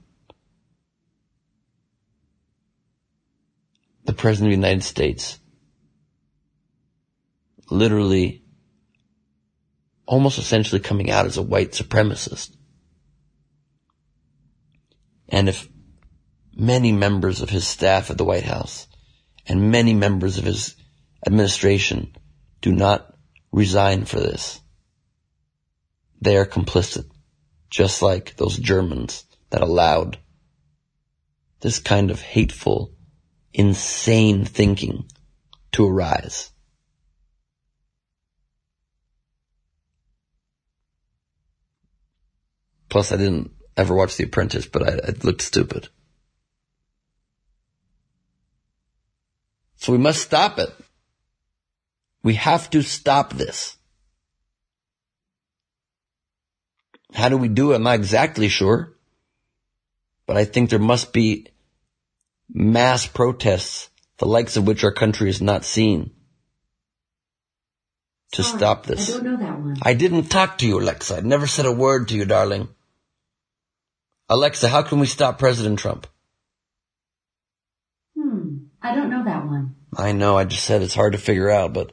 The 4.07 4.13
President 4.13 4.53
of 4.53 4.61
the 4.61 4.67
United 4.67 4.83
States 4.83 5.39
literally 7.71 8.43
almost 10.07 10.41
essentially 10.41 10.81
coming 10.81 11.13
out 11.13 11.27
as 11.27 11.37
a 11.37 11.43
white 11.43 11.71
supremacist. 11.71 12.57
And 15.29 15.49
if 15.49 15.69
many 16.57 16.91
members 16.91 17.41
of 17.41 17.51
his 17.51 17.69
staff 17.69 18.11
at 18.11 18.19
the 18.19 18.25
White 18.25 18.43
House 18.43 18.89
and 19.47 19.71
many 19.71 19.95
members 19.95 20.37
of 20.37 20.43
his 20.45 20.75
administration 21.27 22.15
do 22.61 22.73
not 22.73 23.15
resign 23.53 24.05
for 24.05 24.21
this, 24.21 24.61
they 26.21 26.37
are 26.37 26.47
complicit, 26.47 27.07
just 27.69 28.03
like 28.03 28.37
those 28.37 28.57
Germans 28.57 29.25
that 29.51 29.63
allowed 29.63 30.19
this 31.61 31.79
kind 31.79 32.11
of 32.11 32.21
hateful, 32.21 32.93
insane 33.53 34.45
thinking 34.45 35.05
to 35.73 35.87
arise. 35.87 36.51
Plus, 42.89 43.13
I 43.13 43.17
didn't 43.17 43.53
ever 43.77 43.95
watch 43.95 44.17
The 44.17 44.25
Apprentice, 44.25 44.67
but 44.67 44.83
I, 44.83 45.09
I 45.09 45.15
looked 45.23 45.43
stupid. 45.43 45.89
So 49.77 49.93
we 49.93 49.99
must 49.99 50.21
stop 50.21 50.59
it. 50.59 50.71
We 52.23 52.35
have 52.35 52.69
to 52.71 52.83
stop 52.83 53.33
this. 53.33 53.77
How 57.15 57.29
do 57.29 57.37
we 57.37 57.49
do 57.49 57.73
it? 57.73 57.77
I'm 57.77 57.83
not 57.83 57.95
exactly 57.95 58.49
sure. 58.49 58.95
But 60.27 60.37
I 60.37 60.45
think 60.45 60.71
there 60.71 60.79
must 60.79 61.13
be 61.13 61.49
mass 62.53 63.07
protests, 63.07 63.91
the 64.19 64.27
likes 64.27 64.57
of 64.57 64.67
which 64.67 64.85
our 64.85 64.93
country 64.93 65.29
has 65.29 65.41
not 65.41 65.65
seen, 65.65 66.13
to 68.33 68.43
Sorry, 68.43 68.59
stop 68.59 68.87
this. 68.87 69.11
I 69.11 69.13
don't 69.15 69.25
know 69.25 69.37
that 69.39 69.61
one. 69.61 69.77
I 69.83 69.95
didn't 69.95 70.25
talk 70.25 70.59
to 70.59 70.67
you, 70.67 70.79
Alexa. 70.79 71.17
I 71.17 71.21
never 71.21 71.47
said 71.47 71.67
a 71.67 71.73
word 71.73 72.09
to 72.09 72.17
you, 72.17 72.25
darling. 72.25 72.69
Alexa, 74.29 74.69
how 74.69 74.83
can 74.83 75.01
we 75.01 75.07
stop 75.07 75.39
President 75.39 75.81
Trump? 75.81 76.07
Hmm. 78.17 78.67
I 78.81 78.95
don't 78.95 79.11
know 79.11 79.25
that 79.25 79.47
one. 79.47 79.75
I 79.97 80.13
know, 80.13 80.39
I 80.39 80.45
just 80.45 80.65
said 80.65 80.83
it's 80.83 80.95
hard 80.95 81.13
to 81.13 81.19
figure 81.19 81.51
out, 81.51 81.73
but 81.73 81.91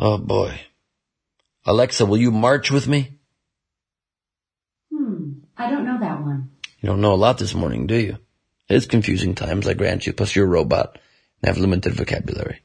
oh 0.00 0.18
boy. 0.18 0.60
Alexa, 1.64 2.06
will 2.06 2.16
you 2.16 2.32
march 2.32 2.70
with 2.70 2.88
me? 2.88 3.18
Hmm. 4.92 5.32
I 5.56 5.70
don't 5.70 5.84
know 5.84 6.00
that 6.00 6.22
one. 6.22 6.50
You 6.80 6.88
don't 6.88 7.02
know 7.02 7.12
a 7.12 7.22
lot 7.22 7.38
this 7.38 7.54
morning, 7.54 7.86
do 7.86 7.96
you? 7.96 8.18
It's 8.68 8.86
confusing 8.86 9.34
times, 9.34 9.68
I 9.68 9.74
grant 9.74 10.06
you, 10.06 10.12
plus 10.12 10.34
you're 10.34 10.46
a 10.46 10.48
robot 10.48 10.98
and 11.42 11.48
have 11.48 11.58
limited 11.58 11.92
vocabulary. 11.92 12.62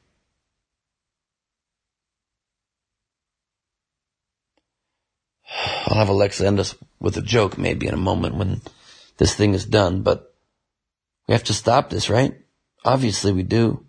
I'll 5.87 5.97
have 5.97 6.09
Alexa 6.09 6.45
end 6.45 6.59
us 6.59 6.75
with 6.99 7.17
a 7.17 7.21
joke 7.21 7.57
maybe 7.57 7.87
in 7.87 7.93
a 7.93 7.97
moment 7.97 8.35
when 8.35 8.61
this 9.17 9.35
thing 9.35 9.53
is 9.53 9.65
done, 9.65 10.01
but 10.01 10.33
we 11.27 11.33
have 11.33 11.43
to 11.45 11.53
stop 11.53 11.89
this, 11.89 12.09
right? 12.09 12.35
Obviously 12.83 13.31
we 13.31 13.43
do. 13.43 13.85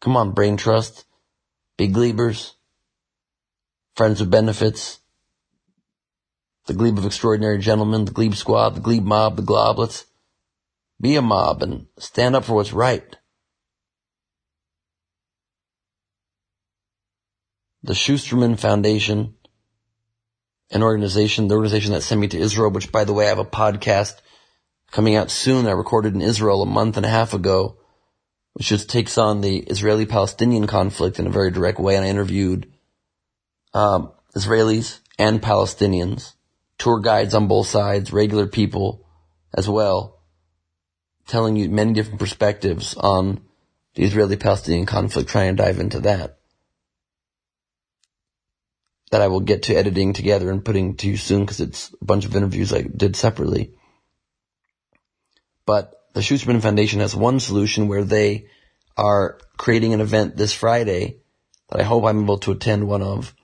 Come 0.00 0.16
on, 0.16 0.32
Brain 0.32 0.56
Trust, 0.56 1.04
Big 1.76 1.92
Gleibers, 1.92 2.54
Friends 3.96 4.20
with 4.20 4.30
Benefits, 4.30 5.00
the 6.66 6.74
Gleib 6.74 6.98
of 6.98 7.04
Extraordinary 7.04 7.58
Gentlemen, 7.58 8.04
the 8.04 8.12
Gleib 8.12 8.34
Squad, 8.34 8.70
the 8.70 8.80
Gleib 8.80 9.04
Mob, 9.04 9.36
the 9.36 9.42
Globlets. 9.42 10.04
Be 11.00 11.16
a 11.16 11.22
mob 11.22 11.62
and 11.62 11.86
stand 11.98 12.36
up 12.36 12.44
for 12.44 12.54
what's 12.54 12.72
right. 12.72 13.16
The 17.82 17.92
Schusterman 17.92 18.58
Foundation, 18.58 19.34
an 20.70 20.82
organization, 20.82 21.48
the 21.48 21.56
organization 21.56 21.92
that 21.92 22.02
sent 22.02 22.20
me 22.20 22.28
to 22.28 22.38
Israel, 22.38 22.70
which 22.70 22.90
by 22.90 23.04
the 23.04 23.12
way, 23.12 23.26
I 23.26 23.30
have 23.30 23.38
a 23.38 23.44
podcast 23.44 24.14
coming 24.90 25.16
out 25.16 25.30
soon. 25.30 25.66
I 25.66 25.72
recorded 25.72 26.14
in 26.14 26.22
Israel 26.22 26.62
a 26.62 26.66
month 26.66 26.96
and 26.96 27.04
a 27.04 27.10
half 27.10 27.34
ago 27.34 27.78
which 28.54 28.68
just 28.68 28.88
takes 28.88 29.18
on 29.18 29.40
the 29.40 29.58
Israeli-Palestinian 29.58 30.66
conflict 30.66 31.18
in 31.18 31.26
a 31.26 31.30
very 31.30 31.50
direct 31.50 31.78
way. 31.78 31.96
And 31.96 32.04
I 32.04 32.08
interviewed 32.08 32.72
um, 33.74 34.12
Israelis 34.34 35.00
and 35.18 35.42
Palestinians, 35.42 36.34
tour 36.78 37.00
guides 37.00 37.34
on 37.34 37.48
both 37.48 37.66
sides, 37.66 38.12
regular 38.12 38.46
people 38.46 39.06
as 39.52 39.68
well, 39.68 40.20
telling 41.26 41.56
you 41.56 41.68
many 41.68 41.92
different 41.92 42.20
perspectives 42.20 42.94
on 42.96 43.40
the 43.94 44.04
Israeli-Palestinian 44.04 44.86
conflict, 44.86 45.28
trying 45.28 45.56
to 45.56 45.62
dive 45.62 45.80
into 45.80 46.00
that. 46.00 46.38
That 49.10 49.20
I 49.20 49.28
will 49.28 49.40
get 49.40 49.64
to 49.64 49.74
editing 49.74 50.12
together 50.12 50.50
and 50.50 50.64
putting 50.64 50.96
to 50.96 51.08
you 51.08 51.16
soon 51.16 51.40
because 51.40 51.60
it's 51.60 51.92
a 52.00 52.04
bunch 52.04 52.24
of 52.24 52.34
interviews 52.34 52.72
I 52.72 52.82
did 52.82 53.16
separately. 53.16 53.74
But 55.66 55.94
the 56.14 56.20
Schusterman 56.20 56.62
Foundation 56.62 57.00
has 57.00 57.14
one 57.14 57.40
solution 57.40 57.88
where 57.88 58.04
they 58.04 58.46
are 58.96 59.38
creating 59.56 59.92
an 59.92 60.00
event 60.00 60.36
this 60.36 60.52
Friday 60.52 61.18
that 61.68 61.80
I 61.80 61.82
hope 61.82 62.04
I'm 62.04 62.22
able 62.22 62.38
to 62.38 62.52
attend 62.52 62.86
one 62.86 63.02
of 63.02 63.34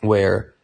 where 0.00 0.54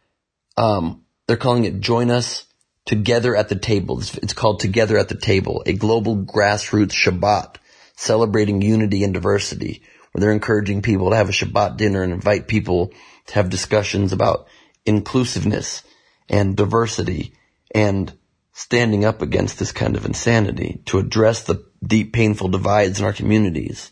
um, 0.57 1.05
they're 1.25 1.37
calling 1.37 1.63
it 1.63 1.79
Join 1.79 2.11
Us 2.11 2.45
Together 2.85 3.33
at 3.35 3.47
the 3.47 3.55
Table. 3.55 3.99
It's, 3.99 4.17
it's 4.17 4.33
called 4.33 4.59
Together 4.59 4.97
at 4.97 5.07
the 5.07 5.15
Table, 5.15 5.63
a 5.65 5.73
global 5.73 6.17
grassroots 6.17 6.91
Shabbat 6.91 7.55
celebrating 7.95 8.61
unity 8.61 9.03
and 9.03 9.13
diversity, 9.13 9.81
where 10.11 10.19
they're 10.19 10.31
encouraging 10.31 10.81
people 10.81 11.09
to 11.09 11.15
have 11.15 11.29
a 11.29 11.33
Shabbat 11.33 11.77
dinner 11.77 12.03
and 12.03 12.11
invite 12.11 12.47
people 12.47 12.91
to 13.27 13.35
have 13.35 13.49
discussions 13.49 14.11
about 14.11 14.47
inclusiveness 14.85 15.83
and 16.27 16.57
diversity 16.57 17.33
and 17.73 18.11
standing 18.59 19.05
up 19.05 19.21
against 19.21 19.57
this 19.57 19.71
kind 19.71 19.95
of 19.95 20.05
insanity 20.05 20.81
to 20.83 20.99
address 20.99 21.43
the 21.43 21.65
deep, 21.81 22.11
painful 22.11 22.49
divides 22.49 22.99
in 22.99 23.05
our 23.05 23.13
communities. 23.13 23.89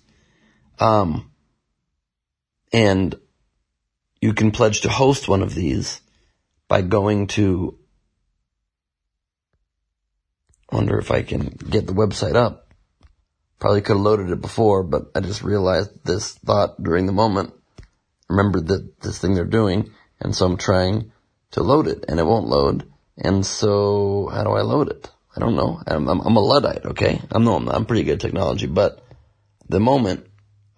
Um, 0.77 1.31
and 2.73 3.15
you 4.19 4.33
can 4.33 4.51
pledge 4.51 4.81
to 4.81 4.89
host 4.89 5.29
one 5.29 5.41
of 5.41 5.55
these 5.55 6.01
by 6.67 6.81
going 6.81 7.27
to, 7.27 7.79
wonder 10.69 10.99
if 10.99 11.11
I 11.11 11.21
can 11.21 11.47
get 11.69 11.87
the 11.87 11.93
website 11.93 12.35
up. 12.35 12.67
Probably 13.59 13.79
could 13.79 13.95
have 13.95 14.03
loaded 14.05 14.31
it 14.31 14.41
before, 14.41 14.83
but 14.83 15.11
I 15.15 15.21
just 15.21 15.43
realized 15.43 15.91
this 16.03 16.33
thought 16.33 16.83
during 16.83 17.05
the 17.05 17.13
moment. 17.13 17.53
Remember 18.27 18.59
that 18.59 18.99
this 18.99 19.17
thing 19.17 19.33
they're 19.33 19.45
doing, 19.45 19.91
and 20.19 20.35
so 20.35 20.45
I'm 20.45 20.57
trying 20.57 21.13
to 21.51 21.63
load 21.63 21.87
it, 21.87 22.03
and 22.09 22.19
it 22.19 22.25
won't 22.25 22.49
load. 22.49 22.91
And 23.17 23.45
so, 23.45 24.29
how 24.31 24.43
do 24.43 24.51
I 24.51 24.61
load 24.61 24.89
it? 24.89 25.09
I 25.35 25.39
don't 25.39 25.55
know. 25.55 25.81
I'm, 25.85 26.07
I'm, 26.07 26.21
I'm 26.21 26.35
a 26.35 26.39
Luddite, 26.39 26.85
okay? 26.85 27.21
I'm 27.31 27.43
no, 27.43 27.55
I'm, 27.55 27.65
not, 27.65 27.75
I'm 27.75 27.85
pretty 27.85 28.03
good 28.03 28.13
at 28.13 28.19
technology, 28.19 28.67
but 28.67 29.03
the 29.69 29.79
moment 29.79 30.27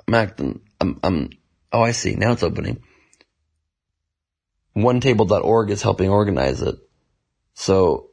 I'm 0.07 0.15
acting, 0.15 0.61
I'm, 0.79 0.99
I'm, 1.03 1.29
oh, 1.71 1.81
I 1.81 1.91
see. 1.91 2.15
Now 2.15 2.31
it's 2.31 2.43
opening. 2.43 2.81
OneTable.org 4.75 5.71
is 5.71 5.81
helping 5.81 6.09
organize 6.09 6.61
it. 6.61 6.77
So 7.53 8.09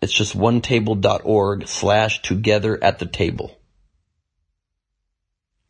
it's 0.00 0.12
just 0.12 0.36
onetable.org 0.36 1.66
slash 1.66 2.22
together 2.22 2.82
at 2.82 2.98
the 2.98 3.06
table. 3.06 3.56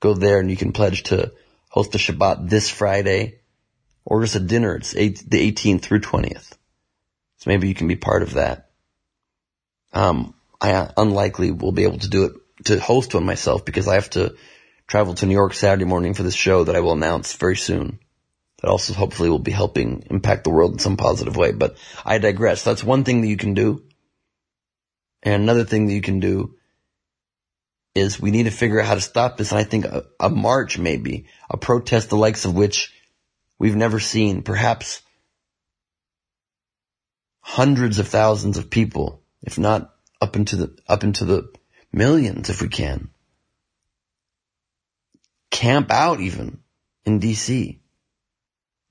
Go 0.01 0.15
there 0.15 0.41
and 0.41 0.51
you 0.51 0.57
can 0.57 0.73
pledge 0.73 1.05
to 1.05 1.33
host 1.69 1.95
a 1.95 1.99
Shabbat 1.99 2.49
this 2.49 2.69
Friday 2.69 3.41
or 4.05 4.23
just 4.23 4.37
a 4.37 4.41
dinner. 4.41 4.77
It's 4.77 4.97
eight, 4.97 5.23
the 5.29 5.53
18th 5.53 5.83
through 5.83 6.01
20th. 6.01 6.57
So 7.41 7.49
maybe 7.49 7.69
you 7.69 7.75
can 7.75 7.89
be 7.89 7.97
part 7.97 8.23
of 8.23 8.35
that. 8.35 8.71
Um, 9.93 10.35
I 10.61 10.91
unlikely 10.97 11.51
will 11.51 11.73
be 11.73 11.85
able 11.85 11.99
to 11.99 12.09
do 12.09 12.25
it 12.25 12.65
to 12.67 12.79
host 12.79 13.15
one 13.15 13.25
myself 13.25 13.65
because 13.65 13.89
I 13.89 13.95
have 13.95 14.11
to 14.11 14.37
travel 14.87 15.15
to 15.15 15.27
New 15.27 15.35
York 15.35 15.55
Saturday 15.55 15.87
morning 15.87 16.13
for 16.13 16.23
this 16.23 16.35
show 16.35 16.65
that 16.65 16.77
I 16.77 16.81
will 16.81 16.93
announce 16.93 17.33
very 17.35 17.57
soon. 17.57 17.99
That 18.61 18.69
also 18.69 18.93
hopefully 18.93 19.31
will 19.31 19.39
be 19.39 19.53
helping 19.53 20.05
impact 20.11 20.45
the 20.45 20.51
world 20.51 20.73
in 20.73 20.79
some 20.79 20.99
positive 20.99 21.35
way. 21.35 21.53
But 21.53 21.79
I 22.05 22.19
digress. 22.19 22.63
That's 22.63 22.85
one 22.85 23.05
thing 23.05 23.23
that 23.23 23.29
you 23.29 23.39
can 23.39 23.55
do. 23.55 23.85
And 25.23 25.43
another 25.43 25.65
thing 25.65 25.87
that 25.87 25.95
you 25.95 26.03
can 26.03 26.21
do 26.21 26.57
is 27.95 28.21
we 28.21 28.31
need 28.31 28.43
to 28.43 28.51
figure 28.51 28.81
out 28.81 28.87
how 28.87 28.95
to 28.97 29.01
stop 29.01 29.39
this. 29.39 29.51
And 29.51 29.59
I 29.59 29.65
think 29.65 29.87
a, 29.87 30.05
a 30.21 30.29
march 30.29 30.79
maybe, 30.79 31.25
a 31.49 31.57
protest 31.57 32.11
the 32.11 32.17
likes 32.17 32.45
of 32.45 32.55
which 32.55 32.93
we've 33.59 33.77
never 33.77 33.99
seen, 33.99 34.43
perhaps 34.43 35.01
hundreds 37.41 37.99
of 37.99 38.09
thousands 38.09 38.59
of 38.59 38.71
people, 38.71 39.23
if 39.43 39.59
not 39.59 39.95
up 40.21 40.37
into 40.37 40.57
the, 40.57 40.79
up 40.89 41.05
into 41.05 41.25
the 41.25 41.53
millions 41.93 42.51
if 42.51 42.63
we 42.63 42.69
can. 42.69 43.11
Camp 45.51 45.91
out 45.91 46.21
even 46.21 46.61
in 47.05 47.21
DC 47.21 47.81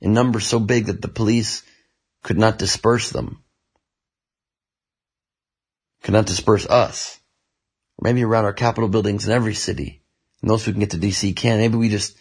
in 0.02 0.14
numbers 0.14 0.45
so 0.45 0.60
big 0.60 0.88
that 0.88 1.02
the 1.02 1.08
police 1.08 1.64
could 2.24 2.38
not 2.38 2.58
disperse 2.58 3.12
them. 3.12 3.43
Could 6.04 6.14
not 6.14 6.26
disperse 6.26 6.66
us. 6.66 7.20
Or 7.97 8.04
maybe 8.04 8.24
around 8.24 8.45
our 8.45 8.54
capitol 8.54 8.89
buildings 8.89 9.26
in 9.26 9.34
every 9.34 9.54
city. 9.54 10.02
And 10.41 10.50
those 10.50 10.66
who 10.66 10.72
can 10.72 10.80
get 10.80 10.91
to 10.91 10.97
DC 10.97 11.36
can. 11.36 11.60
Maybe 11.60 11.78
we 11.78 11.89
just 11.89 12.18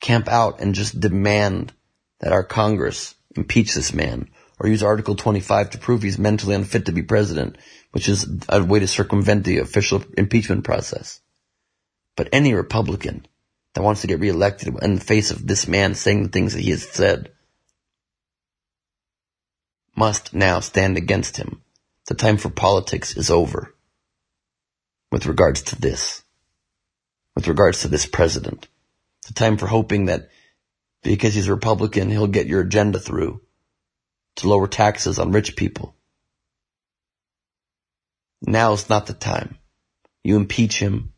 camp 0.00 0.28
out 0.28 0.60
and 0.60 0.74
just 0.74 1.00
demand 1.00 1.72
that 2.20 2.32
our 2.32 2.44
Congress 2.44 3.14
impeach 3.34 3.74
this 3.74 3.94
man 3.94 4.28
or 4.62 4.68
use 4.68 4.82
Article 4.84 5.16
25 5.16 5.70
to 5.70 5.78
prove 5.78 6.02
he's 6.02 6.20
mentally 6.20 6.54
unfit 6.54 6.86
to 6.86 6.92
be 6.92 7.02
president, 7.02 7.58
which 7.90 8.08
is 8.08 8.28
a 8.48 8.62
way 8.62 8.78
to 8.78 8.86
circumvent 8.86 9.44
the 9.44 9.58
official 9.58 10.04
impeachment 10.16 10.62
process. 10.62 11.20
But 12.16 12.28
any 12.32 12.54
Republican 12.54 13.26
that 13.74 13.82
wants 13.82 14.02
to 14.02 14.06
get 14.06 14.20
reelected 14.20 14.72
in 14.80 14.94
the 14.94 15.00
face 15.00 15.32
of 15.32 15.44
this 15.44 15.66
man 15.66 15.96
saying 15.96 16.22
the 16.22 16.28
things 16.28 16.52
that 16.52 16.62
he 16.62 16.70
has 16.70 16.88
said 16.88 17.32
must 19.96 20.32
now 20.32 20.60
stand 20.60 20.96
against 20.96 21.38
him. 21.38 21.62
The 22.06 22.14
time 22.14 22.36
for 22.36 22.48
politics 22.48 23.16
is 23.16 23.30
over 23.30 23.74
with 25.10 25.26
regards 25.26 25.62
to 25.62 25.80
this, 25.80 26.22
with 27.34 27.48
regards 27.48 27.82
to 27.82 27.88
this 27.88 28.06
president. 28.06 28.68
The 29.26 29.34
time 29.34 29.56
for 29.56 29.66
hoping 29.66 30.04
that 30.04 30.28
because 31.02 31.34
he's 31.34 31.48
a 31.48 31.54
Republican, 31.54 32.10
he'll 32.10 32.28
get 32.28 32.46
your 32.46 32.60
agenda 32.60 33.00
through 33.00 33.40
to 34.36 34.48
lower 34.48 34.68
taxes 34.68 35.18
on 35.18 35.32
rich 35.32 35.56
people. 35.56 35.94
Now 38.42 38.72
is 38.72 38.88
not 38.88 39.06
the 39.06 39.14
time. 39.14 39.58
You 40.24 40.36
impeach 40.36 40.78
him 40.78 41.12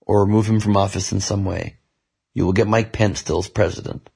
or 0.00 0.24
remove 0.24 0.46
him 0.46 0.60
from 0.60 0.76
office 0.76 1.12
in 1.12 1.20
some 1.20 1.44
way. 1.44 1.78
You 2.34 2.44
will 2.44 2.52
get 2.52 2.66
Mike 2.66 2.92
Pence 2.92 3.20
still 3.20 3.38
as 3.38 3.48
president. 3.48 4.10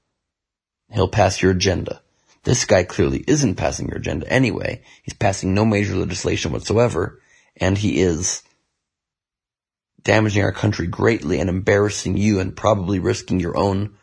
He'll 0.90 1.08
pass 1.08 1.40
your 1.40 1.52
agenda. 1.52 2.02
This 2.44 2.64
guy 2.64 2.84
clearly 2.84 3.24
isn't 3.26 3.56
passing 3.56 3.88
your 3.88 3.98
agenda 3.98 4.30
anyway. 4.32 4.82
He's 5.02 5.14
passing 5.14 5.54
no 5.54 5.64
major 5.64 5.94
legislation 5.94 6.52
whatsoever, 6.52 7.20
and 7.56 7.76
he 7.76 8.00
is 8.00 8.42
damaging 10.02 10.42
our 10.42 10.52
country 10.52 10.86
greatly 10.86 11.40
and 11.40 11.50
embarrassing 11.50 12.16
you 12.16 12.40
and 12.40 12.56
probably 12.56 12.98
risking 12.98 13.40
your 13.40 13.56
own 13.56 13.96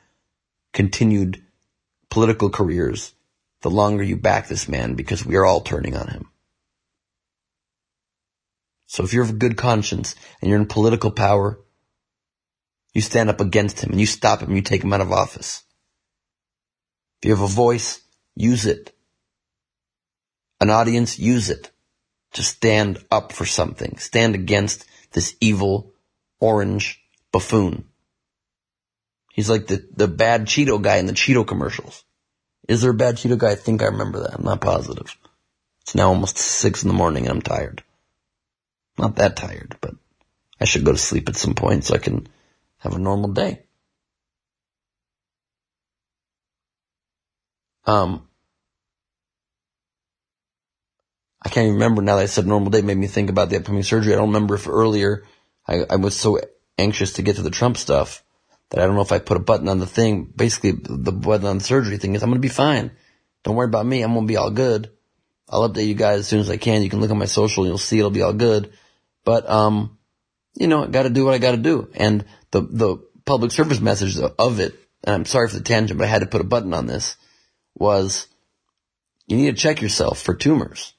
continued 0.73 1.43
political 2.09 2.49
careers 2.49 3.14
the 3.66 3.72
longer 3.72 4.03
you 4.03 4.16
back 4.16 4.47
this 4.47 4.70
man 4.70 4.93
because 4.93 5.26
we 5.26 5.36
are 5.38 5.43
all 5.43 5.59
turning 5.59 5.97
on 5.97 6.07
him. 6.07 6.30
So 8.86 9.03
if 9.03 9.11
you're 9.11 9.24
of 9.24 9.32
a 9.32 9.34
good 9.34 9.57
conscience 9.57 10.13
and 10.39 10.51
you're 10.51 10.59
in 10.59 10.68
political 10.68 11.09
power, 11.09 11.59
you 12.93 13.01
stand 13.01 13.32
up 13.32 13.41
against 13.41 13.80
him 13.84 13.89
and 13.89 13.99
you 13.99 14.05
stop 14.05 14.41
him, 14.41 14.55
you 14.55 14.61
take 14.61 14.84
him 14.84 14.93
out 14.93 15.01
of 15.01 15.11
office. 15.11 15.63
If 17.18 17.30
you 17.30 17.36
have 17.36 17.43
a 17.43 17.47
voice, 17.47 18.01
use 18.36 18.68
it. 18.68 18.95
An 20.61 20.70
audience, 20.70 21.18
use 21.18 21.49
it 21.49 21.72
to 22.34 22.43
stand 22.43 23.03
up 23.09 23.32
for 23.32 23.45
something. 23.45 23.97
Stand 23.97 24.36
against 24.36 24.86
this 25.13 25.36
evil 25.41 25.91
orange 26.39 27.01
buffoon. 27.32 27.86
He's 29.34 29.49
like 29.49 29.66
the, 29.66 29.88
the 29.91 30.07
bad 30.07 30.45
Cheeto 30.45 30.80
guy 30.80 30.97
in 30.97 31.07
the 31.07 31.13
Cheeto 31.13 31.47
commercials. 31.47 32.05
Is 32.68 32.82
there 32.82 32.91
a 32.91 32.95
bad 32.95 33.16
Cheeto 33.16 33.38
guy? 33.38 33.51
I 33.51 33.55
think 33.55 33.82
I 33.82 33.86
remember 33.86 34.22
that. 34.22 34.36
I'm 34.36 34.43
not 34.43 34.61
positive. 34.61 35.16
It's 35.82 35.95
now 35.95 36.09
almost 36.09 36.38
six 36.38 36.84
in 36.84 36.88
the 36.88 36.95
morning 36.95 37.28
and 37.28 37.36
I'm 37.36 37.41
tired. 37.41 37.84
Not 38.97 39.18
that 39.18 39.36
tired, 39.36 39.78
but 39.82 39.95
I 40.59 40.66
should 40.66 40.86
go 40.86 40.91
to 40.91 40.97
sleep 40.97 41.30
at 41.30 41.36
some 41.36 41.53
point 41.53 41.84
so 41.84 41.95
I 41.95 41.99
can 41.99 42.28
have 42.80 42.95
a 42.95 42.99
normal 42.99 43.34
day. 43.34 43.63
Um, 47.86 48.28
I 51.43 51.49
can't 51.49 51.66
even 51.66 51.76
remember 51.76 52.01
now 52.01 52.16
that 52.16 52.24
I 52.24 52.26
said 52.26 52.47
normal 52.47 52.72
day 52.72 52.82
made 52.82 52.97
me 52.97 53.05
think 53.05 53.30
about 53.30 53.49
the 53.49 53.57
upcoming 53.57 53.84
surgery. 53.84 54.13
I 54.13 54.18
don't 54.18 54.30
remember 54.30 54.55
if 54.55 54.68
earlier 54.68 55.24
I, 55.68 55.84
I 55.88 55.95
was 55.97 56.16
so 56.16 56.39
anxious 56.80 57.13
to 57.13 57.22
get 57.22 57.36
to 57.36 57.43
the 57.43 57.51
Trump 57.51 57.78
stuff 57.78 58.24
that 58.70 58.82
I 58.82 58.86
don't 58.86 58.95
know 58.95 59.01
if 59.01 59.11
I 59.11 59.20
put 59.20 59.38
a 59.38 59.41
button 59.41 59.70
on 59.70 59.80
the 59.80 59.88
thing. 59.88 60.26
Basically, 60.36 60.72
the 60.72 61.11
button 61.11 61.47
on 61.47 61.59
the 61.59 61.63
surgery 61.63 61.97
thing 61.97 62.16
is 62.16 62.24
I'm 62.24 62.30
going 62.30 62.41
to 62.41 62.47
be 62.47 62.49
fine. 62.49 62.91
Don't 63.43 63.55
worry 63.55 63.68
about 63.68 63.86
me. 63.86 64.01
I'm 64.01 64.13
going 64.13 64.26
to 64.26 64.32
be 64.32 64.38
all 64.38 64.51
good. 64.51 64.91
I'll 65.49 65.70
update 65.70 65.88
you 65.88 65.93
guys 65.93 66.20
as 66.20 66.28
soon 66.28 66.39
as 66.39 66.49
I 66.49 66.57
can. 66.57 66.82
You 66.82 66.89
can 66.89 66.99
look 66.99 67.11
on 67.11 67.18
my 67.18 67.26
social 67.26 67.66
you'll 67.66 67.78
see 67.78 67.99
it'll 67.99 68.11
be 68.11 68.24
all 68.24 68.34
good. 68.34 68.74
But, 69.24 69.49
um, 69.49 69.97
you 70.55 70.68
know, 70.68 70.84
I 70.84 70.88
gotta 70.88 71.09
do 71.09 71.26
what 71.26 71.34
I 71.34 71.38
gotta 71.38 71.57
do. 71.57 71.89
And 71.93 72.26
the, 72.51 72.61
the 72.61 72.97
public 73.26 73.51
service 73.51 73.80
message 73.80 74.18
of 74.18 74.59
it, 74.59 74.76
and 75.03 75.16
I'm 75.16 75.26
sorry 75.26 75.49
for 75.49 75.57
the 75.57 75.63
tangent, 75.63 75.97
but 75.97 76.05
I 76.05 76.09
had 76.09 76.22
to 76.22 76.28
put 76.28 76.41
a 76.41 76.45
button 76.45 76.74
on 76.74 76.88
this, 76.88 77.18
was 77.76 78.28
you 79.28 79.38
need 79.38 79.55
to 79.55 79.61
check 79.61 79.82
yourself 79.82 80.22
for 80.22 80.34
tumors. 80.34 80.93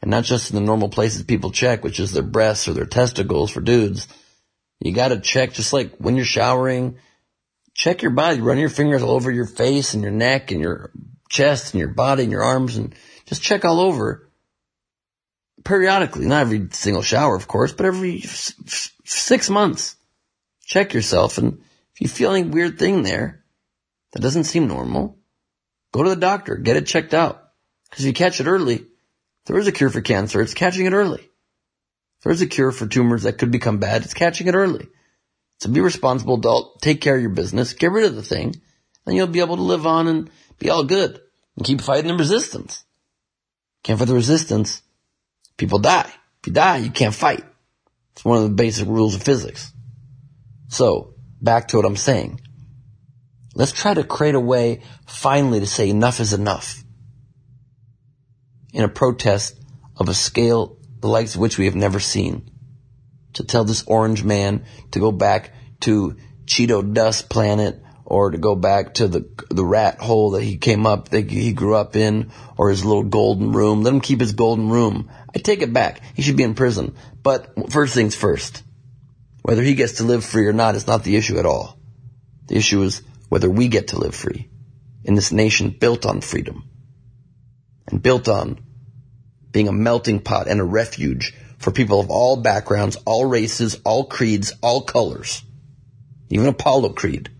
And 0.00 0.10
not 0.10 0.24
just 0.24 0.50
in 0.50 0.56
the 0.56 0.62
normal 0.62 0.90
places 0.90 1.22
people 1.24 1.50
check, 1.50 1.82
which 1.82 1.98
is 1.98 2.12
their 2.12 2.22
breasts 2.22 2.68
or 2.68 2.72
their 2.72 2.86
testicles 2.86 3.50
for 3.50 3.60
dudes. 3.60 4.06
You 4.80 4.92
gotta 4.92 5.18
check 5.18 5.54
just 5.54 5.72
like 5.72 5.96
when 5.96 6.16
you're 6.16 6.24
showering, 6.24 6.98
check 7.78 8.02
your 8.02 8.10
body, 8.10 8.40
run 8.40 8.58
your 8.58 8.68
fingers 8.68 9.02
all 9.02 9.12
over 9.12 9.30
your 9.30 9.46
face 9.46 9.94
and 9.94 10.02
your 10.02 10.12
neck 10.12 10.50
and 10.50 10.60
your 10.60 10.90
chest 11.30 11.72
and 11.72 11.78
your 11.78 11.88
body 11.88 12.24
and 12.24 12.32
your 12.32 12.42
arms 12.42 12.76
and 12.76 12.94
just 13.24 13.42
check 13.42 13.64
all 13.64 13.80
over 13.80 14.28
periodically, 15.64 16.26
not 16.26 16.40
every 16.40 16.68
single 16.72 17.02
shower, 17.02 17.36
of 17.36 17.46
course, 17.46 17.72
but 17.72 17.86
every 17.86 18.18
f- 18.24 18.92
six 19.04 19.48
months. 19.48 19.94
Check 20.64 20.92
yourself. 20.92 21.38
And 21.38 21.60
if 21.94 22.00
you 22.00 22.08
feel 22.08 22.32
any 22.32 22.48
weird 22.48 22.78
thing 22.78 23.04
there 23.04 23.44
that 24.12 24.22
doesn't 24.22 24.44
seem 24.44 24.66
normal, 24.66 25.16
go 25.92 26.02
to 26.02 26.10
the 26.10 26.16
doctor, 26.16 26.56
get 26.56 26.76
it 26.76 26.86
checked 26.86 27.14
out. 27.14 27.44
Cause 27.92 28.00
if 28.00 28.06
you 28.06 28.12
catch 28.12 28.40
it 28.40 28.46
early, 28.46 28.86
there 29.46 29.58
is 29.58 29.68
a 29.68 29.72
cure 29.72 29.88
for 29.88 30.00
cancer. 30.00 30.42
It's 30.42 30.52
catching 30.52 30.84
it 30.84 30.92
early. 30.92 31.26
There 32.24 32.32
is 32.32 32.42
a 32.42 32.46
cure 32.46 32.72
for 32.72 32.86
tumors 32.86 33.22
that 33.22 33.38
could 33.38 33.52
become 33.52 33.78
bad. 33.78 34.02
It's 34.02 34.14
catching 34.14 34.48
it 34.48 34.54
early. 34.54 34.88
So 35.58 35.70
be 35.70 35.80
responsible 35.80 36.36
adult, 36.36 36.80
take 36.80 37.00
care 37.00 37.16
of 37.16 37.20
your 37.20 37.30
business, 37.30 37.72
get 37.72 37.90
rid 37.90 38.04
of 38.04 38.14
the 38.14 38.22
thing, 38.22 38.54
and 39.06 39.16
you'll 39.16 39.26
be 39.26 39.40
able 39.40 39.56
to 39.56 39.62
live 39.62 39.86
on 39.86 40.06
and 40.06 40.30
be 40.58 40.70
all 40.70 40.84
good 40.84 41.20
and 41.56 41.66
keep 41.66 41.80
fighting 41.80 42.08
the 42.08 42.16
resistance. 42.16 42.84
Can't 43.82 43.98
fight 43.98 44.08
the 44.08 44.14
resistance. 44.14 44.82
People 45.56 45.78
die. 45.80 46.12
If 46.40 46.46
you 46.46 46.52
die, 46.52 46.78
you 46.78 46.90
can't 46.90 47.14
fight. 47.14 47.44
It's 48.12 48.24
one 48.24 48.38
of 48.38 48.44
the 48.44 48.54
basic 48.54 48.86
rules 48.86 49.14
of 49.14 49.22
physics. 49.22 49.72
So, 50.68 51.14
back 51.40 51.68
to 51.68 51.76
what 51.76 51.86
I'm 51.86 51.96
saying. 51.96 52.40
Let's 53.54 53.72
try 53.72 53.94
to 53.94 54.04
create 54.04 54.34
a 54.34 54.40
way 54.40 54.82
finally 55.06 55.60
to 55.60 55.66
say 55.66 55.88
enough 55.88 56.20
is 56.20 56.32
enough. 56.32 56.84
In 58.72 58.84
a 58.84 58.88
protest 58.88 59.58
of 59.96 60.08
a 60.08 60.14
scale 60.14 60.78
the 61.00 61.08
likes 61.08 61.34
of 61.34 61.40
which 61.40 61.58
we 61.58 61.66
have 61.66 61.76
never 61.76 62.00
seen. 62.00 62.50
To 63.34 63.44
tell 63.44 63.64
this 63.64 63.84
orange 63.86 64.24
man 64.24 64.64
to 64.92 64.98
go 64.98 65.12
back 65.12 65.52
to 65.80 66.16
Cheeto 66.46 66.82
dust 66.94 67.28
planet 67.28 67.82
or 68.04 68.30
to 68.30 68.38
go 68.38 68.54
back 68.54 68.94
to 68.94 69.06
the 69.06 69.28
the 69.50 69.64
rat 69.64 70.00
hole 70.00 70.30
that 70.30 70.42
he 70.42 70.56
came 70.56 70.86
up 70.86 71.10
that 71.10 71.30
he 71.30 71.52
grew 71.52 71.74
up 71.74 71.94
in 71.94 72.30
or 72.56 72.70
his 72.70 72.84
little 72.84 73.02
golden 73.02 73.52
room. 73.52 73.82
Let 73.82 73.92
him 73.92 74.00
keep 74.00 74.20
his 74.20 74.32
golden 74.32 74.70
room. 74.70 75.10
I 75.34 75.38
take 75.38 75.60
it 75.60 75.72
back. 75.74 76.00
He 76.14 76.22
should 76.22 76.36
be 76.36 76.42
in 76.42 76.54
prison. 76.54 76.96
But 77.22 77.70
first 77.70 77.94
things 77.94 78.14
first. 78.14 78.62
Whether 79.42 79.62
he 79.62 79.74
gets 79.74 79.94
to 79.94 80.04
live 80.04 80.24
free 80.24 80.46
or 80.46 80.52
not 80.52 80.74
is 80.74 80.86
not 80.86 81.04
the 81.04 81.16
issue 81.16 81.38
at 81.38 81.46
all. 81.46 81.78
The 82.46 82.56
issue 82.56 82.82
is 82.82 83.02
whether 83.28 83.50
we 83.50 83.68
get 83.68 83.88
to 83.88 83.98
live 83.98 84.14
free 84.14 84.48
in 85.04 85.14
this 85.14 85.32
nation 85.32 85.70
built 85.70 86.06
on 86.06 86.22
freedom 86.22 86.64
and 87.86 88.02
built 88.02 88.28
on 88.28 88.58
being 89.52 89.68
a 89.68 89.72
melting 89.72 90.20
pot 90.20 90.48
and 90.48 90.60
a 90.60 90.64
refuge 90.64 91.34
for 91.58 91.70
people 91.70 92.00
of 92.00 92.10
all 92.10 92.36
backgrounds, 92.36 92.96
all 93.04 93.24
races, 93.26 93.80
all 93.84 94.04
creeds, 94.04 94.52
all 94.62 94.82
colors. 94.82 95.42
Even 96.30 96.46
Apollo 96.46 96.90
Creed 96.90 97.30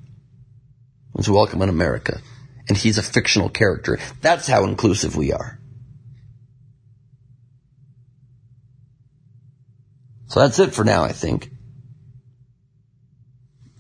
was 1.12 1.29
welcome 1.29 1.62
in 1.62 1.69
America. 1.69 2.21
And 2.69 2.77
he's 2.77 2.99
a 2.99 3.03
fictional 3.03 3.49
character. 3.49 3.99
That's 4.21 4.47
how 4.47 4.64
inclusive 4.64 5.16
we 5.16 5.33
are. 5.33 5.59
So 10.27 10.41
that's 10.41 10.59
it 10.59 10.75
for 10.75 10.85
now, 10.85 11.05
I 11.05 11.12
think. 11.12 11.51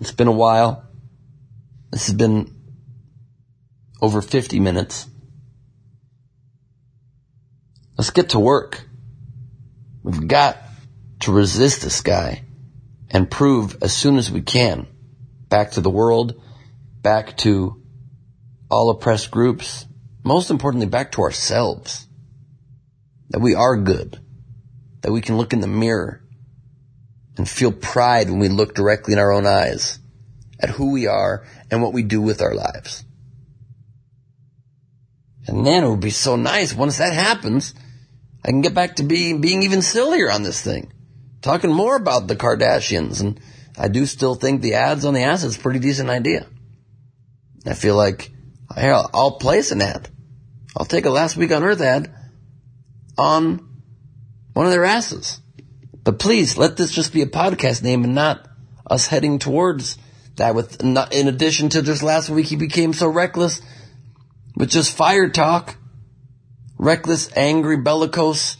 It's 0.00 0.12
been 0.12 0.28
a 0.28 0.32
while. 0.32 0.84
This 1.90 2.06
has 2.06 2.14
been 2.14 2.54
over 4.00 4.22
50 4.22 4.60
minutes. 4.60 5.06
Let's 7.98 8.10
get 8.10 8.30
to 8.30 8.38
work. 8.38 8.87
We've 10.08 10.26
got 10.26 10.56
to 11.20 11.32
resist 11.32 11.82
this 11.82 12.00
guy 12.00 12.42
and 13.10 13.30
prove 13.30 13.76
as 13.82 13.92
soon 13.92 14.16
as 14.16 14.30
we 14.30 14.40
can 14.40 14.86
back 15.50 15.72
to 15.72 15.82
the 15.82 15.90
world, 15.90 16.40
back 17.02 17.36
to 17.38 17.82
all 18.70 18.88
oppressed 18.88 19.30
groups, 19.30 19.84
most 20.24 20.48
importantly, 20.48 20.86
back 20.86 21.12
to 21.12 21.20
ourselves, 21.20 22.06
that 23.28 23.40
we 23.40 23.54
are 23.54 23.76
good, 23.76 24.18
that 25.02 25.12
we 25.12 25.20
can 25.20 25.36
look 25.36 25.52
in 25.52 25.60
the 25.60 25.66
mirror 25.66 26.22
and 27.36 27.46
feel 27.46 27.70
pride 27.70 28.30
when 28.30 28.38
we 28.38 28.48
look 28.48 28.74
directly 28.74 29.12
in 29.12 29.18
our 29.18 29.30
own 29.30 29.44
eyes 29.44 29.98
at 30.58 30.70
who 30.70 30.90
we 30.90 31.06
are 31.06 31.46
and 31.70 31.82
what 31.82 31.92
we 31.92 32.02
do 32.02 32.22
with 32.22 32.40
our 32.40 32.54
lives. 32.54 33.04
And 35.46 35.66
then 35.66 35.84
it 35.84 35.90
would 35.90 36.00
be 36.00 36.08
so 36.08 36.36
nice 36.36 36.72
once 36.72 36.96
that 36.96 37.12
happens, 37.12 37.74
I 38.44 38.48
can 38.48 38.60
get 38.60 38.74
back 38.74 38.96
to 38.96 39.02
being, 39.02 39.40
being 39.40 39.62
even 39.62 39.82
sillier 39.82 40.30
on 40.30 40.42
this 40.42 40.60
thing. 40.62 40.92
Talking 41.42 41.72
more 41.72 41.96
about 41.96 42.26
the 42.26 42.36
Kardashians 42.36 43.20
and 43.20 43.40
I 43.78 43.88
do 43.88 44.06
still 44.06 44.34
think 44.34 44.60
the 44.60 44.74
ads 44.74 45.04
on 45.04 45.14
the 45.14 45.22
ass 45.22 45.44
is 45.44 45.56
a 45.56 45.60
pretty 45.60 45.78
decent 45.78 46.10
idea. 46.10 46.46
I 47.64 47.74
feel 47.74 47.94
like, 47.94 48.30
I'll 48.76 49.38
place 49.38 49.70
an 49.70 49.82
ad. 49.82 50.08
I'll 50.76 50.86
take 50.86 51.06
a 51.06 51.10
last 51.10 51.36
week 51.36 51.52
on 51.52 51.62
earth 51.62 51.80
ad 51.80 52.12
on 53.16 53.82
one 54.52 54.66
of 54.66 54.72
their 54.72 54.84
asses. 54.84 55.40
But 56.04 56.18
please 56.18 56.56
let 56.56 56.76
this 56.76 56.90
just 56.90 57.12
be 57.12 57.22
a 57.22 57.26
podcast 57.26 57.82
name 57.82 58.04
and 58.04 58.14
not 58.14 58.48
us 58.88 59.06
heading 59.06 59.38
towards 59.38 59.98
that 60.36 60.54
with, 60.54 60.80
in 60.82 61.28
addition 61.28 61.68
to 61.70 61.82
this 61.82 62.02
last 62.02 62.30
week 62.30 62.46
he 62.46 62.56
became 62.56 62.92
so 62.92 63.08
reckless 63.08 63.60
with 64.56 64.70
just 64.70 64.96
fire 64.96 65.28
talk, 65.28 65.76
reckless, 66.78 67.30
angry, 67.36 67.76
bellicose, 67.76 68.56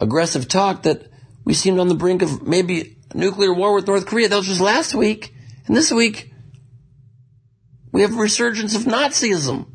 aggressive 0.00 0.48
talk 0.48 0.82
that 0.82 1.08
we 1.44 1.54
seemed 1.54 1.78
on 1.78 1.88
the 1.88 1.94
brink 1.94 2.22
of 2.22 2.46
maybe 2.46 2.98
nuclear 3.14 3.52
war 3.52 3.74
with 3.74 3.86
North 3.86 4.06
Korea. 4.06 4.28
That 4.28 4.36
was 4.36 4.46
just 4.46 4.60
last 4.60 4.94
week. 4.94 5.34
And 5.66 5.76
this 5.76 5.90
week, 5.90 6.32
we 7.90 8.02
have 8.02 8.12
a 8.12 8.20
resurgence 8.20 8.74
of 8.74 8.82
Nazism. 8.82 9.66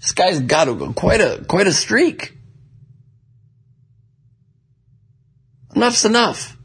This 0.00 0.12
guy's 0.12 0.40
got 0.40 0.68
quite 0.94 1.20
a, 1.20 1.44
quite 1.48 1.66
a 1.66 1.72
streak. 1.72 2.36
Enough's 5.74 6.04
enough. 6.04 6.56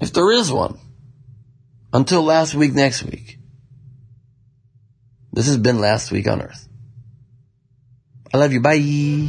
If 0.00 0.12
there 0.12 0.30
is 0.32 0.52
one. 0.52 0.78
Until 1.92 2.22
last 2.22 2.54
week, 2.54 2.72
next 2.72 3.02
week. 3.02 3.35
This 5.36 5.48
has 5.48 5.58
been 5.58 5.80
Last 5.80 6.10
Week 6.12 6.26
on 6.28 6.40
Earth. 6.40 6.66
I 8.32 8.38
love 8.38 8.54
you. 8.54 8.60
Bye. 8.60 9.28